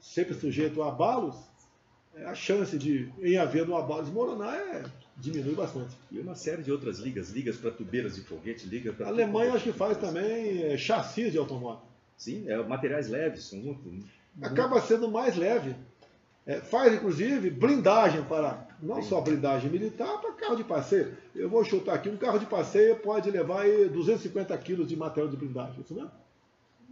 sempre 0.00 0.34
sujeito 0.34 0.82
a 0.82 0.88
abalos, 0.88 1.36
é, 2.16 2.24
a 2.24 2.34
chance 2.34 2.76
de, 2.76 3.08
em 3.22 3.36
haver 3.36 3.68
um 3.68 3.76
abalo, 3.76 4.02
desmoronar 4.02 4.54
é, 4.56 4.82
diminui 5.16 5.54
bastante. 5.54 5.96
E 6.10 6.18
uma 6.18 6.34
série 6.34 6.62
de 6.62 6.70
outras 6.70 6.98
ligas, 6.98 7.30
ligas 7.30 7.56
para 7.56 7.70
tubeiras 7.70 8.16
de 8.16 8.22
foguete, 8.22 8.66
liga 8.66 8.92
para. 8.92 9.06
A 9.06 9.08
Alemanha 9.08 9.54
acho 9.54 9.64
que 9.64 9.72
faz 9.72 9.96
também 9.98 10.62
é, 10.62 10.76
chassis 10.76 11.32
de 11.32 11.38
automóvel. 11.38 11.82
Sim, 12.16 12.48
é, 12.48 12.56
materiais 12.62 13.08
leves, 13.08 13.44
são 13.44 13.58
muito. 13.58 13.90
Acaba 14.42 14.80
sendo 14.80 15.10
mais 15.10 15.36
leve. 15.36 15.74
É, 16.46 16.60
faz 16.60 16.94
inclusive 16.94 17.50
blindagem 17.50 18.22
para, 18.22 18.68
não 18.80 19.02
Sim. 19.02 19.08
só 19.08 19.20
blindagem 19.20 19.68
militar, 19.68 20.20
para 20.20 20.32
carro 20.32 20.54
de 20.54 20.62
passeio. 20.62 21.16
Eu 21.34 21.48
vou 21.48 21.64
chutar 21.64 21.94
aqui, 21.94 22.08
um 22.08 22.16
carro 22.16 22.38
de 22.38 22.46
passeio 22.46 22.96
pode 22.96 23.30
levar 23.30 23.62
aí 23.62 23.88
250 23.88 24.56
quilos 24.58 24.86
de 24.86 24.94
material 24.96 25.28
de 25.28 25.36
blindagem, 25.36 25.80
isso 25.80 25.92
mesmo? 25.92 26.10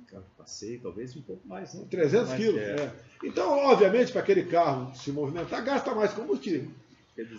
Carro 0.09 0.25
de 0.25 0.31
passeio, 0.37 0.81
talvez 0.81 1.15
um 1.17 1.23
pouco 1.23 1.47
mais, 1.47 1.73
né? 1.73 1.85
300 1.89 2.29
Mais, 2.31 2.41
quilos. 2.41 2.61
é, 2.61 2.75
é. 2.75 2.93
Então, 3.23 3.57
obviamente, 3.57 4.11
para 4.11 4.23
aquele 4.23 4.45
carro 4.45 4.93
se 4.97 5.13
movimentar, 5.13 5.65
gasta 5.65 5.95
mais 5.95 6.13
combustível. 6.13 6.71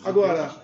Agora. 0.06 0.56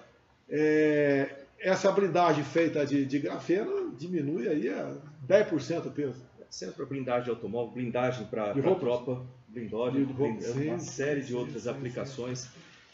É, 0.51 1.29
essa 1.59 1.91
blindagem 1.91 2.43
feita 2.43 2.85
de, 2.85 3.05
de 3.05 3.19
grafeno 3.19 3.91
diminui 3.97 4.47
aí 4.47 4.69
a 4.69 4.93
10% 5.27 5.85
o 5.87 5.91
peso. 5.91 6.21
Serve 6.49 6.75
para 6.75 6.85
blindagem 6.85 7.23
de 7.23 7.29
automóvel, 7.29 7.71
blindagem 7.73 8.25
para 8.27 8.53
tropa, 8.53 9.23
blindagem, 9.47 10.05
De 10.05 10.11
roupa, 10.13 10.33
blind- 10.41 10.67
uma 10.67 10.79
série 10.79 11.21
de 11.21 11.33
outras 11.33 11.65
aplicações. 11.67 12.49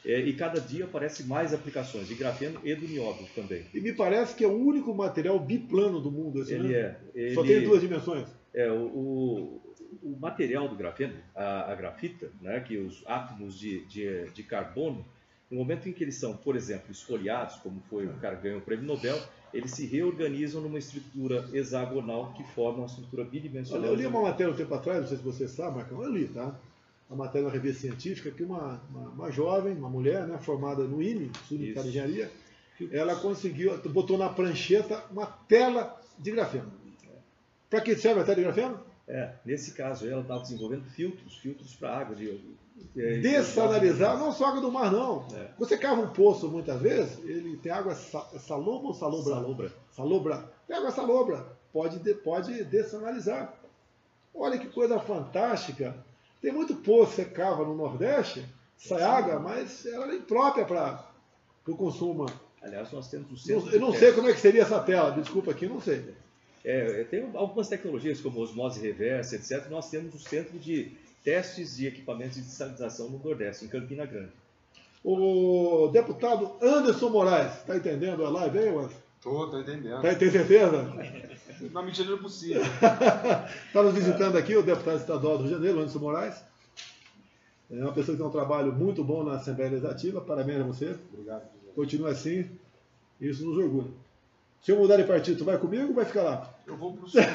É, 0.05 0.20
e 0.20 0.32
cada 0.34 0.62
dia 0.62 0.86
aparecem 0.86 1.26
mais 1.26 1.53
aplicações 1.53 2.08
de 2.08 2.14
grafeno 2.14 2.62
e 2.64 2.74
do 2.76 2.88
nióbio 2.88 3.26
também. 3.36 3.66
E 3.74 3.82
me 3.82 3.91
parece 3.91 4.36
que 4.36 4.43
é 4.43 4.47
o 4.47 4.55
único 4.55 4.93
material 4.93 5.38
biplano 5.39 5.99
do 5.99 6.12
mundo. 6.12 6.41
Esse, 6.43 6.53
Ele 6.53 6.68
né? 6.70 6.74
é. 6.80 6.95
Ele, 7.16 7.34
Só 7.34 7.43
tem 7.43 7.62
duas 7.64 7.82
dimensões. 7.82 8.28
É, 8.53 8.72
o, 8.72 8.76
o, 8.86 9.62
o 10.03 10.18
material 10.20 10.70
do 10.70 10.76
grafeno, 10.76 11.16
a, 11.36 11.72
a 11.72 11.76
grafita, 11.76 12.30
né, 12.41 12.60
que 12.60 12.78
os 12.78 13.03
átomos 13.08 13.60
de, 13.60 13.84
de, 13.86 14.30
de 14.32 14.43
carbono, 14.43 15.03
no 15.50 15.58
momento 15.58 15.88
em 15.88 15.93
que 15.93 16.04
eles 16.04 16.16
são, 16.16 16.36
por 16.36 16.56
exemplo, 16.56 16.91
esfoliados, 16.91 17.56
como 17.58 17.82
foi 17.89 18.06
o 18.06 18.14
cara 18.16 18.36
que 18.36 18.43
ganhou 18.43 18.60
o 18.60 18.62
prêmio 18.62 18.86
Nobel, 18.86 19.18
eles 19.54 19.72
se 19.72 19.86
reorganizam 19.86 20.62
numa 20.62 20.78
estrutura 20.78 21.48
hexagonal 21.54 22.34
que 22.34 22.43
forma 22.43 22.80
uma 22.80 22.86
estrutura 22.88 23.22
Olha, 23.22 23.32
bidimensional. 23.32 23.89
eu 23.89 23.95
li 23.95 24.06
uma 24.06 24.22
matéria 24.22 24.52
um 24.52 24.56
tempo 24.56 24.74
atrás, 24.74 25.02
não 25.02 25.08
sei 25.08 25.18
se 25.18 25.24
você 25.24 25.48
sabe, 25.48 25.78
Marcão, 25.78 26.04
eu 26.04 26.12
li, 26.12 26.28
tá? 26.28 26.54
Uma 27.10 27.26
matéria 27.26 27.48
na 27.48 27.54
revista 27.54 27.82
científica 27.82 28.30
que 28.30 28.43
uma, 28.43 28.82
uma, 28.89 29.10
uma 29.10 29.32
jovem, 29.32 29.74
uma 29.74 29.89
mulher, 29.89 30.28
né, 30.28 30.38
formada 30.38 30.84
no 30.84 31.02
IME, 31.02 31.28
Instituto 31.28 31.82
de. 31.82 31.88
Engenharia, 31.88 32.30
ela 32.91 33.16
conseguiu, 33.16 33.78
botou 33.89 34.18
na 34.18 34.30
prancheta 34.30 35.02
uma 35.10 35.26
tela 35.26 36.00
de 36.20 36.32
grafeno. 36.32 36.72
Para 37.70 37.82
que 37.82 37.95
serve 37.95 38.22
a 38.22 38.24
tela 38.24 38.36
de 38.36 38.43
grafeno? 38.43 38.80
É, 39.08 39.34
nesse 39.45 39.74
caso, 39.74 40.08
ela 40.08 40.22
estava 40.22 40.41
desenvolvendo 40.41 40.84
filtros, 40.89 41.38
filtros 41.38 41.74
para 41.76 41.98
água. 41.98 42.16
De, 42.16 42.38
de- 42.95 43.21
Dessanalizar, 43.21 44.17
não 44.17 44.32
só 44.32 44.47
água 44.47 44.61
do 44.61 44.71
mar, 44.71 44.91
não. 44.91 45.28
É. 45.36 45.49
Você 45.57 45.78
cava 45.78 46.01
um 46.01 46.09
poço 46.09 46.47
muitas 46.49 46.82
vezes, 46.82 47.17
ele 47.23 47.57
tem 47.57 47.71
água 47.71 47.93
é 47.93 48.39
salobra 48.39 48.88
ou 48.88 48.93
salobra? 48.93 49.34
Salobra. 49.36 49.71
Salobra. 49.91 50.51
Tem 50.67 50.78
água 50.78 50.91
salobra. 50.91 51.45
Pode, 51.73 51.99
de- 51.99 52.13
pode 52.15 52.63
dessanalizar. 52.65 53.53
Olha 54.34 54.57
que 54.57 54.67
coisa 54.67 54.99
fantástica. 54.99 55.95
Tem 56.41 56.51
muito 56.51 56.75
poço 56.75 57.11
que 57.11 57.15
você 57.17 57.25
cava 57.25 57.63
no 57.65 57.75
Nordeste, 57.75 58.45
sai 58.78 59.01
água, 59.01 59.39
mas 59.39 59.86
ela 59.86 60.11
é 60.11 60.15
imprópria 60.15 60.65
para 60.65 61.05
o 61.67 61.75
consumo. 61.75 62.25
Aliás, 62.61 62.91
nós 62.91 63.07
temos 63.09 63.32
o 63.32 63.38
centro 63.38 63.69
Eu 63.73 63.80
não 63.80 63.93
sei 63.93 64.11
como 64.13 64.30
é 64.30 64.34
que 64.34 64.39
seria 64.39 64.61
essa 64.61 64.80
tela, 64.80 65.11
desculpa 65.11 65.51
aqui, 65.51 65.67
não 65.67 65.80
sei. 65.82 66.13
É, 66.63 67.03
tem 67.05 67.30
algumas 67.34 67.67
tecnologias 67.69 68.19
como 68.19 68.39
osmose 68.39 68.80
reversa, 68.80 69.36
etc. 69.36 69.67
Nós 69.69 69.89
temos 69.89 70.13
o 70.13 70.19
centro 70.19 70.57
de 70.59 70.91
testes 71.28 71.75
de 71.75 71.86
equipamentos 71.86 72.38
de 72.38 72.43
desalinização 72.43 73.09
no 73.09 73.19
Nordeste, 73.19 73.65
em 73.65 73.67
Campina 73.67 74.05
Grande. 74.05 74.32
O 75.03 75.89
deputado 75.91 76.55
Anderson 76.61 77.09
Moraes, 77.09 77.53
está 77.57 77.75
entendendo 77.75 78.25
a 78.25 78.30
live 78.30 78.57
aí, 78.57 78.69
Anderson? 78.69 78.95
Tô, 79.21 79.47
tô 79.47 79.59
entendendo. 79.59 80.01
Tá, 80.01 80.15
tem 80.15 80.32
certeza? 80.32 80.84
Na 81.73 81.82
medida 81.82 82.11
do 82.11 82.17
possível. 82.19 82.61
Está 82.61 83.49
nos 83.84 83.93
visitando 83.93 84.38
aqui 84.38 84.55
o 84.55 84.63
deputado 84.63 85.01
estadual 85.01 85.38
do 85.38 85.43
Rio 85.43 85.49
de 85.49 85.55
Janeiro, 85.55 85.80
Anderson 85.80 85.99
Moraes. 85.99 86.41
É 87.69 87.75
uma 87.75 87.91
pessoa 87.91 88.15
que 88.15 88.23
tem 88.23 88.30
um 88.30 88.34
trabalho 88.34 88.71
muito 88.71 89.03
bom 89.03 89.25
na 89.25 89.36
Assembleia 89.36 89.71
Legislativa. 89.71 90.21
Parabéns 90.21 90.61
a 90.61 90.63
você. 90.63 90.95
Obrigado. 91.11 91.41
José. 91.41 91.73
Continue 91.75 92.09
assim. 92.09 92.49
Isso 93.19 93.45
nos 93.45 93.57
orgulha. 93.57 93.91
Se 94.62 94.72
eu 94.72 94.78
mudar 94.80 94.97
de 94.97 95.03
partido, 95.05 95.38
tu 95.38 95.45
vai 95.45 95.58
comigo 95.58 95.88
ou 95.88 95.93
vai 95.93 96.05
ficar 96.05 96.24
lá? 96.24 96.53
Eu 96.66 96.76
vou 96.76 96.93
pro 96.97 97.08
senhor, 97.08 97.28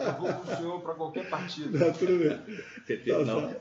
eu 0.00 0.12
vou 0.20 0.32
pro 0.34 0.56
senhor, 0.56 0.80
para 0.80 0.94
qualquer 0.94 1.28
partido. 1.28 1.78
Tá, 1.78 1.92
tudo 1.92 2.18
bem. 2.18 2.56
PT, 2.86 3.10
Tá 3.12 3.18
não. 3.20 3.40
certo. 3.48 3.60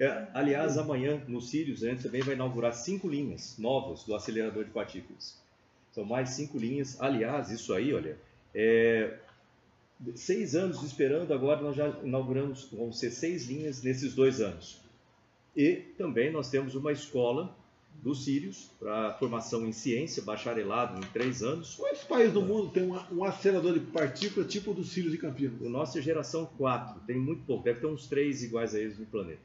É, 0.00 0.26
aliás, 0.34 0.76
amanhã, 0.76 1.22
no 1.28 1.40
Sirius, 1.40 1.84
a 1.84 1.90
gente 1.90 2.02
também 2.02 2.20
vai 2.20 2.34
inaugurar 2.34 2.72
cinco 2.74 3.08
linhas 3.08 3.56
novas 3.58 4.02
do 4.02 4.14
acelerador 4.14 4.64
de 4.64 4.70
partículas. 4.70 5.40
São 5.92 6.04
mais 6.04 6.30
cinco 6.30 6.58
linhas. 6.58 7.00
Aliás, 7.00 7.50
isso 7.52 7.72
aí, 7.72 7.94
olha, 7.94 8.18
é, 8.52 9.14
seis 10.16 10.56
anos 10.56 10.82
esperando, 10.82 11.32
agora 11.32 11.60
nós 11.60 11.76
já 11.76 11.88
inauguramos, 12.02 12.68
vão 12.72 12.92
ser 12.92 13.10
seis 13.12 13.46
linhas 13.46 13.82
nesses 13.84 14.14
dois 14.16 14.40
anos. 14.40 14.80
E 15.56 15.76
também 15.96 16.30
nós 16.32 16.50
temos 16.50 16.74
uma 16.74 16.90
escola 16.90 17.54
do 18.02 18.14
Sirius 18.14 18.70
para 18.78 19.12
formação 19.14 19.66
em 19.66 19.72
ciência, 19.72 20.22
bacharelado 20.22 20.98
em 20.98 21.08
três 21.08 21.42
anos. 21.42 21.74
Quantos 21.76 22.04
países 22.04 22.32
do 22.32 22.42
mundo 22.42 22.70
tem 22.70 22.84
um, 22.84 22.98
um 23.12 23.24
acelerador 23.24 23.74
de 23.74 23.80
partículas 23.80 24.50
tipo 24.50 24.72
do 24.72 24.84
Sirius 24.84 25.12
de 25.12 25.18
Campinas? 25.18 25.60
O 25.60 25.68
nosso 25.68 25.98
é 25.98 26.02
geração 26.02 26.46
4, 26.58 27.00
tem 27.06 27.16
muito 27.18 27.42
pouco, 27.44 27.64
deve 27.64 27.80
ter 27.80 27.86
uns 27.86 28.06
três 28.06 28.42
iguais 28.42 28.74
a 28.74 28.78
eles 28.78 28.98
no 28.98 29.06
planeta. 29.06 29.40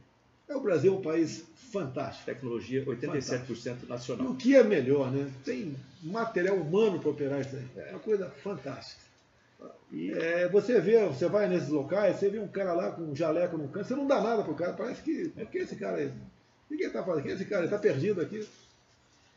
É, 0.48 0.56
o 0.56 0.62
Brasil 0.62 0.94
é 0.94 0.98
um 0.98 1.02
país 1.02 1.46
fantástico. 1.72 2.26
Tecnologia 2.26 2.86
87% 2.86 3.78
E 3.84 3.86
nacional. 3.88 4.28
o 4.28 4.36
que 4.36 4.56
é 4.56 4.64
melhor, 4.64 5.10
né? 5.12 5.32
Tem 5.46 5.74
material 6.04 6.58
humano 6.58 7.00
para 7.00 7.10
operar 7.10 7.40
isso 7.42 7.56
aí. 7.56 7.66
É 7.78 7.92
uma 7.92 8.00
coisa 8.00 8.30
fantástica. 8.44 9.02
E 9.92 10.12
é, 10.12 10.48
você 10.50 10.80
vê, 10.80 11.06
você 11.06 11.28
vai 11.28 11.48
nesses 11.48 11.70
locais, 11.70 12.18
você 12.18 12.30
vê 12.30 12.40
um 12.40 12.48
cara 12.48 12.74
lá 12.74 12.92
com 12.92 13.04
um 13.04 13.16
jaleco 13.16 13.58
no 13.58 13.68
canto, 13.68 13.88
você 13.88 13.96
não 13.96 14.08
dá 14.08 14.22
nada 14.22 14.44
pro 14.44 14.56
cara, 14.56 14.74
parece 14.74 15.02
que. 15.02 15.30
Por 15.30 15.46
que 15.48 15.60
esse 15.60 15.76
cara 15.76 15.98
aí? 15.98 16.12
O 16.72 16.78
que 16.78 16.84
ele 16.84 16.92
tá 16.94 17.04
fazendo? 17.04 17.24
Quem 17.24 17.32
é 17.32 17.36
esse 17.36 17.46
cara? 17.46 17.64
Ele 17.64 17.72
tá 17.72 17.78
perdido 17.78 18.22
aqui. 18.22 18.48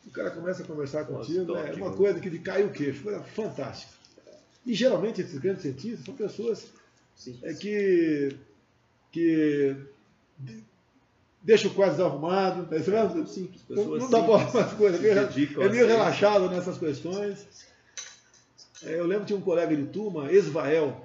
O 0.06 0.10
cara 0.10 0.30
começa 0.30 0.62
a 0.62 0.66
conversar 0.66 1.04
contigo, 1.04 1.46
toque, 1.46 1.70
é 1.70 1.74
uma 1.74 1.90
né? 1.90 1.96
coisa 1.96 2.20
que 2.20 2.28
de 2.30 2.38
cai 2.38 2.62
o 2.62 2.70
queixo, 2.70 3.02
coisa 3.02 3.20
fantástica. 3.22 3.92
E 4.66 4.74
geralmente 4.74 5.20
esses 5.20 5.38
grandes 5.38 5.62
cientistas 5.62 6.04
são 6.04 6.14
pessoas 6.14 6.66
Sim. 7.16 7.38
é 7.42 7.52
que, 7.54 8.36
que 9.10 9.76
de- 10.38 10.62
deixa 11.42 11.68
o 11.68 11.74
quadro 11.74 11.96
desarrumado? 11.96 12.68
Simples, 13.26 13.62
Não, 13.68 13.84
não 13.96 14.10
dá 14.10 14.20
bola 14.20 14.50
para 14.50 14.64
as 14.66 14.72
coisas, 14.74 15.02
é 15.02 15.68
meio, 15.68 15.84
é 15.84 15.86
relaxado 15.86 16.50
nessas 16.50 16.78
questões. 16.78 17.46
É, 18.82 18.98
eu 18.98 19.06
lembro 19.06 19.22
que 19.22 19.28
tinha 19.28 19.38
um 19.38 19.42
colega 19.42 19.74
de 19.74 19.86
turma, 19.86 20.30
Esvael, 20.30 21.02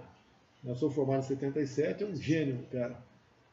eu 0.66 0.76
sou 0.76 0.92
formado 0.92 1.20
em 1.24 1.28
77, 1.28 2.04
é 2.04 2.06
um 2.08 2.16
gênio, 2.16 2.60
cara. 2.72 2.98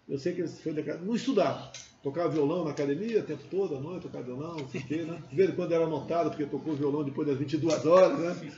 Eu 0.09 0.18
sei 0.18 0.35
que 0.35 0.41
ele 0.41 0.49
foi 0.49 0.72
declarado, 0.72 1.07
não 1.07 1.14
estudava, 1.14 1.70
tocava 2.07 2.28
violão 2.28 2.62
na 2.62 2.70
academia 2.70 3.18
o 3.18 3.22
tempo 3.24 3.42
todo, 3.50 3.74
à 3.74 3.80
noite, 3.80 4.04
tocava 4.04 4.22
violão, 4.22 4.57
não 4.59 4.68
sei 4.68 4.80
o 4.80 4.86
quê, 4.86 4.96
né? 5.02 5.20
De 5.28 5.34
vez 5.34 5.50
em 5.50 5.57
quando 5.57 5.72
era 5.72 5.82
anotado, 5.84 6.30
porque 6.30 6.46
tocou 6.46 6.72
violão 6.76 7.02
depois 7.02 7.26
das 7.26 7.36
22 7.36 7.84
horas, 7.84 8.16
né? 8.20 8.52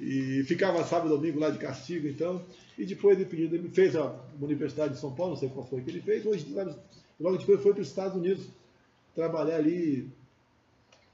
E 0.00 0.42
ficava 0.48 0.82
sábado 0.84 1.14
e 1.14 1.16
domingo 1.16 1.38
lá 1.38 1.50
de 1.50 1.58
castigo, 1.58 2.08
então. 2.08 2.44
E 2.76 2.84
depois 2.84 3.16
ele 3.16 3.28
pediu, 3.28 3.46
ele 3.54 3.68
fez 3.68 3.94
a 3.94 4.12
Universidade 4.40 4.94
de 4.94 4.98
São 5.00 5.14
Paulo, 5.14 5.34
não 5.34 5.38
sei 5.38 5.48
qual 5.48 5.64
foi 5.64 5.80
que 5.82 5.90
ele 5.90 6.00
fez, 6.00 6.26
hoje, 6.26 6.44
logo 7.20 7.36
depois 7.36 7.62
foi 7.62 7.72
para 7.72 7.82
os 7.82 7.88
Estados 7.88 8.16
Unidos 8.16 8.48
trabalhar 9.14 9.58
ali 9.58 10.10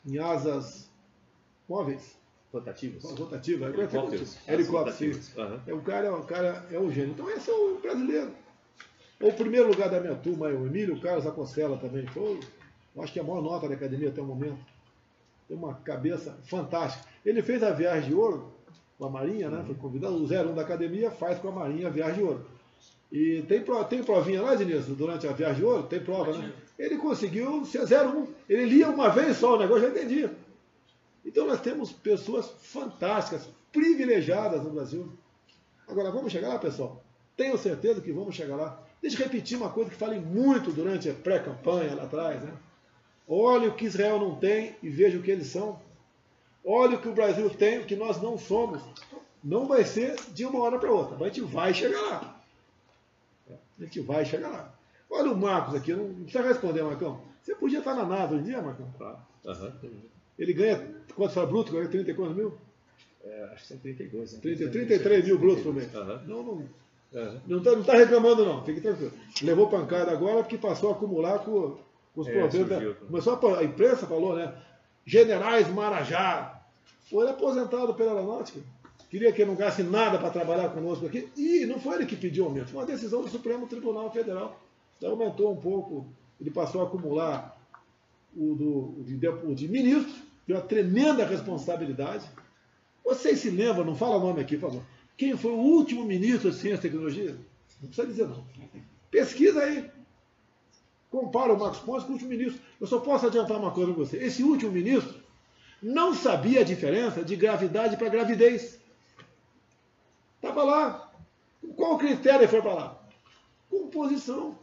em 0.06 0.16
asas 0.18 0.88
móveis, 1.68 2.16
Rotativos. 2.50 3.04
rotativas, 3.04 3.74
Helicópteros. 3.74 4.38
helicópteros, 4.48 5.16
sim. 5.26 5.38
Aham. 5.38 5.60
É, 5.66 5.74
o, 5.74 5.82
cara, 5.82 6.16
o 6.16 6.24
cara 6.24 6.66
é 6.70 6.78
o 6.78 6.90
gênio. 6.90 7.10
Então 7.10 7.28
esse 7.28 7.50
é 7.50 7.52
o 7.52 7.78
brasileiro. 7.78 8.30
O 9.20 9.32
primeiro 9.32 9.68
lugar 9.68 9.90
da 9.90 10.00
minha 10.00 10.14
turma 10.14 10.48
é 10.48 10.52
o 10.52 10.66
Emílio 10.66 11.00
Carlos 11.00 11.26
Acostela 11.26 11.76
também. 11.76 12.06
Foi, 12.06 12.38
eu 12.94 13.02
acho 13.02 13.12
que 13.12 13.18
é 13.18 13.22
a 13.22 13.24
maior 13.24 13.42
nota 13.42 13.68
da 13.68 13.74
academia 13.74 14.08
até 14.10 14.20
o 14.20 14.24
momento. 14.24 14.58
Tem 15.48 15.56
uma 15.56 15.74
cabeça 15.74 16.36
fantástica. 16.44 17.04
Ele 17.24 17.42
fez 17.42 17.62
a 17.62 17.70
viagem 17.70 18.10
de 18.10 18.14
ouro 18.14 18.52
com 18.96 19.06
a 19.06 19.10
Marinha, 19.10 19.50
né? 19.50 19.62
Foi 19.66 19.74
convidado, 19.74 20.14
o 20.14 20.24
01 20.26 20.54
da 20.54 20.62
academia 20.62 21.10
faz 21.10 21.38
com 21.38 21.48
a 21.48 21.52
Marinha 21.52 21.88
a 21.88 21.90
viagem 21.90 22.16
de 22.16 22.22
ouro. 22.22 22.46
E 23.10 23.42
tem, 23.48 23.62
pro- 23.62 23.82
tem 23.84 24.04
provinha 24.04 24.42
lá, 24.42 24.54
Diniz, 24.54 24.86
durante 24.86 25.26
a 25.26 25.32
viagem 25.32 25.56
de 25.56 25.64
ouro? 25.64 25.84
Tem 25.84 25.98
prova, 26.00 26.36
né? 26.36 26.52
Ele 26.78 26.96
conseguiu 26.98 27.64
ser 27.64 27.80
01. 27.82 28.26
Ele 28.48 28.66
lia 28.66 28.88
uma 28.88 29.08
vez 29.08 29.36
só 29.38 29.56
o 29.56 29.58
negócio, 29.58 29.82
já 29.82 29.88
entendia. 29.88 30.32
Então 31.24 31.46
nós 31.46 31.60
temos 31.60 31.90
pessoas 31.90 32.48
fantásticas, 32.60 33.48
privilegiadas 33.72 34.62
no 34.62 34.70
Brasil. 34.70 35.12
Agora, 35.88 36.10
vamos 36.12 36.30
chegar 36.30 36.48
lá, 36.48 36.58
pessoal? 36.58 37.02
Tenho 37.36 37.56
certeza 37.58 38.00
que 38.00 38.12
vamos 38.12 38.34
chegar 38.34 38.56
lá. 38.56 38.82
Deixa 39.00 39.16
eu 39.18 39.24
repetir 39.24 39.56
uma 39.56 39.70
coisa 39.70 39.90
que 39.90 39.96
falei 39.96 40.18
muito 40.18 40.72
durante 40.72 41.08
a 41.08 41.14
pré-campanha 41.14 41.94
lá 41.94 42.04
atrás. 42.04 42.42
Né? 42.42 42.52
Olhe 43.26 43.68
o 43.68 43.74
que 43.74 43.84
Israel 43.84 44.18
não 44.18 44.34
tem 44.34 44.74
e 44.82 44.88
veja 44.88 45.18
o 45.18 45.22
que 45.22 45.30
eles 45.30 45.48
são. 45.48 45.80
Olhe 46.64 46.96
o 46.96 47.00
que 47.00 47.08
o 47.08 47.14
Brasil 47.14 47.48
tem, 47.50 47.78
o 47.78 47.84
que 47.84 47.96
nós 47.96 48.20
não 48.20 48.36
somos. 48.36 48.82
Não 49.42 49.66
vai 49.66 49.84
ser 49.84 50.16
de 50.32 50.44
uma 50.44 50.60
hora 50.60 50.78
para 50.78 50.90
outra, 50.90 51.16
mas 51.16 51.30
a 51.30 51.34
gente 51.34 51.40
vai 51.40 51.72
chegar 51.72 52.00
lá. 52.00 52.42
A 53.50 53.84
gente 53.84 54.00
vai 54.00 54.24
chegar 54.24 54.48
lá. 54.48 54.74
Olha 55.08 55.30
o 55.30 55.36
Marcos 55.36 55.74
aqui, 55.74 55.94
não 55.94 56.12
precisa 56.24 56.46
responder, 56.46 56.82
Marcão. 56.82 57.20
Você 57.42 57.54
podia 57.54 57.78
estar 57.78 57.94
na 57.94 58.04
NASA 58.04 58.34
hoje 58.34 58.42
em 58.42 58.46
dia, 58.46 58.60
Marcão? 58.60 58.92
Tá. 58.98 59.24
Aham. 59.46 59.72
Ele 60.38 60.52
ganha, 60.52 60.94
quanto 61.14 61.32
fala 61.32 61.46
bruto? 61.46 61.72
Ganha 61.72 61.88
30 61.88 62.10
e 62.10 62.14
quantos 62.14 62.36
mil? 62.36 62.58
É, 63.24 63.44
acho 63.52 63.62
que 63.62 63.68
são 63.68 63.78
32. 63.78 64.32
Né? 64.34 64.38
30, 64.40 64.68
33 64.70 65.24
mil 65.24 65.38
brutos 65.38 65.62
por 65.62 65.74
mês. 65.74 65.94
Aham. 65.94 66.22
Não, 66.26 66.42
não, 66.42 66.68
Aham. 67.14 67.40
não 67.46 67.58
está 67.58 67.76
tá 67.92 67.94
reclamando, 67.94 68.44
não. 68.44 68.62
Fique 68.64 68.80
tranquilo. 68.80 69.12
Levou 69.42 69.68
pancada 69.68 70.12
agora 70.12 70.42
porque 70.42 70.58
passou 70.58 70.90
a 70.90 70.92
acumular 70.92 71.38
com, 71.40 71.76
com 72.14 72.20
os 72.20 72.28
É, 72.28 72.32
problemas. 72.32 72.68
da- 72.68 72.94
Começou 73.06 73.32
a, 73.54 73.58
a 73.60 73.64
imprensa 73.64 74.06
falou, 74.06 74.36
né? 74.36 74.54
Generais 75.06 75.68
Marajá. 75.68 76.60
Foi 77.08 77.28
aposentado 77.28 77.94
pela 77.94 78.12
aeronáutica. 78.12 78.60
Queria 79.10 79.32
que 79.32 79.40
ele 79.40 79.50
não 79.50 79.56
gaste 79.56 79.82
nada 79.82 80.18
para 80.18 80.28
trabalhar 80.30 80.68
conosco 80.68 81.06
aqui. 81.06 81.30
E 81.34 81.64
não 81.64 81.80
foi 81.80 81.94
ele 81.96 82.06
que 82.06 82.14
pediu 82.16 82.44
aumento, 82.44 82.68
foi 82.68 82.80
uma 82.80 82.86
decisão 82.86 83.22
do 83.22 83.28
Supremo 83.28 83.66
Tribunal 83.66 84.10
Federal. 84.12 84.60
Então 84.98 85.12
aumentou 85.12 85.50
um 85.50 85.56
pouco. 85.56 86.06
Ele 86.38 86.50
passou 86.50 86.82
a 86.82 86.84
acumular 86.84 87.58
o, 88.36 88.54
do, 88.54 89.00
o, 89.00 89.04
de, 89.04 89.28
o 89.28 89.54
de 89.54 89.66
ministro, 89.66 90.12
tem 90.46 90.54
uma 90.54 90.60
tremenda 90.62 91.24
responsabilidade. 91.24 92.26
Vocês 93.02 93.38
se 93.38 93.48
lembram, 93.48 93.84
não 93.86 93.96
fala 93.96 94.16
o 94.16 94.20
nome 94.20 94.42
aqui, 94.42 94.58
por 94.58 94.68
favor. 94.68 94.82
Quem 95.18 95.36
foi 95.36 95.50
o 95.50 95.56
último 95.56 96.04
ministro 96.04 96.48
de 96.48 96.56
Ciência 96.56 96.78
e 96.78 96.90
Tecnologia? 96.90 97.36
Não 97.82 97.88
precisa 97.88 98.06
dizer 98.06 98.28
não. 98.28 98.46
Pesquisa 99.10 99.60
aí. 99.60 99.90
Compara 101.10 101.52
o 101.52 101.58
Marcos 101.58 101.80
Pontes 101.80 102.04
com 102.04 102.10
o 102.10 102.12
último 102.12 102.30
ministro. 102.30 102.62
Eu 102.80 102.86
só 102.86 103.00
posso 103.00 103.26
adiantar 103.26 103.58
uma 103.58 103.72
coisa 103.72 103.92
para 103.92 104.04
você. 104.04 104.16
Esse 104.18 104.44
último 104.44 104.70
ministro 104.70 105.20
não 105.82 106.14
sabia 106.14 106.60
a 106.60 106.64
diferença 106.64 107.24
de 107.24 107.34
gravidade 107.34 107.96
para 107.96 108.08
gravidez. 108.08 108.78
Estava 110.36 110.62
lá. 110.62 111.12
Qual 111.74 111.98
critério 111.98 112.42
ele 112.42 112.48
foi 112.48 112.62
para 112.62 112.74
lá? 112.74 113.08
Composição. 113.68 114.56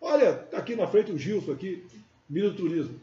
Olha, 0.00 0.30
está 0.30 0.56
aqui 0.56 0.74
na 0.74 0.86
frente 0.86 1.12
o 1.12 1.18
Gilson, 1.18 1.52
aqui, 1.52 1.86
ministro 2.28 2.56
do 2.56 2.68
Turismo. 2.68 3.00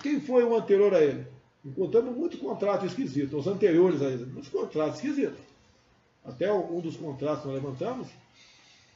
Quem 0.00 0.20
foi 0.20 0.44
o 0.44 0.54
anterior 0.54 0.94
a 0.94 1.02
ele? 1.02 1.26
Encontramos 1.64 2.16
muito 2.16 2.38
contrato 2.38 2.84
esquisito, 2.84 3.38
os 3.38 3.46
anteriores 3.46 4.02
a 4.02 4.08
muitos 4.26 4.48
contratos 4.48 4.96
esquisitos. 4.96 5.38
Até 6.24 6.52
um 6.52 6.80
dos 6.80 6.96
contratos 6.96 7.42
que 7.42 7.48
nós 7.48 7.62
levantamos, 7.62 8.08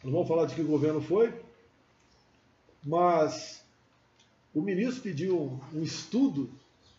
não 0.02 0.12
vamos 0.12 0.28
falar 0.28 0.46
de 0.46 0.54
que 0.54 0.62
governo 0.62 1.00
foi, 1.00 1.32
mas 2.84 3.64
o 4.54 4.60
ministro 4.60 5.02
pediu 5.02 5.60
um 5.72 5.82
estudo 5.82 6.50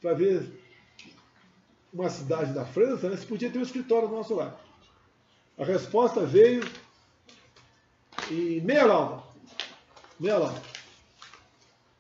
para 0.01 0.13
ver 0.13 0.47
uma 1.93 2.09
cidade 2.09 2.53
da 2.53 2.65
França, 2.65 3.09
né, 3.09 3.17
se 3.17 3.25
podia 3.25 3.49
ter 3.49 3.59
um 3.59 3.63
escritório 3.63 4.07
do 4.07 4.15
nosso 4.15 4.35
lado. 4.35 4.57
A 5.57 5.65
resposta 5.65 6.25
veio 6.25 6.63
em 8.29 8.61
meia 8.61 8.85
lauda, 8.85 9.23
meia 10.19 10.37
lauda, 10.37 10.61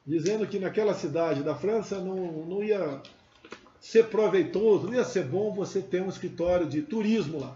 dizendo 0.05 0.45
que 0.45 0.59
naquela 0.59 0.93
cidade 0.93 1.43
da 1.43 1.55
França 1.55 1.99
não, 1.99 2.45
não 2.45 2.63
ia 2.63 3.01
ser 3.79 4.05
proveitoso, 4.07 4.93
ia 4.93 5.03
ser 5.03 5.23
bom 5.25 5.53
você 5.53 5.81
ter 5.81 6.01
um 6.01 6.09
escritório 6.09 6.65
de 6.67 6.81
turismo 6.81 7.39
lá. 7.39 7.55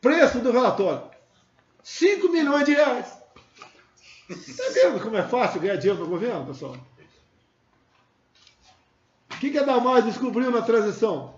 Preço 0.00 0.38
do 0.40 0.50
relatório: 0.52 1.02
5 1.82 2.28
milhões 2.28 2.64
de 2.64 2.72
reais. 2.74 3.06
Está 4.28 4.64
vendo 4.72 5.00
como 5.00 5.16
é 5.16 5.22
fácil 5.22 5.60
ganhar 5.60 5.76
dinheiro 5.76 6.00
no 6.00 6.08
governo, 6.08 6.46
pessoal? 6.46 6.76
O 9.30 9.38
que, 9.38 9.50
que 9.50 9.58
a 9.58 9.62
Damar 9.64 10.02
descobriu 10.02 10.50
na 10.50 10.62
transição? 10.62 11.34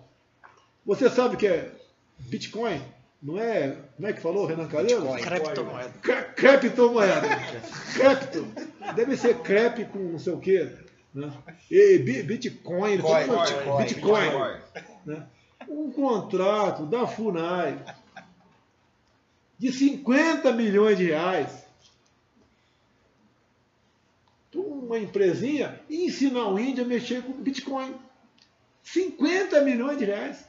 Você 0.85 1.09
sabe 1.09 1.37
que 1.37 1.47
é 1.47 1.73
Bitcoin? 2.19 2.81
Não 3.23 3.39
é. 3.39 3.77
Como 3.97 4.07
é 4.07 4.13
que 4.13 4.21
falou, 4.21 4.45
Renan 4.47 4.69
Calheiros? 4.69 5.03
Criptomoeda. 5.23 5.93
Cre- 6.03 6.23
Creptomoeda. 6.35 7.23
Crepto. 7.95 8.47
Deve 8.95 9.17
ser 9.17 9.39
crepe 9.39 9.87
com 9.87 9.99
não 9.99 10.19
sei 10.19 10.35
o 10.35 10.39
quê. 10.41 10.71
Né? 11.15 11.33
E 11.71 11.99
bi- 11.99 12.23
Bitcoin. 12.23 12.99
Coin, 13.01 13.27
tudo- 13.27 13.65
coin, 13.65 13.85
Bitcoin. 13.85 14.31
Bitcoin. 14.31 14.61
né? 15.07 15.27
Um 15.69 15.91
contrato 15.93 16.85
da 16.87 17.07
FUNAI 17.07 17.79
de 19.59 19.73
50 19.73 20.53
milhões 20.53 20.99
de 20.99 21.05
reais 21.05 21.65
para 24.51 24.61
uma 24.61 24.99
empresinha 24.99 25.81
ensinar 25.89 26.49
o 26.49 26.59
índio 26.59 26.85
a 26.85 26.87
mexer 26.87 27.23
com 27.23 27.33
Bitcoin. 27.33 27.95
50 28.83 29.63
milhões 29.63 29.99
de 29.99 30.05
reais. 30.05 30.45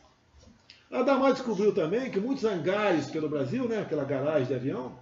A 0.92 1.02
Damar 1.02 1.34
descobriu 1.34 1.74
também 1.74 2.12
que 2.12 2.20
muitos 2.20 2.44
hangares 2.44 3.10
pelo 3.10 3.30
Brasil, 3.30 3.68
né, 3.68 3.80
aquela 3.82 4.04
garagem 4.04 4.48
de 4.48 4.54
avião, 4.54 4.98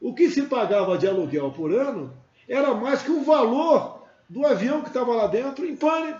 o 0.00 0.14
que 0.14 0.30
se 0.30 0.42
pagava 0.42 0.96
de 0.98 1.06
aluguel 1.08 1.50
por 1.52 1.72
ano 1.72 2.12
era 2.48 2.74
mais 2.74 3.02
que 3.02 3.10
o 3.10 3.24
valor 3.24 3.95
do 4.28 4.46
avião 4.46 4.82
que 4.82 4.88
estava 4.88 5.14
lá 5.14 5.26
dentro 5.26 5.64
em 5.64 5.76
pane. 5.76 6.16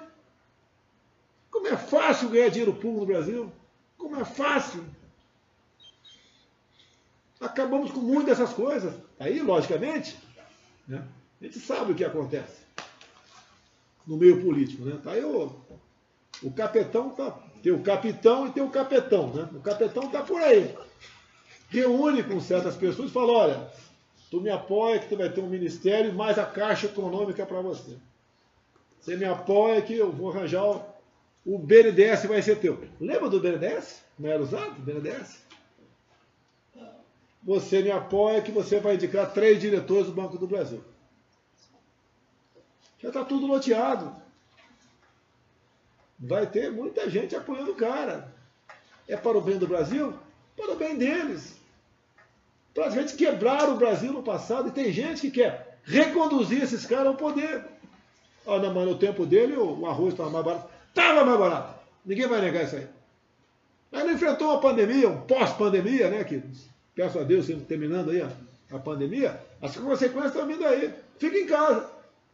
Como 1.50 1.66
é 1.66 1.76
fácil 1.76 2.28
ganhar 2.28 2.50
dinheiro 2.50 2.72
público 2.72 3.00
no 3.00 3.06
Brasil? 3.06 3.52
Como 3.96 4.16
é 4.16 4.24
fácil? 4.24 4.84
Acabamos 7.40 7.90
com 7.90 8.00
muitas 8.00 8.38
dessas 8.38 8.54
coisas. 8.54 8.94
Aí, 9.18 9.40
logicamente, 9.40 10.16
né, 10.86 11.06
a 11.40 11.44
gente 11.44 11.58
sabe 11.58 11.92
o 11.92 11.94
que 11.94 12.04
acontece 12.04 12.66
no 14.06 14.16
meio 14.16 14.42
político. 14.42 14.84
Né? 14.84 14.98
Tá 15.02 15.12
aí 15.12 15.24
o, 15.24 15.52
o 16.42 16.50
capetão 16.52 17.10
tá. 17.10 17.38
Tem 17.62 17.72
o 17.72 17.82
capitão 17.82 18.46
e 18.46 18.52
tem 18.52 18.62
o 18.62 18.70
capetão. 18.70 19.32
Né? 19.32 19.48
O 19.52 19.60
capetão 19.60 20.04
está 20.04 20.22
por 20.22 20.40
aí. 20.40 20.74
Reúne 21.68 22.22
com 22.22 22.40
certas 22.40 22.76
pessoas 22.76 23.10
e 23.10 23.12
fala, 23.12 23.32
olha, 23.32 23.72
tu 24.36 24.42
me 24.42 24.50
apoia 24.50 24.98
que 24.98 25.08
tu 25.08 25.16
vai 25.16 25.30
ter 25.30 25.40
um 25.40 25.48
ministério 25.48 26.12
mais 26.12 26.38
a 26.38 26.44
caixa 26.44 26.84
econômica 26.84 27.46
para 27.46 27.62
você. 27.62 27.96
Você 29.00 29.16
me 29.16 29.24
apoia 29.24 29.80
que 29.80 29.96
eu 29.96 30.12
vou 30.12 30.30
arranjar 30.30 30.62
o, 30.62 30.84
o 31.46 31.58
BNDES 31.58 32.26
vai 32.26 32.42
ser 32.42 32.58
teu. 32.58 32.86
Lembra 33.00 33.30
do 33.30 33.40
BNDES? 33.40 34.04
Não 34.18 34.30
era 34.30 34.42
usado 34.42 34.72
o 34.72 34.82
BNDES? 34.82 35.42
Você 37.42 37.80
me 37.80 37.90
apoia 37.90 38.42
que 38.42 38.52
você 38.52 38.78
vai 38.78 38.96
indicar 38.96 39.32
três 39.32 39.58
diretores 39.58 40.06
do 40.06 40.12
Banco 40.12 40.36
do 40.36 40.46
Brasil. 40.46 40.84
Já 42.98 43.08
está 43.08 43.24
tudo 43.24 43.46
loteado. 43.46 44.14
Vai 46.18 46.46
ter 46.46 46.70
muita 46.70 47.08
gente 47.08 47.34
apoiando 47.34 47.72
o 47.72 47.76
cara. 47.76 48.34
É 49.08 49.16
para 49.16 49.38
o 49.38 49.40
bem 49.40 49.56
do 49.56 49.66
Brasil? 49.66 50.12
Para 50.54 50.72
o 50.72 50.76
bem 50.76 50.98
deles. 50.98 51.55
Para 52.76 52.88
a 52.88 52.90
gente 52.90 53.16
quebrar 53.16 53.70
o 53.70 53.76
Brasil 53.76 54.12
no 54.12 54.22
passado. 54.22 54.68
E 54.68 54.70
tem 54.70 54.92
gente 54.92 55.22
que 55.22 55.30
quer 55.30 55.78
reconduzir 55.82 56.62
esses 56.62 56.84
caras 56.84 57.06
ao 57.06 57.14
poder. 57.14 57.64
Não, 58.44 58.74
mas 58.74 58.86
no 58.86 58.98
tempo 58.98 59.24
dele 59.24 59.56
o 59.56 59.86
arroz 59.86 60.12
estava 60.12 60.28
mais 60.28 60.44
barato. 60.44 60.68
Estava 60.90 61.24
mais 61.24 61.38
barato. 61.38 61.74
Ninguém 62.04 62.26
vai 62.26 62.42
negar 62.42 62.64
isso 62.64 62.76
aí. 62.76 62.86
Mas 63.90 64.04
não 64.04 64.12
enfrentou 64.12 64.48
uma 64.50 64.60
pandemia, 64.60 65.08
um 65.08 65.22
pós-pandemia, 65.22 66.10
né? 66.10 66.22
Que 66.22 66.42
peço 66.94 67.18
a 67.18 67.22
Deus, 67.22 67.46
terminando 67.66 68.10
aí 68.10 68.20
a, 68.20 68.28
a 68.70 68.78
pandemia, 68.78 69.40
as 69.62 69.74
consequências 69.74 70.34
estão 70.34 70.46
vindo 70.46 70.66
aí. 70.66 70.92
Fica 71.18 71.38
em 71.38 71.46
casa. 71.46 71.88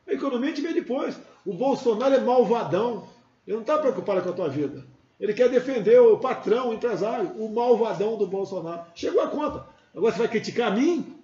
A 0.08 0.12
economia 0.12 0.48
gente 0.48 0.62
vê 0.62 0.72
depois. 0.72 1.16
O 1.46 1.54
Bolsonaro 1.54 2.16
é 2.16 2.20
malvadão. 2.20 3.06
Ele 3.46 3.54
não 3.54 3.62
está 3.62 3.78
preocupado 3.78 4.22
com 4.22 4.30
a 4.30 4.32
tua 4.32 4.48
vida. 4.48 4.84
Ele 5.20 5.34
quer 5.34 5.48
defender 5.48 6.00
o 6.00 6.18
patrão, 6.18 6.70
o 6.70 6.74
empresário, 6.74 7.30
o 7.38 7.48
malvadão 7.48 8.18
do 8.18 8.26
Bolsonaro. 8.26 8.82
Chegou 8.92 9.22
a 9.22 9.28
conta. 9.28 9.71
Agora 9.94 10.12
você 10.12 10.18
vai 10.18 10.28
criticar 10.28 10.72
a 10.72 10.74
mim? 10.74 11.16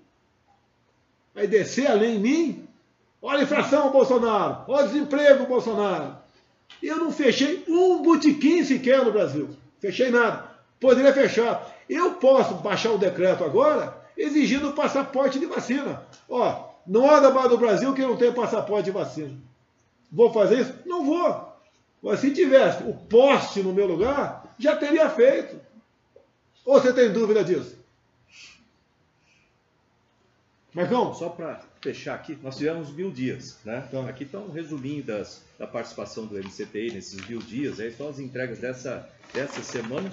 Vai 1.34 1.46
descer 1.46 1.86
além 1.86 2.16
em 2.16 2.18
mim? 2.18 2.68
Olha 3.20 3.40
a 3.40 3.42
inflação, 3.42 3.90
Bolsonaro. 3.90 4.64
Olha 4.68 4.84
o 4.84 4.88
desemprego, 4.88 5.46
Bolsonaro. 5.46 6.16
Eu 6.82 6.98
não 6.98 7.10
fechei 7.10 7.64
um 7.68 8.02
botequim 8.02 8.64
sequer 8.64 9.04
no 9.04 9.12
Brasil. 9.12 9.50
Fechei 9.80 10.10
nada. 10.10 10.48
Poderia 10.80 11.12
fechar. 11.12 11.76
Eu 11.88 12.14
posso 12.14 12.54
baixar 12.54 12.92
o 12.92 12.98
decreto 12.98 13.44
agora 13.44 13.96
exigindo 14.16 14.72
passaporte 14.72 15.38
de 15.38 15.46
vacina. 15.46 16.02
Ó, 16.28 16.68
não 16.86 17.10
anda 17.10 17.30
mais 17.30 17.48
do 17.48 17.58
Brasil 17.58 17.94
que 17.94 18.02
não 18.02 18.16
tem 18.16 18.32
passaporte 18.32 18.84
de 18.84 18.90
vacina. 18.90 19.36
Vou 20.10 20.32
fazer 20.32 20.60
isso? 20.60 20.74
Não 20.86 21.04
vou. 21.04 21.48
Mas 22.02 22.20
se 22.20 22.32
tivesse 22.32 22.82
o 22.84 22.94
poste 22.94 23.62
no 23.62 23.72
meu 23.72 23.86
lugar, 23.86 24.54
já 24.58 24.76
teria 24.76 25.08
feito. 25.10 25.60
Ou 26.64 26.80
você 26.80 26.92
tem 26.92 27.12
dúvida 27.12 27.42
disso? 27.42 27.76
Marcão? 30.78 31.14
Só 31.14 31.28
para 31.28 31.60
fechar 31.80 32.14
aqui, 32.14 32.38
nós 32.42 32.56
tivemos 32.56 32.90
mil 32.92 33.10
dias, 33.10 33.58
né? 33.64 33.86
Tá. 33.90 34.08
Aqui 34.08 34.24
está 34.24 34.38
um 34.38 34.50
resuminho 34.50 35.02
das, 35.02 35.44
da 35.58 35.66
participação 35.66 36.26
do 36.26 36.36
MCTI 36.36 36.92
nesses 36.92 37.26
mil 37.28 37.40
dias, 37.40 37.80
aí 37.80 37.88
estão 37.88 38.08
as 38.08 38.18
entregas 38.18 38.58
dessa, 38.58 39.08
dessa 39.32 39.62
semana, 39.62 40.10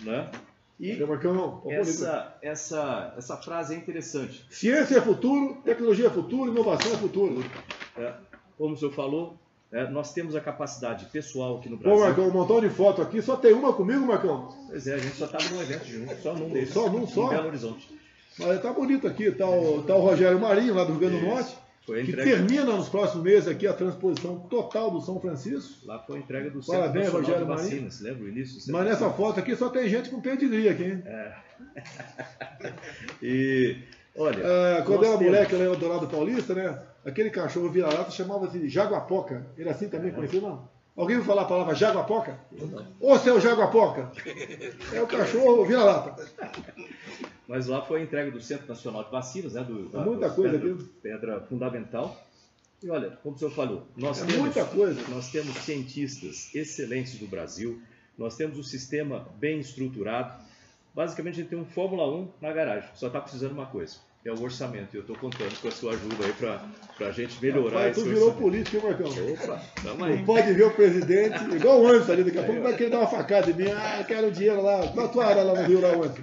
né? 0.00 0.30
E 0.78 0.96
Marcão? 1.04 1.60
Bonito. 1.62 1.80
essa, 1.80 2.36
essa, 2.42 3.14
essa 3.16 3.36
frase 3.36 3.74
é 3.74 3.78
interessante. 3.78 4.44
Ciência 4.50 4.98
é 4.98 5.00
futuro, 5.00 5.62
tecnologia 5.64 6.08
é 6.08 6.10
futuro, 6.10 6.50
inovação 6.50 6.92
é 6.92 6.96
futuro. 6.96 7.44
né? 7.96 8.14
Como 8.58 8.74
o 8.74 8.76
senhor 8.76 8.92
falou, 8.92 9.38
né, 9.70 9.88
nós 9.90 10.12
temos 10.12 10.34
a 10.34 10.40
capacidade 10.40 11.06
pessoal 11.06 11.58
aqui 11.58 11.68
no 11.68 11.76
Pô, 11.76 11.84
Brasil. 11.84 12.04
Marcão, 12.04 12.28
um 12.28 12.32
montão 12.32 12.60
de 12.60 12.70
foto 12.70 13.00
aqui, 13.00 13.22
só 13.22 13.36
tem 13.36 13.52
uma 13.52 13.72
comigo, 13.72 14.04
Marcão. 14.04 14.52
Pois 14.68 14.86
é, 14.88 14.94
a 14.94 14.98
gente 14.98 15.14
só 15.14 15.26
estava 15.26 15.44
num 15.44 15.62
evento 15.62 15.84
junto, 15.84 16.16
só 16.20 16.34
num 16.34 16.48
desses. 16.48 16.74
Só 16.74 16.88
num 16.88 17.06
só? 17.06 17.26
Em 17.26 17.30
Belo 17.30 17.46
Horizonte. 17.48 18.03
Mas 18.38 18.60
tá 18.62 18.72
bonito 18.72 19.06
aqui, 19.06 19.30
tá 19.30 19.48
o, 19.48 19.82
tá 19.82 19.94
o 19.94 20.00
Rogério 20.00 20.40
Marinho, 20.40 20.74
lá 20.74 20.84
do 20.84 20.92
Rio 20.92 21.00
Grande 21.00 21.20
do. 21.20 21.26
Norte, 21.26 21.56
que 21.86 22.12
termina 22.14 22.64
nos 22.64 22.88
próximos 22.88 23.22
meses 23.24 23.46
aqui 23.46 23.66
a 23.66 23.72
transposição 23.72 24.38
total 24.48 24.90
do 24.90 25.00
São 25.00 25.20
Francisco. 25.20 25.86
Lá 25.86 25.98
foi 26.00 26.16
a 26.16 26.20
entrega 26.20 26.50
do 26.50 26.64
Parabéns, 26.64 27.06
Centro 27.06 27.20
Nacional 27.20 27.22
Rogério 27.22 27.46
Marinho. 27.46 27.68
Vacinas, 27.70 28.00
lembra 28.00 28.24
o 28.24 28.28
início? 28.28 28.72
Mas 28.72 28.84
nessa 28.86 29.10
foto 29.10 29.38
aqui 29.40 29.54
só 29.54 29.68
tem 29.68 29.88
gente 29.88 30.10
com 30.10 30.20
pedigree 30.20 30.68
aqui, 30.68 30.84
hein? 30.84 31.02
E, 33.22 33.76
olha, 34.16 34.42
Ah, 34.44 34.82
quando 34.84 35.04
eu 35.04 35.08
era 35.10 35.18
temos- 35.18 35.32
moleque 35.32 35.54
lá 35.54 35.64
em 35.64 35.66
Eldorado 35.66 36.06
Paulista, 36.08 36.54
né? 36.54 36.78
Aquele 37.04 37.30
cachorro 37.30 37.68
vira-lata 37.70 38.10
chamava-se 38.10 38.68
jaguapoca. 38.68 39.46
Ele 39.56 39.68
assim 39.68 39.88
também 39.88 40.12
conhecido, 40.12 40.46
não? 40.46 40.68
Alguém 40.96 41.16
ouviu 41.16 41.28
falar 41.28 41.42
a 41.42 41.46
palavra 41.46 41.74
jaguapoca? 41.74 42.38
Ô, 43.00 43.18
seu 43.18 43.40
jaguapoca! 43.40 44.10
É 44.92 45.02
o 45.02 45.06
cachorro 45.06 45.64
vira-lata. 45.64 46.24
Mas 47.46 47.66
lá 47.66 47.82
foi 47.82 48.00
a 48.00 48.02
entrega 48.02 48.30
do 48.30 48.40
Centro 48.40 48.66
Nacional 48.66 49.04
de 49.04 49.10
Vacinas, 49.10 49.52
né? 49.52 49.62
Do, 49.62 49.90
É 49.96 50.04
muita 50.04 50.30
coisa 50.30 50.58
pedra, 50.58 50.74
aqui. 50.74 50.84
pedra 51.02 51.40
fundamental. 51.42 52.20
E 52.82 52.90
olha, 52.90 53.10
como 53.22 53.34
o 53.34 53.38
senhor 53.38 53.50
falou, 53.50 53.86
nós 53.96 54.22
É 54.22 54.26
temos, 54.26 54.40
muita 54.40 54.64
coisa. 54.64 55.00
nós 55.08 55.30
temos 55.30 55.54
cientistas 55.58 56.50
excelentes 56.54 57.18
do 57.18 57.26
Brasil, 57.26 57.80
nós 58.16 58.36
temos 58.36 58.58
um 58.58 58.62
sistema 58.62 59.26
bem 59.38 59.58
estruturado. 59.60 60.32
Basicamente, 60.94 61.34
a 61.34 61.36
gente 61.38 61.48
tem 61.50 61.58
um 61.58 61.64
Fórmula 61.64 62.06
1 62.14 62.28
na 62.40 62.52
garagem, 62.52 62.88
só 62.94 63.08
está 63.08 63.20
precisando 63.20 63.52
uma 63.52 63.66
coisa, 63.66 63.96
é 64.24 64.30
o 64.30 64.40
orçamento. 64.42 64.94
E 64.94 64.98
eu 64.98 65.00
estou 65.00 65.16
contando 65.16 65.58
com 65.60 65.68
a 65.68 65.70
sua 65.70 65.92
ajuda 65.92 66.24
aí 66.26 66.32
para 66.34 67.08
a 67.08 67.10
gente 67.10 67.42
melhorar 67.42 67.76
Rapaz, 67.78 67.94
tu 67.96 68.00
esse 68.00 68.08
virou 68.10 68.28
orçamento. 68.28 68.42
político, 68.42 68.76
hein, 68.76 68.82
Marcão? 68.84 69.32
Opa, 69.32 69.62
tamo 69.82 70.04
aí. 70.04 70.16
Não 70.18 70.24
pode 70.24 70.52
ver 70.52 70.64
o 70.64 70.70
presidente, 70.70 71.44
igual 71.56 71.80
o 71.82 71.88
Anderson 71.88 72.12
ali, 72.12 72.24
daqui 72.24 72.38
a 72.38 72.42
pouco 72.44 72.60
vai 72.62 72.76
querer 72.76 72.90
dar 72.90 72.98
uma 73.00 73.06
facada 73.08 73.50
em 73.50 73.54
mim. 73.54 73.70
Ah, 73.70 74.04
quero 74.06 74.30
dinheiro 74.30 74.62
lá. 74.62 74.86
Qual 74.88 75.06
a 75.06 75.08
tua 75.08 75.26
área 75.26 75.42
lá 75.42 75.60
no 75.62 75.66
Rio, 75.66 75.80
lá, 75.80 75.88
Anderson? 75.94 76.22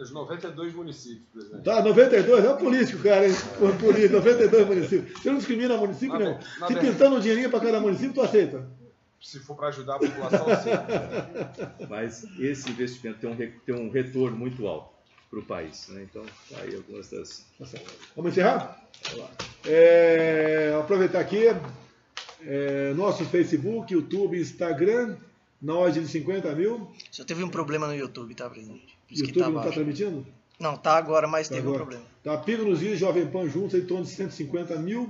Os 0.00 0.10
92 0.10 0.74
municípios, 0.74 1.22
presidente. 1.32 1.62
Tá, 1.64 1.82
92, 1.82 2.44
é 2.44 2.50
um 2.50 2.56
político, 2.56 3.02
cara, 3.02 3.28
hein? 3.28 3.34
Um 3.60 3.76
político, 3.76 4.14
92 4.14 4.66
municípios. 4.66 5.20
Você 5.22 5.30
não 5.30 5.36
discrimina 5.38 5.76
município, 5.76 6.18
Na 6.18 6.24
não. 6.24 6.38
ver- 6.38 6.44
na 6.58 6.66
Se 6.66 6.72
verdade- 6.74 6.80
pintando 6.92 7.16
um 7.16 7.20
dinheirinho 7.20 7.50
para 7.50 7.60
cada 7.60 7.80
município, 7.80 8.14
tu 8.14 8.22
aceita. 8.22 8.66
Se 9.20 9.38
for 9.40 9.54
para 9.56 9.68
ajudar 9.68 9.96
a 9.96 9.98
população, 9.98 10.46
sim. 10.62 10.70
Mas 11.90 12.24
esse 12.38 12.70
investimento 12.70 13.18
tem 13.18 13.30
um, 13.30 13.36
tem 13.36 13.74
um 13.74 13.90
retorno 13.90 14.36
muito 14.36 14.66
alto 14.66 14.90
para 15.28 15.38
o 15.38 15.42
país. 15.44 15.88
Né? 15.90 16.06
Então, 16.10 16.24
tá 16.50 16.56
aí 16.62 16.74
algumas 16.74 17.10
das. 17.10 17.44
Tá. 17.58 17.78
Vamos 18.16 18.32
encerrar? 18.32 18.82
Vamos 19.10 19.20
lá. 19.20 19.30
É, 19.66 20.74
aproveitar 20.80 21.20
aqui, 21.20 21.44
é, 22.42 22.94
nosso 22.94 23.24
Facebook, 23.26 23.92
YouTube, 23.92 24.40
Instagram, 24.40 25.16
na 25.60 25.74
ordem 25.74 26.02
de 26.02 26.08
50 26.08 26.54
mil. 26.54 26.90
Só 27.10 27.22
teve 27.22 27.44
um 27.44 27.50
problema 27.50 27.86
no 27.86 27.94
YouTube, 27.94 28.34
tá, 28.34 28.48
presidente? 28.48 28.98
YouTube 29.10 29.34
tá 29.44 29.50
não 29.50 29.60
está 29.60 29.72
transmitindo? 29.72 30.26
Não, 30.58 30.76
tá 30.76 30.96
agora, 30.96 31.26
mas 31.26 31.48
Tá 31.48 31.54
teve 31.54 31.66
um 31.66 31.70
agora. 31.70 31.84
problema. 31.86 32.04
Tá, 32.22 32.36
Pingo 32.38 32.64
nos 32.64 32.80
Dias, 32.80 32.98
Jovem 32.98 33.26
Pan 33.26 33.48
juntos, 33.48 33.74
em 33.78 33.84
torno 33.86 34.04
de 34.04 34.10
150 34.10 34.76
mil. 34.76 35.08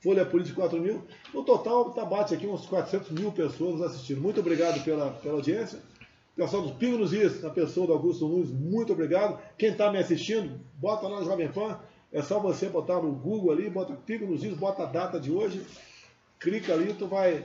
Folha 0.00 0.24
Política 0.24 0.56
4 0.60 0.80
mil. 0.80 1.02
No 1.34 1.42
total, 1.42 1.90
tá, 1.90 2.04
bate 2.04 2.34
aqui 2.34 2.46
uns 2.46 2.66
400 2.66 3.10
mil 3.10 3.32
pessoas 3.32 3.74
nos 3.74 3.82
assistindo. 3.82 4.20
Muito 4.20 4.40
obrigado 4.40 4.82
pela, 4.84 5.10
pela 5.10 5.34
audiência. 5.34 5.78
Pessoal 6.36 6.62
do 6.62 6.74
Pingo 6.74 6.98
nos 6.98 7.12
Is, 7.14 7.42
na 7.42 7.48
pessoa 7.50 7.86
do 7.86 7.92
Augusto 7.94 8.28
Nunes, 8.28 8.50
muito 8.50 8.92
obrigado. 8.92 9.38
Quem 9.58 9.70
está 9.70 9.90
me 9.90 9.98
assistindo, 9.98 10.60
bota 10.76 11.08
lá 11.08 11.20
no 11.20 11.24
Jovem 11.24 11.48
Pan. 11.48 11.78
É 12.12 12.22
só 12.22 12.38
você 12.38 12.68
botar 12.68 13.00
no 13.02 13.10
Google 13.12 13.52
ali, 13.52 13.68
bota 13.70 13.94
Pingo 13.94 14.26
nos 14.26 14.44
Is, 14.44 14.54
bota 14.54 14.82
a 14.82 14.86
data 14.86 15.18
de 15.18 15.30
hoje. 15.32 15.62
Clica 16.38 16.74
ali, 16.74 16.92
tu 16.94 17.06
vai 17.06 17.44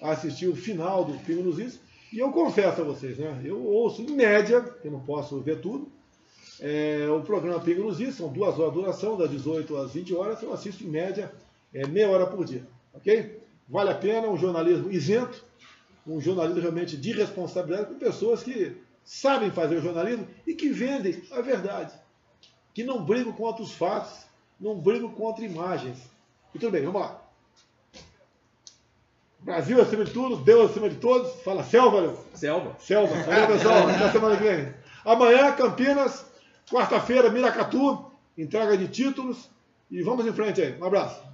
assistir 0.00 0.48
o 0.48 0.56
final 0.56 1.04
do 1.04 1.16
Pingo 1.20 1.42
nos 1.44 1.58
Is. 1.58 1.80
E 2.12 2.18
eu 2.18 2.30
confesso 2.30 2.82
a 2.82 2.84
vocês, 2.84 3.16
né? 3.16 3.40
Eu 3.42 3.64
ouço 3.64 4.02
em 4.02 4.10
média, 4.10 4.62
eu 4.84 4.90
não 4.90 5.00
posso 5.00 5.40
ver 5.40 5.60
tudo, 5.60 5.90
é, 6.60 7.08
o 7.08 7.22
programa 7.22 7.58
Pingo 7.58 7.84
nos 7.84 8.00
Is, 8.00 8.16
são 8.16 8.30
duas 8.30 8.58
horas 8.58 8.74
de 8.74 8.80
duração, 8.80 9.16
das 9.16 9.30
18 9.30 9.76
às 9.78 9.92
20 9.92 10.14
horas, 10.14 10.42
eu 10.42 10.52
assisto 10.52 10.84
em 10.84 10.88
média 10.88 11.32
é, 11.72 11.86
meia 11.86 12.10
hora 12.10 12.26
por 12.26 12.44
dia, 12.44 12.66
ok? 12.92 13.40
Vale 13.66 13.90
a 13.90 13.94
pena, 13.94 14.28
um 14.28 14.36
jornalismo 14.36 14.92
isento, 14.92 15.42
um 16.06 16.20
jornalismo 16.20 16.60
realmente 16.60 16.96
de 16.98 17.12
responsabilidade 17.12 17.88
com 17.88 17.98
pessoas 17.98 18.42
que 18.42 18.76
sabem 19.02 19.50
fazer 19.50 19.80
jornalismo 19.80 20.28
e 20.46 20.54
que 20.54 20.68
vendem 20.68 21.22
a 21.30 21.40
verdade, 21.40 21.94
que 22.74 22.84
não 22.84 23.02
brigam 23.02 23.32
contra 23.32 23.62
os 23.62 23.72
fatos, 23.72 24.26
não 24.60 24.78
brigam 24.78 25.10
contra 25.10 25.44
imagens. 25.44 25.98
E 26.54 26.58
tudo 26.58 26.72
bem, 26.72 26.84
vamos 26.84 27.00
lá. 27.00 27.21
Brasil 29.42 29.80
acima 29.82 30.04
de 30.04 30.12
tudo, 30.12 30.36
Deus 30.36 30.70
acima 30.70 30.88
de 30.88 30.96
todos, 30.96 31.42
fala 31.42 31.64
selva, 31.64 32.16
Selva. 32.32 32.76
Selva. 32.78 33.14
Valeu, 33.22 33.46
pessoal. 33.48 33.88
Até 33.90 34.10
semana 34.10 34.36
que 34.36 34.44
vem. 34.44 34.74
Amanhã, 35.04 35.52
Campinas. 35.52 36.24
Quarta-feira, 36.70 37.28
Miracatu. 37.28 38.10
Entrega 38.38 38.76
de 38.76 38.86
títulos. 38.88 39.50
E 39.90 40.00
vamos 40.02 40.26
em 40.26 40.32
frente 40.32 40.62
aí. 40.62 40.76
Um 40.80 40.84
abraço. 40.84 41.31